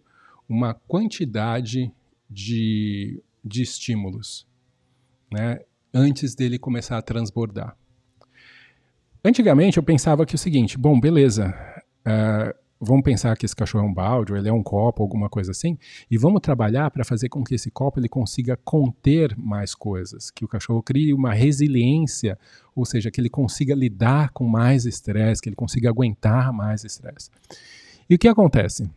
uma 0.49 0.73
quantidade 0.73 1.93
de, 2.31 3.21
de 3.45 3.63
estímulos, 3.63 4.47
né? 5.31 5.61
Antes 5.93 6.35
dele 6.35 6.59
começar 6.59 6.99
a 6.99 7.03
transbordar. 7.03 7.77
Antigamente 9.25 9.77
eu 9.77 9.83
pensava 9.83 10.25
que 10.25 10.35
o 10.35 10.39
seguinte, 10.39 10.79
bom, 10.79 11.01
beleza, 11.01 11.53
uh, 12.07 12.66
vamos 12.81 13.03
pensar 13.03 13.37
que 13.37 13.47
esse 13.47 13.57
cachorro 13.57 13.85
é 13.85 13.89
um 13.89 13.93
balde, 13.93 14.33
ou 14.33 14.39
ele 14.39 14.49
é 14.49 14.53
um 14.53 14.63
copo, 14.63 15.03
alguma 15.03 15.29
coisa 15.29 15.51
assim, 15.51 15.79
e 16.11 16.19
vamos 16.19 16.41
trabalhar 16.41 16.91
para 16.91 17.05
fazer 17.05 17.29
com 17.29 17.43
que 17.43 17.55
esse 17.55 17.71
copo 17.71 17.99
ele 17.99 18.09
consiga 18.09 18.57
conter 18.65 19.37
mais 19.37 19.75
coisas, 19.75 20.31
que 20.31 20.45
o 20.45 20.49
cachorro 20.49 20.83
crie 20.83 21.13
uma 21.13 21.33
resiliência, 21.33 22.39
ou 22.75 22.85
seja, 22.85 23.11
que 23.11 23.21
ele 23.21 23.31
consiga 23.31 23.75
lidar 23.75 24.31
com 24.31 24.47
mais 24.47 24.85
estresse, 24.85 25.41
que 25.41 25.49
ele 25.49 25.57
consiga 25.57 25.89
aguentar 25.89 26.53
mais 26.53 26.85
estresse. 26.85 27.31
E 28.09 28.15
o 28.15 28.19
que 28.19 28.29
acontece? 28.29 28.89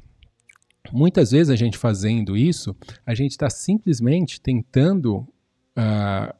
Muitas 0.91 1.32
vezes 1.32 1.49
a 1.49 1.55
gente 1.55 1.77
fazendo 1.77 2.36
isso, 2.36 2.75
a 3.05 3.13
gente 3.13 3.32
está 3.32 3.49
simplesmente 3.49 4.41
tentando 4.41 5.17
uh, 5.17 6.34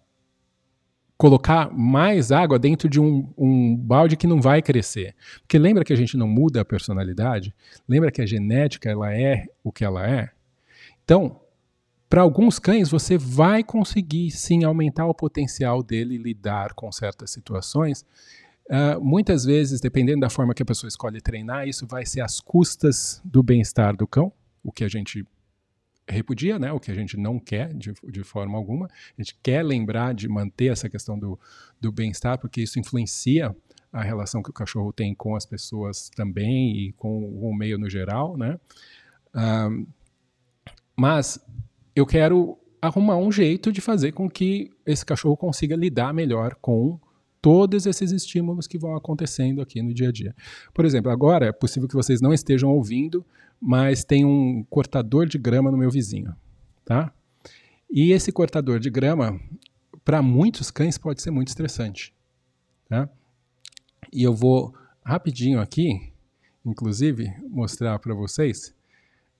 colocar 1.20 1.70
mais 1.74 2.32
água 2.32 2.58
dentro 2.58 2.88
de 2.88 2.98
um, 2.98 3.28
um, 3.38 3.76
balde 3.76 4.16
que 4.16 4.26
não 4.26 4.40
vai 4.40 4.62
crescer. 4.62 5.14
Porque 5.42 5.60
lembra 5.60 5.84
que 5.84 5.92
a 5.92 5.96
gente 5.96 6.16
não 6.16 6.30
muda 6.30 6.62
a 6.62 6.66
personalidade? 6.66 7.54
Lembra 7.86 8.10
que 8.10 8.22
a 8.22 8.26
genética 8.26 8.90
ela 8.90 9.14
é 9.14 9.48
o 9.62 9.70
que 9.70 9.84
ela 9.84 10.10
é? 10.10 10.30
Então, 11.04 11.42
para 12.10 12.22
alguns 12.22 12.58
cães, 12.58 12.90
você 12.90 13.18
vai 13.18 13.66
conseguir 13.66 14.32
sim 14.32 14.64
aumentar 14.64 15.08
o 15.08 15.14
potencial 15.14 15.84
dele 15.84 16.18
lidar 16.18 16.74
com 16.74 16.90
certas 16.90 17.32
situações. 17.32 18.06
Uh, 18.70 19.04
muitas 19.04 19.44
vezes, 19.44 19.82
dependendo 19.82 20.22
da 20.22 20.30
forma 20.30 20.54
que 20.54 20.64
a 20.64 20.66
pessoa 20.66 20.88
escolhe 20.88 21.20
treinar, 21.20 21.68
isso 21.68 21.86
vai 21.86 22.06
ser 22.06 22.22
às 22.22 22.40
custas 22.40 23.22
do 23.26 23.44
bem-estar 23.44 23.94
do 23.94 24.08
cão, 24.08 24.32
o 24.64 24.72
que 24.72 24.86
a 24.86 24.88
gente 24.88 25.28
repudia, 26.10 26.57
né, 26.57 26.72
o 26.72 26.80
que 26.80 26.91
a 26.91 26.95
gente 26.95 27.16
não 27.16 27.39
quer 27.39 27.74
de, 27.74 27.93
de 28.03 28.24
forma 28.24 28.57
alguma. 28.57 28.88
A 28.88 29.22
gente 29.22 29.38
quer 29.41 29.64
lembrar 29.64 30.14
de 30.14 30.28
manter 30.28 30.72
essa 30.72 30.89
questão 30.89 31.18
do, 31.18 31.39
do 31.80 31.91
bem-estar, 31.91 32.39
porque 32.39 32.62
isso 32.62 32.80
influencia 32.80 33.55
a 33.91 34.01
relação 34.01 34.43
que 34.43 34.49
o 34.49 34.53
cachorro 34.53 34.93
tem 34.93 35.16
com 35.16 35.36
as 35.36 35.45
pessoas 35.45 36.10
também 36.16 36.78
e 36.78 36.91
com 36.93 37.26
o 37.26 37.53
meio 37.53 37.78
no 37.78 37.89
geral, 37.89 38.38
né? 38.38 38.60
Um, 39.34 39.86
mas 40.95 41.39
eu 41.95 42.05
quero 42.05 42.57
arrumar 42.82 43.18
um 43.18 43.32
jeito 43.32 43.72
de 43.72 43.82
fazer 43.82 44.12
com 44.12 44.30
que 44.30 44.72
esse 44.86 45.05
cachorro 45.05 45.36
consiga 45.36 45.76
lidar 45.76 46.14
melhor 46.14 46.55
com 46.62 46.99
todos 47.41 47.86
esses 47.86 48.12
estímulos 48.12 48.68
que 48.68 48.78
vão 48.78 48.95
acontecendo 48.95 49.62
aqui 49.62 49.82
no 49.82 49.93
dia 49.93 50.10
a 50.10 50.12
dia. 50.12 50.36
Por 50.74 50.86
exemplo, 50.86 51.12
agora 51.12 51.47
é 51.47 51.51
possível 51.51 51.88
que 51.88 51.95
vocês 51.95 52.22
não 52.22 52.34
estejam 52.34 52.70
ouvindo, 52.70 53.26
mas 53.62 54.03
tem 54.03 54.26
um 54.26 54.64
cortador 54.70 55.26
de 55.26 55.38
grama 55.38 55.72
no 55.72 55.78
meu 55.78 55.91
vizinho, 55.91 56.36
tá? 56.86 57.14
E 57.89 58.12
esse 58.12 58.32
cortador 58.32 58.80
de 58.80 58.89
grama, 58.89 59.39
para 60.03 60.22
muitos 60.22 60.70
cães, 60.72 60.97
pode 60.97 61.22
ser 61.22 61.32
muito 61.32 61.49
estressante, 61.49 62.14
tá? 62.88 63.10
E 64.12 64.24
eu 64.24 64.34
vou 64.34 64.74
rapidinho 65.03 65.60
aqui, 65.60 66.12
inclusive, 66.66 67.34
mostrar 67.49 67.97
para 67.99 68.14
vocês, 68.14 68.76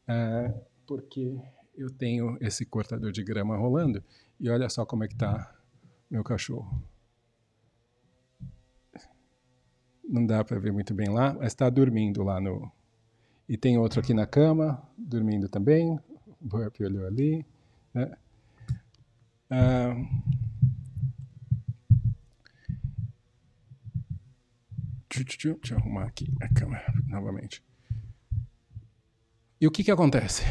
é, 0.07 0.53
porque 0.86 1.39
eu 1.78 1.89
tenho 1.89 2.38
esse 2.41 2.65
cortador 2.65 3.11
de 3.11 3.24
grama 3.24 3.55
rolando 3.55 4.03
e 4.39 4.49
olha 4.49 4.67
só 4.70 4.86
como 4.86 5.03
é 5.03 5.07
que 5.07 5.15
tá 5.15 5.55
meu 6.09 6.24
cachorro. 6.24 6.84
não 10.09 10.26
dá 10.26 10.43
para 10.43 10.59
ver 10.59 10.74
muito 10.74 10.93
bem 10.93 11.07
lá, 11.09 11.34
mas 11.34 11.47
está 11.47 11.70
dormindo 11.70 12.24
lá 12.24 12.41
no. 12.41 12.72
E 13.50 13.58
tem 13.58 13.80
outro 13.80 14.00
aqui 14.00 14.14
na 14.14 14.28
cama, 14.28 14.80
dormindo 14.95 15.50
também. 15.50 15.89
O 15.89 16.36
Burp 16.39 16.80
olhou 16.82 17.08
ali. 17.08 17.43
Né? 17.91 18.16
Ah, 19.50 19.95
deixa 25.10 25.58
eu 25.74 25.78
arrumar 25.78 26.04
aqui 26.04 26.32
a 26.39 26.47
câmera 26.47 26.93
novamente. 27.08 27.64
E 29.60 29.66
o 29.66 29.72
que, 29.72 29.84
que 29.84 29.89
acontece? 29.89 30.43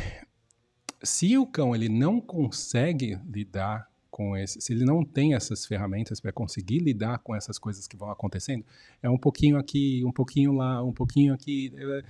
Se 1.01 1.39
o 1.39 1.47
cão 1.47 1.77
ele 1.77 1.89
não 1.89 2.21
consegue 2.21 3.17
lidar 3.25 3.89
com 4.11 4.37
esse, 4.37 4.61
se 4.61 4.73
ele 4.73 4.85
não 4.85 5.05
tem 5.05 5.35
essas 5.35 5.65
ferramentas 5.65 6.19
para 6.19 6.33
conseguir 6.33 6.81
lidar 6.81 7.19
com 7.19 7.33
essas 7.33 7.61
coisas 7.61 7.87
que 7.87 7.97
vão 7.97 8.11
acontecendo, 8.11 8.65
é 9.01 9.09
um 9.09 9.17
pouquinho 9.17 9.57
aqui, 9.57 10.03
um 10.05 10.11
pouquinho 10.11 10.53
lá, 10.53 10.83
um 10.83 10.93
pouquinho 10.93 11.33
aqui. 11.33 11.73
É, 11.77 12.05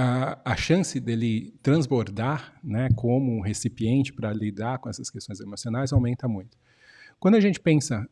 a, 0.00 0.38
a 0.44 0.56
chance 0.56 1.00
dele 1.00 1.52
transbordar, 1.60 2.56
né, 2.62 2.88
como 2.94 3.36
um 3.36 3.40
recipiente 3.40 4.12
para 4.12 4.32
lidar 4.32 4.78
com 4.78 4.88
essas 4.88 5.10
questões 5.10 5.40
emocionais 5.40 5.92
aumenta 5.92 6.28
muito. 6.28 6.56
Quando 7.18 7.34
a 7.34 7.40
gente 7.40 7.58
pensa 7.58 8.08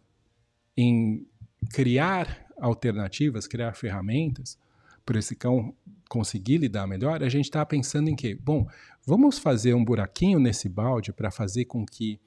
em 0.77 1.25
criar 1.71 2.45
alternativas, 2.59 3.47
criar 3.47 3.73
ferramentas 3.73 4.59
para 5.05 5.21
esse 5.21 5.37
cão 5.37 5.73
conseguir 6.09 6.59
lidar 6.59 6.89
melhor, 6.89 7.23
a 7.23 7.29
gente 7.29 7.45
está 7.45 7.65
pensando 7.65 8.11
em 8.11 8.17
que, 8.17 8.35
bom, 8.35 8.67
vamos 9.07 9.39
fazer 9.39 9.73
um 9.73 9.85
buraquinho 9.85 10.41
nesse 10.41 10.69
balde 10.69 11.13
para 11.13 11.31
fazer 11.31 11.67
com 11.67 11.87
que 11.87 12.19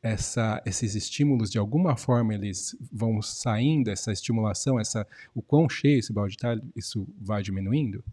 essa, 0.00 0.62
esses 0.64 0.94
estímulos 0.94 1.50
de 1.50 1.58
alguma 1.58 1.96
forma 1.96 2.32
eles 2.32 2.76
vão 2.92 3.20
saindo, 3.20 3.90
essa 3.90 4.12
estimulação, 4.12 4.78
essa, 4.78 5.04
o 5.34 5.42
quão 5.42 5.68
cheio 5.68 5.98
esse 5.98 6.12
balde 6.12 6.36
está, 6.36 6.56
isso 6.76 7.08
vai 7.20 7.42
diminuindo? 7.42 8.04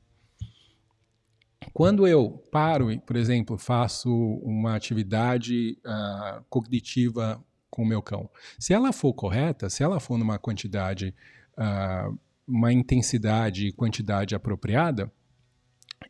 Quando 1.73 2.07
eu 2.07 2.31
paro 2.51 2.91
e, 2.91 2.99
por 2.99 3.15
exemplo, 3.15 3.57
faço 3.57 4.11
uma 4.43 4.75
atividade 4.75 5.77
uh, 5.85 6.43
cognitiva 6.49 7.43
com 7.69 7.83
o 7.83 7.85
meu 7.85 8.01
cão, 8.01 8.29
se 8.57 8.73
ela 8.73 8.91
for 8.91 9.13
correta, 9.13 9.69
se 9.69 9.83
ela 9.83 9.99
for 9.99 10.17
numa 10.17 10.39
quantidade, 10.39 11.13
uh, 11.57 12.17
uma 12.47 12.71
intensidade 12.71 13.67
e 13.67 13.71
quantidade 13.71 14.33
apropriada, 14.33 15.11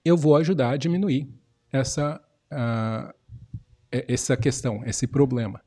eu 0.05 0.15
vou 0.15 0.35
ajudar 0.35 0.71
a 0.71 0.77
diminuir 0.77 1.27
essa, 1.71 2.21
uh, 2.51 3.13
essa 3.91 4.37
questão, 4.37 4.83
esse 4.85 5.07
problema. 5.07 5.61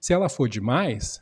Se 0.00 0.12
ela 0.12 0.28
for 0.28 0.48
demais, 0.48 1.20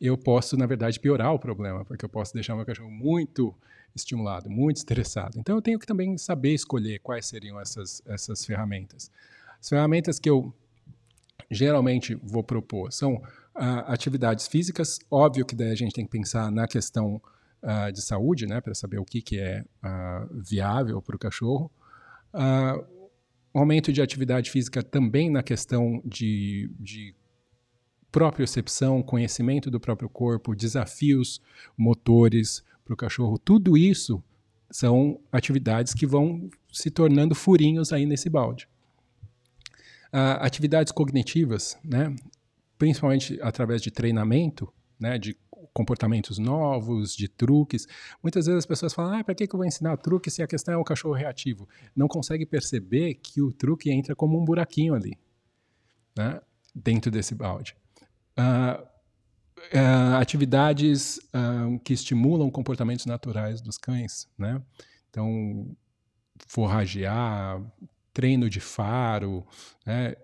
eu 0.00 0.16
posso, 0.16 0.56
na 0.56 0.66
verdade, 0.66 1.00
piorar 1.00 1.32
o 1.32 1.38
problema, 1.38 1.84
porque 1.84 2.04
eu 2.04 2.08
posso 2.08 2.34
deixar 2.34 2.54
meu 2.54 2.66
cachorro 2.66 2.90
muito 2.90 3.54
estimulado, 3.96 4.50
muito 4.50 4.76
estressado. 4.76 5.38
Então 5.38 5.56
eu 5.56 5.62
tenho 5.62 5.78
que 5.78 5.86
também 5.86 6.16
saber 6.18 6.54
escolher 6.54 7.00
quais 7.00 7.26
seriam 7.26 7.60
essas, 7.60 8.02
essas 8.06 8.44
ferramentas. 8.44 9.10
As 9.60 9.68
ferramentas 9.68 10.18
que 10.18 10.30
eu 10.30 10.54
geralmente 11.50 12.14
vou 12.14 12.42
propor 12.42 12.92
são 12.92 13.14
uh, 13.14 13.22
atividades 13.86 14.46
físicas. 14.46 14.98
Óbvio 15.10 15.44
que 15.44 15.54
daí 15.54 15.70
a 15.70 15.74
gente 15.74 15.92
tem 15.92 16.04
que 16.04 16.10
pensar 16.10 16.50
na 16.50 16.66
questão 16.66 17.20
uh, 17.62 17.92
de 17.92 18.02
saúde, 18.02 18.46
né, 18.46 18.60
para 18.60 18.74
saber 18.74 18.98
o 18.98 19.04
que, 19.04 19.22
que 19.22 19.38
é 19.38 19.64
uh, 19.84 20.40
viável 20.40 21.00
para 21.00 21.16
o 21.16 21.18
cachorro. 21.18 21.70
aumento 23.54 23.92
de 23.92 24.02
atividade 24.02 24.50
física 24.50 24.82
também 24.82 25.30
na 25.30 25.42
questão 25.42 26.02
de, 26.04 26.70
de 26.78 27.14
propriocepção, 28.12 29.02
conhecimento 29.02 29.70
do 29.70 29.80
próprio 29.80 30.08
corpo, 30.08 30.54
desafios 30.54 31.40
motores 31.76 32.62
para 32.86 32.94
o 32.94 32.96
cachorro, 32.96 33.36
tudo 33.36 33.76
isso 33.76 34.22
são 34.70 35.20
atividades 35.30 35.92
que 35.92 36.06
vão 36.06 36.48
se 36.72 36.90
tornando 36.90 37.34
furinhos 37.34 37.92
aí 37.92 38.06
nesse 38.06 38.30
balde. 38.30 38.68
Uh, 40.12 40.38
atividades 40.40 40.92
cognitivas, 40.92 41.76
né, 41.84 42.14
principalmente 42.78 43.38
através 43.42 43.82
de 43.82 43.90
treinamento, 43.90 44.72
né, 44.98 45.18
de 45.18 45.36
comportamentos 45.72 46.38
novos, 46.38 47.14
de 47.14 47.28
truques. 47.28 47.86
Muitas 48.22 48.46
vezes 48.46 48.58
as 48.60 48.66
pessoas 48.66 48.94
falam, 48.94 49.18
ah, 49.18 49.24
para 49.24 49.34
que, 49.34 49.46
que 49.46 49.54
eu 49.54 49.58
vou 49.58 49.66
ensinar 49.66 49.96
truque 49.96 50.30
se 50.30 50.42
a 50.42 50.46
questão 50.46 50.72
é 50.72 50.76
o 50.76 50.84
cachorro 50.84 51.14
reativo? 51.14 51.68
Não 51.94 52.08
consegue 52.08 52.46
perceber 52.46 53.14
que 53.14 53.42
o 53.42 53.52
truque 53.52 53.90
entra 53.90 54.14
como 54.14 54.40
um 54.40 54.44
buraquinho 54.44 54.94
ali, 54.94 55.18
né, 56.16 56.40
dentro 56.74 57.10
desse 57.10 57.34
balde. 57.34 57.76
Uh, 58.38 58.95
uh, 59.72 60.16
atividades 60.20 61.18
uh, 61.18 61.78
que 61.80 61.92
estimulam 61.92 62.50
comportamentos 62.50 63.06
naturais 63.06 63.60
dos 63.60 63.78
cães, 63.78 64.28
né? 64.38 64.60
Então, 65.10 65.76
forragear, 66.46 67.60
treino 68.12 68.48
de 68.50 68.60
faro, 68.60 69.46
né? 69.84 70.14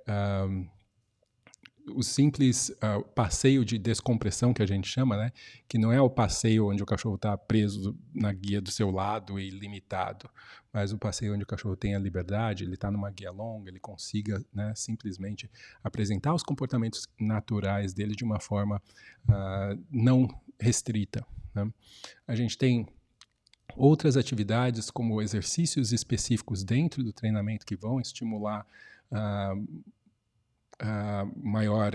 O 1.88 2.02
simples 2.02 2.68
uh, 2.68 3.02
passeio 3.14 3.64
de 3.64 3.78
descompressão 3.78 4.54
que 4.54 4.62
a 4.62 4.66
gente 4.66 4.88
chama, 4.88 5.16
né, 5.16 5.32
que 5.68 5.78
não 5.78 5.92
é 5.92 6.00
o 6.00 6.08
passeio 6.08 6.68
onde 6.68 6.82
o 6.82 6.86
cachorro 6.86 7.16
está 7.16 7.36
preso 7.36 7.96
na 8.14 8.32
guia 8.32 8.60
do 8.60 8.70
seu 8.70 8.90
lado 8.90 9.38
e 9.38 9.50
limitado, 9.50 10.30
mas 10.72 10.92
o 10.92 10.98
passeio 10.98 11.34
onde 11.34 11.42
o 11.42 11.46
cachorro 11.46 11.76
tem 11.76 11.94
a 11.94 11.98
liberdade, 11.98 12.64
ele 12.64 12.74
está 12.74 12.90
numa 12.90 13.10
guia 13.10 13.30
longa, 13.30 13.68
ele 13.68 13.80
consiga 13.80 14.42
né, 14.52 14.72
simplesmente 14.74 15.50
apresentar 15.82 16.32
os 16.34 16.42
comportamentos 16.42 17.08
naturais 17.18 17.92
dele 17.92 18.14
de 18.14 18.24
uma 18.24 18.40
forma 18.40 18.80
uh, 19.28 19.84
não 19.90 20.28
restrita. 20.58 21.26
Né? 21.54 21.70
A 22.26 22.34
gente 22.34 22.56
tem 22.56 22.86
outras 23.76 24.16
atividades 24.16 24.90
como 24.90 25.20
exercícios 25.20 25.92
específicos 25.92 26.62
dentro 26.62 27.02
do 27.02 27.12
treinamento 27.12 27.66
que 27.66 27.76
vão 27.76 28.00
estimular 28.00 28.66
uh, 29.10 29.84
uh, 30.82 31.32
maior 31.36 31.92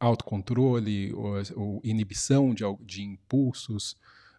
autocontrole 0.00 1.12
ou, 1.12 1.34
ou 1.56 1.80
inibição 1.84 2.54
de, 2.54 2.64
de, 2.80 3.02
impulsos 3.02 3.96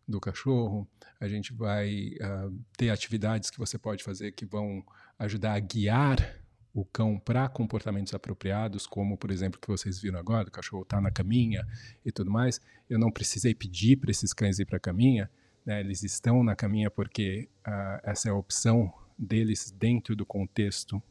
do 0.07 0.19
cachorro. 0.19 0.87
A 1.19 1.27
gente 1.27 1.53
vai 1.53 2.15
uh, 2.21 2.53
ter 2.77 2.89
atividades 2.89 3.49
que 3.49 3.57
você 3.57 3.77
pode 3.77 4.03
fazer 4.03 4.31
que 4.31 4.45
vão 4.45 4.83
ajudar 5.17 5.53
a 5.53 5.59
guiar 5.59 6.41
o 6.73 6.83
cão 6.83 7.17
para 7.17 7.47
comportamentos 7.47 8.13
apropriados, 8.13 8.85
como, 8.85 9.17
por 9.17 9.31
exemplo, 9.31 9.59
que 9.59 9.67
vocês 9.67 10.01
viram 10.01 10.19
agora, 10.19 10.49
o 10.49 10.51
cachorro 10.51 10.83
está 10.83 10.99
na 10.99 11.09
caminha 11.09 11.65
e 12.05 12.11
tudo 12.11 12.29
mais. 12.29 12.59
Eu 12.89 12.99
não 12.99 13.09
precisei 13.09 13.55
pedir 13.55 13.95
para 13.95 14.11
esses 14.11 14.33
cães 14.33 14.59
ir 14.59 14.65
para 14.65 14.75
a 14.75 14.79
caminha, 14.79 15.31
né? 15.65 15.79
eles 15.79 16.03
estão 16.03 16.43
na 16.43 16.53
caminha 16.53 16.91
porque 16.91 17.47
uh, 17.65 18.01
essa 18.03 18.27
é 18.27 18.31
a 18.31 18.35
opção 18.35 18.93
deles 19.17 19.71
dentro 19.71 20.17
do 20.17 20.25
contexto 20.25 21.01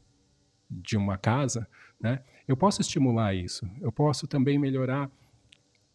de 0.69 0.97
uma 0.97 1.17
casa, 1.17 1.67
né? 1.99 2.21
Eu 2.47 2.55
posso 2.55 2.81
estimular 2.81 3.33
isso. 3.33 3.67
Eu 3.81 3.91
posso 3.91 4.27
também 4.27 4.59
melhorar, 4.59 5.09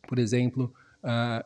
por 0.09 0.19
exemplo, 0.19 0.75
uh, 1.05 1.45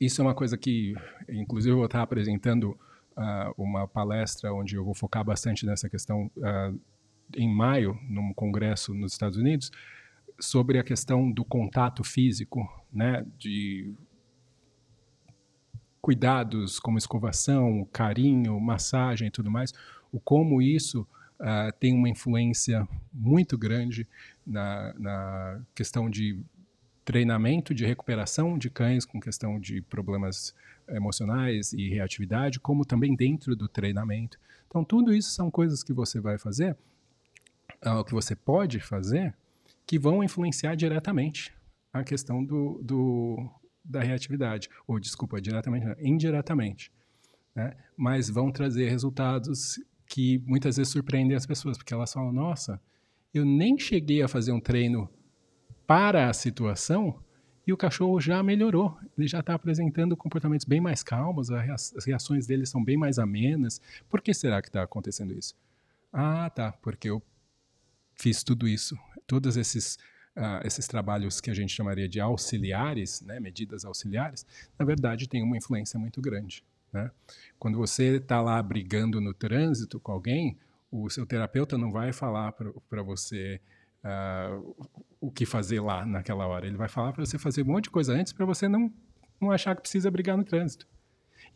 isso 0.00 0.20
é 0.20 0.24
uma 0.24 0.34
coisa 0.34 0.56
que, 0.56 0.94
inclusive, 1.28 1.72
eu 1.72 1.76
vou 1.76 1.86
estar 1.86 2.02
apresentando 2.02 2.70
uh, 3.16 3.52
uma 3.56 3.86
palestra 3.86 4.52
onde 4.52 4.76
eu 4.76 4.84
vou 4.84 4.94
focar 4.94 5.24
bastante 5.24 5.66
nessa 5.66 5.88
questão 5.88 6.30
uh, 6.36 6.80
em 7.36 7.48
maio, 7.52 7.98
num 8.08 8.32
congresso 8.32 8.94
nos 8.94 9.12
Estados 9.12 9.36
Unidos, 9.36 9.70
sobre 10.40 10.78
a 10.78 10.84
questão 10.84 11.30
do 11.30 11.44
contato 11.44 12.02
físico, 12.02 12.66
né? 12.92 13.26
De 13.36 13.92
cuidados 16.00 16.78
como 16.78 16.96
escovação, 16.96 17.86
carinho, 17.92 18.58
massagem 18.58 19.28
e 19.28 19.30
tudo 19.30 19.50
mais, 19.50 19.74
o 20.10 20.18
como 20.18 20.62
isso 20.62 21.06
uh, 21.40 21.72
tem 21.78 21.94
uma 21.94 22.08
influência 22.08 22.86
muito 23.12 23.56
grande 23.56 24.06
na, 24.46 24.94
na 24.98 25.60
questão 25.74 26.08
de 26.08 26.40
treinamento 27.04 27.74
de 27.74 27.86
recuperação 27.86 28.58
de 28.58 28.68
cães 28.68 29.04
com 29.04 29.18
questão 29.18 29.58
de 29.58 29.80
problemas 29.80 30.54
emocionais 30.88 31.72
e 31.72 31.88
reatividade, 31.88 32.60
como 32.60 32.84
também 32.84 33.14
dentro 33.14 33.56
do 33.56 33.68
treinamento. 33.68 34.38
Então, 34.66 34.84
tudo 34.84 35.14
isso 35.14 35.30
são 35.30 35.50
coisas 35.50 35.82
que 35.82 35.92
você 35.92 36.20
vai 36.20 36.38
fazer, 36.38 36.76
uh, 37.86 38.04
que 38.04 38.12
você 38.12 38.36
pode 38.36 38.80
fazer, 38.80 39.34
que 39.86 39.98
vão 39.98 40.22
influenciar 40.22 40.74
diretamente 40.74 41.54
a 41.92 42.04
questão 42.04 42.44
do, 42.44 42.80
do 42.82 43.50
da 43.82 44.02
reatividade, 44.02 44.68
ou 44.86 45.00
desculpa, 45.00 45.40
diretamente, 45.40 45.86
indiretamente, 45.98 46.92
né? 47.54 47.74
mas 47.96 48.28
vão 48.28 48.52
trazer 48.52 48.90
resultados 48.90 49.80
que 50.08 50.38
muitas 50.46 50.76
vezes 50.76 50.92
surpreendem 50.92 51.36
as 51.36 51.46
pessoas, 51.46 51.76
porque 51.76 51.92
elas 51.94 52.12
falam: 52.12 52.32
nossa, 52.32 52.80
eu 53.32 53.44
nem 53.44 53.78
cheguei 53.78 54.22
a 54.22 54.28
fazer 54.28 54.52
um 54.52 54.60
treino 54.60 55.08
para 55.86 56.28
a 56.28 56.32
situação 56.32 57.22
e 57.66 57.72
o 57.72 57.76
cachorro 57.76 58.20
já 58.20 58.42
melhorou. 58.42 58.96
Ele 59.16 59.28
já 59.28 59.40
está 59.40 59.54
apresentando 59.54 60.16
comportamentos 60.16 60.64
bem 60.64 60.80
mais 60.80 61.02
calmos, 61.02 61.50
as 61.50 62.04
reações 62.06 62.46
dele 62.46 62.64
são 62.64 62.82
bem 62.82 62.96
mais 62.96 63.18
amenas. 63.18 63.80
Por 64.08 64.22
que 64.22 64.32
será 64.32 64.62
que 64.62 64.68
está 64.68 64.82
acontecendo 64.82 65.32
isso? 65.32 65.54
Ah, 66.12 66.48
tá, 66.50 66.72
porque 66.72 67.10
eu 67.10 67.22
fiz 68.14 68.42
tudo 68.42 68.66
isso, 68.66 68.98
todos 69.26 69.56
esses 69.56 69.98
uh, 70.38 70.64
esses 70.64 70.86
trabalhos 70.86 71.40
que 71.40 71.50
a 71.50 71.54
gente 71.54 71.74
chamaria 71.74 72.08
de 72.08 72.20
auxiliares, 72.20 73.20
né, 73.20 73.38
medidas 73.40 73.84
auxiliares, 73.84 74.46
na 74.78 74.84
verdade 74.84 75.28
tem 75.28 75.42
uma 75.42 75.56
influência 75.56 75.98
muito 75.98 76.20
grande. 76.22 76.64
Né? 76.92 77.10
Quando 77.58 77.78
você 77.78 78.16
está 78.16 78.40
lá 78.40 78.62
brigando 78.62 79.20
no 79.20 79.34
trânsito 79.34 80.00
com 80.00 80.12
alguém, 80.12 80.56
o 80.90 81.08
seu 81.10 81.26
terapeuta 81.26 81.76
não 81.76 81.90
vai 81.90 82.12
falar 82.12 82.52
para 82.52 83.02
você 83.02 83.60
uh, 84.04 84.86
o 85.20 85.30
que 85.30 85.44
fazer 85.44 85.80
lá 85.80 86.06
naquela 86.06 86.46
hora. 86.46 86.66
Ele 86.66 86.76
vai 86.76 86.88
falar 86.88 87.12
para 87.12 87.24
você 87.24 87.38
fazer 87.38 87.62
um 87.62 87.66
monte 87.66 87.84
de 87.84 87.90
coisa 87.90 88.12
antes 88.12 88.32
para 88.32 88.46
você 88.46 88.68
não, 88.68 88.92
não 89.40 89.50
achar 89.50 89.74
que 89.74 89.82
precisa 89.82 90.10
brigar 90.10 90.36
no 90.36 90.44
trânsito. 90.44 90.86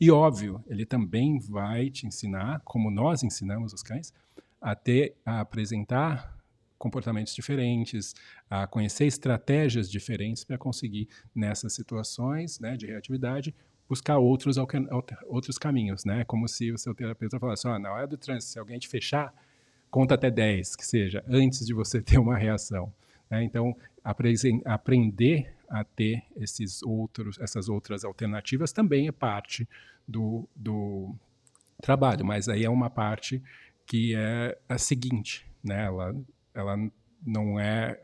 E 0.01 0.11
óbvio, 0.11 0.63
ele 0.67 0.85
também 0.85 1.39
vai 1.39 1.91
te 1.91 2.07
ensinar, 2.07 2.61
como 2.65 2.91
nós 2.91 3.23
ensinamos 3.23 3.73
os 3.73 3.83
cães, 3.83 4.13
a 4.61 4.75
ter, 4.75 5.17
a 5.25 5.41
apresentar 5.41 6.37
comportamentos 6.79 7.35
diferentes, 7.35 8.15
a 8.51 8.67
conhecer 8.67 9.07
estratégias 9.07 9.89
diferentes 9.89 10.43
para 10.43 10.59
conseguir 10.59 11.09
nessas 11.33 11.75
situações 11.75 12.59
né, 12.59 12.77
de 12.77 12.87
reatividade 12.87 13.55
buscar 13.89 14.19
outros, 14.19 14.57
outros 15.27 15.59
caminhos, 15.59 16.05
né? 16.05 16.25
Como 16.25 16.49
se 16.49 16.73
o 16.73 16.79
seu 16.79 16.95
terapeuta 16.95 17.39
falasse, 17.39 17.67
oh, 17.67 17.79
na 17.79 17.93
hora 17.93 18.07
do 18.07 18.17
trânsito, 18.17 18.53
se 18.53 18.59
alguém 18.59 18.79
te 18.79 18.89
fechar, 18.89 19.35
conta 19.91 20.15
até 20.15 20.31
10, 20.31 20.77
que 20.77 20.87
seja, 20.87 21.23
antes 21.29 21.67
de 21.67 21.75
você 21.75 22.01
ter 22.03 22.19
uma 22.19 22.37
reação. 22.37 22.93
Né? 23.31 23.45
Então, 23.45 23.77
aprender 24.65 25.55
a 25.69 25.85
ter 25.85 26.23
esses 26.37 26.83
outros, 26.83 27.39
essas 27.39 27.69
outras 27.69 28.05
alternativas 28.05 28.73
também 28.73 29.09
é 29.09 29.13
parte 29.13 29.69
do, 30.07 30.49
do 30.55 31.15
trabalho, 31.81 32.25
mas 32.25 32.49
aí 32.49 32.65
é 32.65 32.71
uma 32.71 32.91
parte 32.91 33.43
que 33.87 34.15
é 34.15 34.59
a 34.69 34.79
seguinte, 34.79 35.47
né? 35.63 35.85
Ela, 35.85 36.15
ela 36.55 36.77
não 37.25 37.59
é 37.59 37.99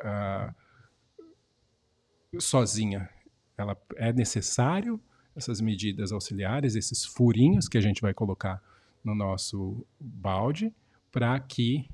uh, 2.32 2.40
sozinha. 2.40 3.08
Ela 3.56 3.76
é 3.96 4.12
necessário 4.12 5.00
essas 5.38 5.60
medidas 5.60 6.10
auxiliares, 6.10 6.74
esses 6.74 7.04
furinhos 7.04 7.68
que 7.68 7.78
a 7.78 7.80
gente 7.80 8.02
vai 8.02 8.12
colocar 8.12 8.60
no 9.04 9.14
nosso 9.14 9.86
balde, 10.00 10.74
para 11.12 11.38
que 11.38 11.88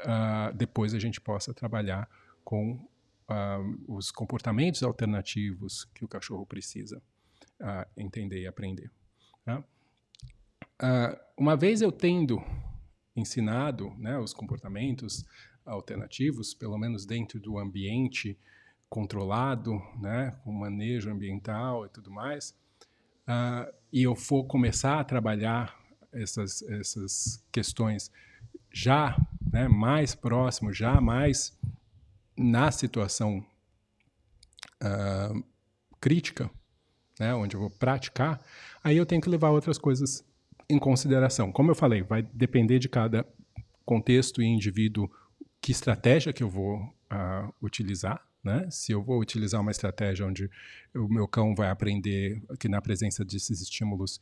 uh, 0.00 0.54
depois 0.54 0.92
a 0.92 0.98
gente 0.98 1.20
possa 1.20 1.54
trabalhar 1.54 2.08
com 2.44 2.74
uh, 2.74 3.84
os 3.88 4.10
comportamentos 4.10 4.82
alternativos 4.82 5.86
que 5.94 6.04
o 6.04 6.08
cachorro 6.08 6.44
precisa 6.44 7.02
uh, 7.60 7.88
entender 7.96 8.42
e 8.42 8.46
aprender. 8.46 8.90
Tá? 9.44 9.64
uma 11.36 11.56
vez 11.56 11.80
eu 11.80 11.92
tendo 11.92 12.42
ensinado 13.14 13.90
né, 13.98 14.18
os 14.18 14.32
comportamentos 14.32 15.24
alternativos, 15.64 16.54
pelo 16.54 16.76
menos 16.76 17.06
dentro 17.06 17.38
do 17.38 17.56
ambiente 17.56 18.36
controlado, 18.88 19.80
né, 20.00 20.32
com 20.42 20.52
manejo 20.52 21.08
ambiental 21.08 21.86
e 21.86 21.88
tudo 21.88 22.10
mais, 22.10 22.54
uh, 23.32 23.72
e 23.92 24.02
eu 24.02 24.14
for 24.14 24.44
começar 24.44 25.00
a 25.00 25.04
trabalhar 25.04 25.78
essas, 26.12 26.62
essas 26.62 27.44
questões 27.50 28.10
já 28.70 29.16
né, 29.52 29.68
mais 29.68 30.14
próximo, 30.14 30.72
já 30.72 31.00
mais 31.00 31.58
na 32.36 32.70
situação 32.70 33.44
uh, 34.82 35.44
crítica, 36.00 36.50
né, 37.18 37.34
onde 37.34 37.54
eu 37.54 37.60
vou 37.60 37.70
praticar, 37.70 38.40
aí 38.82 38.96
eu 38.96 39.06
tenho 39.06 39.20
que 39.20 39.28
levar 39.28 39.50
outras 39.50 39.78
coisas 39.78 40.24
em 40.68 40.78
consideração. 40.78 41.52
Como 41.52 41.70
eu 41.70 41.74
falei, 41.74 42.02
vai 42.02 42.22
depender 42.22 42.78
de 42.78 42.88
cada 42.88 43.26
contexto 43.84 44.40
e 44.40 44.46
indivíduo 44.46 45.10
que 45.60 45.70
estratégia 45.70 46.32
que 46.32 46.42
eu 46.42 46.48
vou 46.48 46.78
uh, 46.80 47.54
utilizar, 47.62 48.26
né? 48.42 48.66
Se 48.70 48.92
eu 48.92 49.02
vou 49.02 49.20
utilizar 49.20 49.60
uma 49.60 49.70
estratégia 49.70 50.26
onde 50.26 50.50
o 50.94 51.08
meu 51.08 51.28
cão 51.28 51.54
vai 51.54 51.70
aprender 51.70 52.42
que 52.58 52.68
na 52.68 52.80
presença 52.80 53.24
desses 53.24 53.60
estímulos 53.60 54.20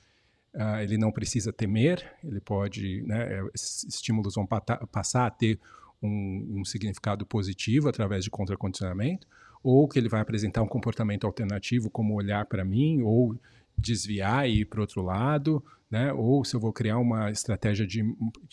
uh, 0.55 0.81
ele 0.83 0.99
não 0.99 1.11
precisa 1.11 1.53
temer, 1.53 2.05
ele 2.23 2.41
pode, 2.41 3.03
né, 3.07 3.39
é, 3.39 3.43
esses 3.55 3.85
estímulos 3.85 4.35
vão 4.35 4.47
passar 4.47 5.27
a 5.27 5.31
ter 5.31 5.59
um, 6.03 6.61
um, 6.61 6.65
significado 6.65 7.25
positivo 7.25 7.89
através 7.89 8.25
de 8.25 8.31
contracondicionamento, 8.31 9.27
ou 9.63 9.87
que 9.89 9.99
ele 9.99 10.09
vai 10.09 10.21
apresentar 10.21 10.63
um 10.63 10.69
comportamento 10.69 11.27
alternativo, 11.27 11.91
como 11.91 12.15
olhar 12.15 12.47
para 12.47 12.65
mim, 12.65 13.03
ou 13.03 13.39
desviar 13.77 14.49
e 14.49 14.61
ir 14.61 14.65
para 14.67 14.81
outro 14.81 15.03
lado, 15.03 15.65
né? 15.91 16.13
ou 16.13 16.45
se 16.45 16.55
eu 16.55 16.61
vou 16.61 16.73
criar 16.73 16.99
uma 16.99 17.31
estratégia 17.31 17.87
de, 17.87 18.05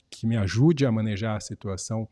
que 0.10 0.26
me 0.26 0.38
ajude 0.38 0.86
a 0.86 0.92
manejar 0.92 1.36
a 1.36 1.40
situação 1.42 2.08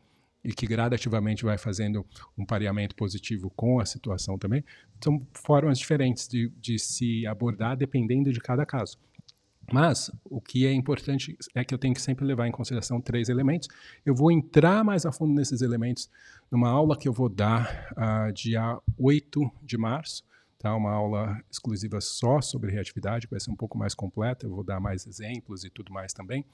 e 0.46 0.52
que 0.52 0.64
gradativamente 0.64 1.44
vai 1.44 1.58
fazendo 1.58 2.06
um 2.38 2.46
pareamento 2.46 2.94
positivo 2.94 3.50
com 3.56 3.80
a 3.80 3.84
situação 3.84 4.38
também, 4.38 4.64
são 5.02 5.26
formas 5.34 5.76
diferentes 5.76 6.28
de, 6.28 6.52
de 6.60 6.78
se 6.78 7.26
abordar 7.26 7.76
dependendo 7.76 8.32
de 8.32 8.38
cada 8.38 8.64
caso. 8.64 8.96
Mas 9.72 10.08
o 10.24 10.40
que 10.40 10.64
é 10.64 10.72
importante 10.72 11.36
é 11.52 11.64
que 11.64 11.74
eu 11.74 11.78
tenho 11.78 11.92
que 11.92 12.00
sempre 12.00 12.24
levar 12.24 12.46
em 12.46 12.52
consideração 12.52 13.00
três 13.00 13.28
elementos. 13.28 13.66
Eu 14.04 14.14
vou 14.14 14.30
entrar 14.30 14.84
mais 14.84 15.04
a 15.04 15.10
fundo 15.10 15.34
nesses 15.34 15.62
elementos 15.62 16.08
numa 16.48 16.70
aula 16.70 16.96
que 16.96 17.08
eu 17.08 17.12
vou 17.12 17.28
dar 17.28 17.92
uh, 17.96 18.32
dia 18.32 18.78
8 18.96 19.50
de 19.64 19.76
março, 19.76 20.22
tá? 20.58 20.72
uma 20.76 20.92
aula 20.92 21.42
exclusiva 21.50 22.00
só 22.00 22.40
sobre 22.40 22.70
reatividade, 22.70 23.26
vai 23.28 23.40
ser 23.40 23.50
um 23.50 23.56
pouco 23.56 23.76
mais 23.76 23.96
completa, 23.96 24.46
eu 24.46 24.50
vou 24.50 24.62
dar 24.62 24.78
mais 24.78 25.08
exemplos 25.08 25.64
e 25.64 25.70
tudo 25.70 25.92
mais 25.92 26.12
também, 26.12 26.44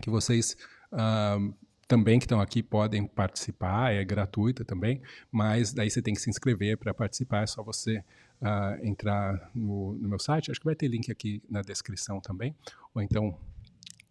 que 0.00 0.08
vocês 0.08 0.56
uh, 0.94 1.54
também 1.88 2.18
que 2.18 2.24
estão 2.24 2.40
aqui 2.40 2.62
podem 2.62 3.06
participar, 3.06 3.92
é 3.94 4.04
gratuita 4.04 4.64
também, 4.64 5.00
mas 5.30 5.72
daí 5.72 5.88
você 5.88 6.02
tem 6.02 6.14
que 6.14 6.20
se 6.20 6.28
inscrever 6.28 6.76
para 6.76 6.92
participar, 6.92 7.42
é 7.42 7.46
só 7.46 7.62
você 7.62 7.98
uh, 8.40 8.84
entrar 8.84 9.50
no, 9.54 9.94
no, 9.94 10.08
meu 10.08 10.18
site, 10.18 10.50
acho 10.50 10.60
que 10.60 10.66
vai 10.66 10.74
ter 10.74 10.88
link 10.88 11.10
aqui 11.10 11.42
na 11.48 11.62
descrição 11.62 12.20
também, 12.20 12.54
ou 12.94 13.00
então, 13.00 13.38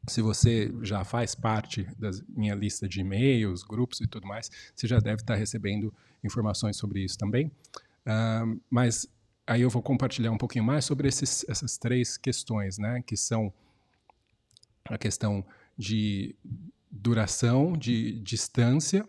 se 0.07 0.21
você 0.21 0.73
já 0.83 1.03
faz 1.03 1.35
parte 1.35 1.83
da 1.97 2.11
minha 2.29 2.55
lista 2.55 2.87
de 2.87 3.01
e-mails, 3.01 3.63
grupos 3.63 3.99
e 4.01 4.07
tudo 4.07 4.27
mais, 4.27 4.49
você 4.73 4.87
já 4.87 4.99
deve 4.99 5.21
estar 5.21 5.35
recebendo 5.35 5.93
informações 6.23 6.77
sobre 6.77 7.03
isso 7.03 7.17
também. 7.17 7.47
Uh, 8.05 8.61
mas 8.69 9.07
aí 9.47 9.61
eu 9.61 9.69
vou 9.69 9.81
compartilhar 9.81 10.31
um 10.31 10.37
pouquinho 10.37 10.63
mais 10.63 10.85
sobre 10.85 11.07
esses, 11.07 11.45
essas 11.49 11.77
três 11.77 12.17
questões, 12.17 12.77
né, 12.77 13.03
que 13.05 13.17
são 13.17 13.51
a 14.85 14.97
questão 14.97 15.43
de 15.77 16.35
duração, 16.95 17.73
de 17.73 18.19
distância 18.21 19.05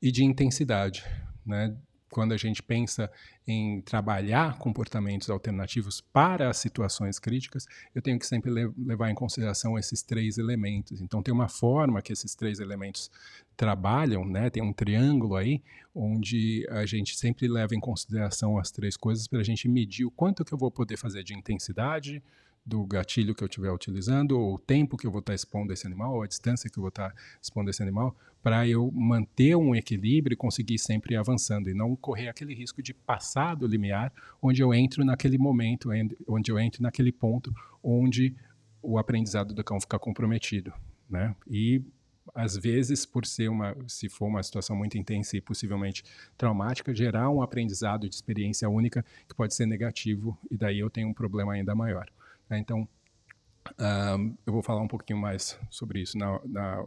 e 0.00 0.12
de 0.12 0.24
intensidade. 0.24 1.04
Né? 1.44 1.74
Quando 2.10 2.32
a 2.32 2.36
gente 2.36 2.62
pensa 2.62 3.10
em 3.46 3.80
trabalhar 3.80 4.58
comportamentos 4.58 5.28
alternativos 5.28 6.00
para 6.00 6.50
as 6.50 6.58
situações 6.58 7.18
críticas, 7.18 7.66
eu 7.94 8.00
tenho 8.00 8.18
que 8.18 8.26
sempre 8.26 8.50
levar 8.50 9.10
em 9.10 9.14
consideração 9.14 9.78
esses 9.78 10.02
três 10.02 10.38
elementos. 10.38 11.00
Então, 11.00 11.22
tem 11.22 11.32
uma 11.32 11.48
forma 11.48 12.00
que 12.00 12.12
esses 12.12 12.34
três 12.34 12.60
elementos 12.60 13.10
trabalham, 13.56 14.24
né? 14.24 14.48
tem 14.50 14.62
um 14.62 14.72
triângulo 14.72 15.36
aí, 15.36 15.62
onde 15.94 16.66
a 16.70 16.86
gente 16.86 17.16
sempre 17.16 17.48
leva 17.48 17.74
em 17.74 17.80
consideração 17.80 18.58
as 18.58 18.70
três 18.70 18.96
coisas 18.96 19.26
para 19.26 19.40
a 19.40 19.44
gente 19.44 19.68
medir 19.68 20.04
o 20.04 20.10
quanto 20.10 20.44
que 20.44 20.52
eu 20.52 20.58
vou 20.58 20.70
poder 20.70 20.96
fazer 20.96 21.22
de 21.22 21.34
intensidade, 21.34 22.22
do 22.68 22.84
gatilho 22.84 23.34
que 23.34 23.42
eu 23.42 23.46
estiver 23.46 23.72
utilizando, 23.72 24.38
ou 24.38 24.54
o 24.54 24.58
tempo 24.58 24.98
que 24.98 25.06
eu 25.06 25.10
vou 25.10 25.20
estar 25.20 25.34
expondo 25.34 25.72
esse 25.72 25.86
animal, 25.86 26.14
ou 26.14 26.22
a 26.22 26.26
distância 26.26 26.68
que 26.68 26.78
eu 26.78 26.82
vou 26.82 26.90
estar 26.90 27.14
expondo 27.42 27.70
esse 27.70 27.82
animal, 27.82 28.14
para 28.42 28.68
eu 28.68 28.90
manter 28.92 29.56
um 29.56 29.74
equilíbrio 29.74 30.34
e 30.34 30.36
conseguir 30.36 30.78
sempre 30.78 31.14
ir 31.14 31.16
avançando, 31.16 31.70
e 31.70 31.74
não 31.74 31.96
correr 31.96 32.28
aquele 32.28 32.54
risco 32.54 32.82
de 32.82 32.92
passar 32.92 33.54
do 33.54 33.66
limiar, 33.66 34.12
onde 34.42 34.62
eu 34.62 34.74
entro 34.74 35.02
naquele 35.02 35.38
momento, 35.38 35.88
onde 36.26 36.52
eu 36.52 36.58
entro 36.58 36.82
naquele 36.82 37.10
ponto 37.10 37.52
onde 37.82 38.36
o 38.82 38.98
aprendizado 38.98 39.54
do 39.54 39.64
cão 39.64 39.80
fica 39.80 39.98
comprometido. 39.98 40.72
Né? 41.08 41.34
E 41.50 41.82
às 42.34 42.54
vezes, 42.54 43.06
por 43.06 43.24
ser 43.24 43.48
uma, 43.48 43.74
se 43.86 44.08
for 44.08 44.26
uma 44.26 44.42
situação 44.42 44.76
muito 44.76 44.98
intensa 44.98 45.36
e 45.36 45.40
possivelmente 45.40 46.04
traumática, 46.36 46.94
gerar 46.94 47.30
um 47.30 47.40
aprendizado 47.40 48.08
de 48.08 48.14
experiência 48.14 48.68
única 48.68 49.04
que 49.26 49.34
pode 49.34 49.54
ser 49.54 49.66
negativo 49.66 50.38
e 50.50 50.56
daí 50.56 50.78
eu 50.78 50.90
tenho 50.90 51.08
um 51.08 51.14
problema 51.14 51.54
ainda 51.54 51.74
maior. 51.74 52.08
Né? 52.48 52.58
Então, 52.58 52.88
um, 53.78 54.36
eu 54.46 54.52
vou 54.52 54.62
falar 54.62 54.80
um 54.80 54.88
pouquinho 54.88 55.18
mais 55.18 55.58
sobre 55.70 56.00
isso 56.00 56.16
na, 56.16 56.40
na 56.44 56.84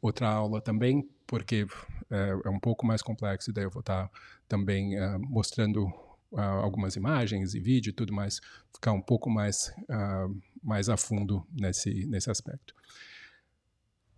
outra 0.00 0.28
aula 0.28 0.60
também, 0.60 1.08
porque 1.26 1.66
é, 2.10 2.30
é, 2.44 2.48
um 2.48 2.58
pouco 2.58 2.86
mais 2.86 3.02
complexo, 3.02 3.50
e 3.50 3.52
daí 3.52 3.64
eu 3.64 3.70
vou 3.70 3.80
estar 3.80 4.10
também 4.48 4.98
uh, 4.98 5.18
mostrando 5.20 5.86
uh, 6.32 6.40
algumas 6.40 6.96
imagens 6.96 7.54
e 7.54 7.60
vídeo 7.60 7.90
e 7.90 7.92
tudo 7.92 8.12
mais, 8.12 8.40
ficar 8.74 8.92
um 8.92 9.00
pouco 9.00 9.30
mais, 9.30 9.72
uh, 9.82 10.36
mais 10.62 10.88
a 10.88 10.96
fundo 10.96 11.46
nesse, 11.52 12.06
nesse 12.06 12.30
aspecto. 12.30 12.74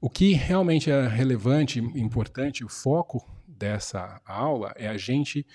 O 0.01 0.09
que 0.09 0.33
realmente 0.33 0.91
é 0.91 1.07
relevante, 1.07 1.79
importante, 1.79 2.65
o 2.65 2.69
foco 2.69 3.25
dessa 3.47 4.21
aula 4.25 4.73
é 4.75 4.89
a 4.89 4.97
gente 4.97 5.47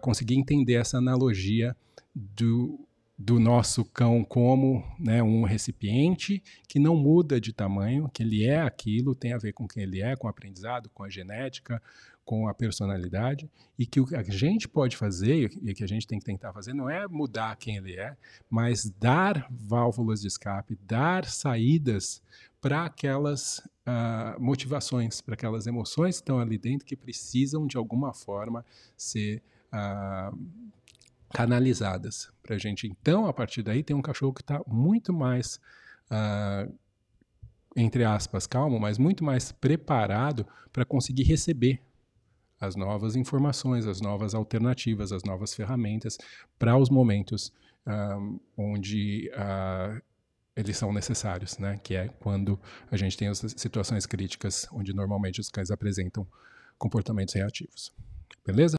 conseguir 0.00 0.34
entender 0.34 0.74
essa 0.74 0.98
analogia 0.98 1.76
do 2.12 2.88
do 3.16 3.38
nosso 3.38 3.84
cão 3.84 4.24
como 4.24 4.84
né, 4.98 5.22
um 5.22 5.44
recipiente 5.44 6.42
que 6.68 6.80
não 6.80 6.96
muda 6.96 7.40
de 7.40 7.52
tamanho, 7.52 8.10
que 8.12 8.22
ele 8.22 8.44
é 8.44 8.60
aquilo, 8.60 9.14
tem 9.14 9.32
a 9.32 9.38
ver 9.38 9.52
com 9.52 9.68
quem 9.68 9.84
ele 9.84 10.02
é, 10.02 10.16
com 10.16 10.26
o 10.26 10.30
aprendizado, 10.30 10.90
com 10.90 11.04
a 11.04 11.08
genética, 11.08 11.80
com 12.24 12.48
a 12.48 12.54
personalidade 12.54 13.48
e 13.78 13.86
que 13.86 14.00
o 14.00 14.06
que 14.06 14.16
a 14.16 14.22
gente 14.22 14.66
pode 14.66 14.96
fazer 14.96 15.50
e 15.62 15.74
que 15.74 15.84
a 15.84 15.86
gente 15.86 16.06
tem 16.06 16.18
que 16.18 16.24
tentar 16.24 16.52
fazer 16.52 16.72
não 16.72 16.88
é 16.88 17.06
mudar 17.06 17.54
quem 17.56 17.76
ele 17.76 17.94
é, 17.96 18.16
mas 18.48 18.90
dar 18.98 19.46
válvulas 19.50 20.22
de 20.22 20.28
escape, 20.28 20.78
dar 20.86 21.26
saídas 21.26 22.22
para 22.60 22.86
aquelas 22.86 23.58
uh, 23.58 24.40
motivações, 24.40 25.20
para 25.20 25.34
aquelas 25.34 25.66
emoções 25.66 26.16
que 26.16 26.22
estão 26.22 26.38
ali 26.38 26.56
dentro 26.56 26.86
que 26.86 26.96
precisam 26.96 27.66
de 27.66 27.76
alguma 27.76 28.14
forma 28.14 28.64
ser 28.96 29.42
uh, 29.72 30.36
canalizadas 31.34 32.30
para 32.42 32.54
a 32.54 32.58
gente. 32.58 32.86
Então, 32.86 33.26
a 33.26 33.32
partir 33.32 33.62
daí, 33.62 33.82
tem 33.82 33.94
um 33.94 34.00
cachorro 34.00 34.32
que 34.32 34.40
está 34.40 34.62
muito 34.66 35.12
mais 35.12 35.60
uh, 36.10 36.72
entre 37.76 38.04
aspas, 38.04 38.46
calmo, 38.46 38.78
mas 38.78 38.98
muito 38.98 39.24
mais 39.24 39.50
preparado 39.50 40.46
para 40.72 40.84
conseguir 40.84 41.24
receber 41.24 41.80
as 42.60 42.76
novas 42.76 43.16
informações, 43.16 43.86
as 43.86 44.00
novas 44.00 44.34
alternativas, 44.34 45.12
as 45.12 45.24
novas 45.24 45.54
ferramentas 45.54 46.16
para 46.58 46.76
os 46.76 46.88
momentos 46.88 47.52
um, 47.86 48.38
onde 48.56 49.30
uh, 49.34 50.00
eles 50.56 50.76
são 50.76 50.92
necessários, 50.92 51.58
né? 51.58 51.78
Que 51.82 51.96
é 51.96 52.08
quando 52.08 52.58
a 52.90 52.96
gente 52.96 53.16
tem 53.16 53.28
as 53.28 53.38
situações 53.56 54.06
críticas, 54.06 54.68
onde 54.72 54.94
normalmente 54.94 55.40
os 55.40 55.48
cães 55.48 55.70
apresentam 55.70 56.26
comportamentos 56.78 57.34
reativos. 57.34 57.92
Beleza? 58.46 58.76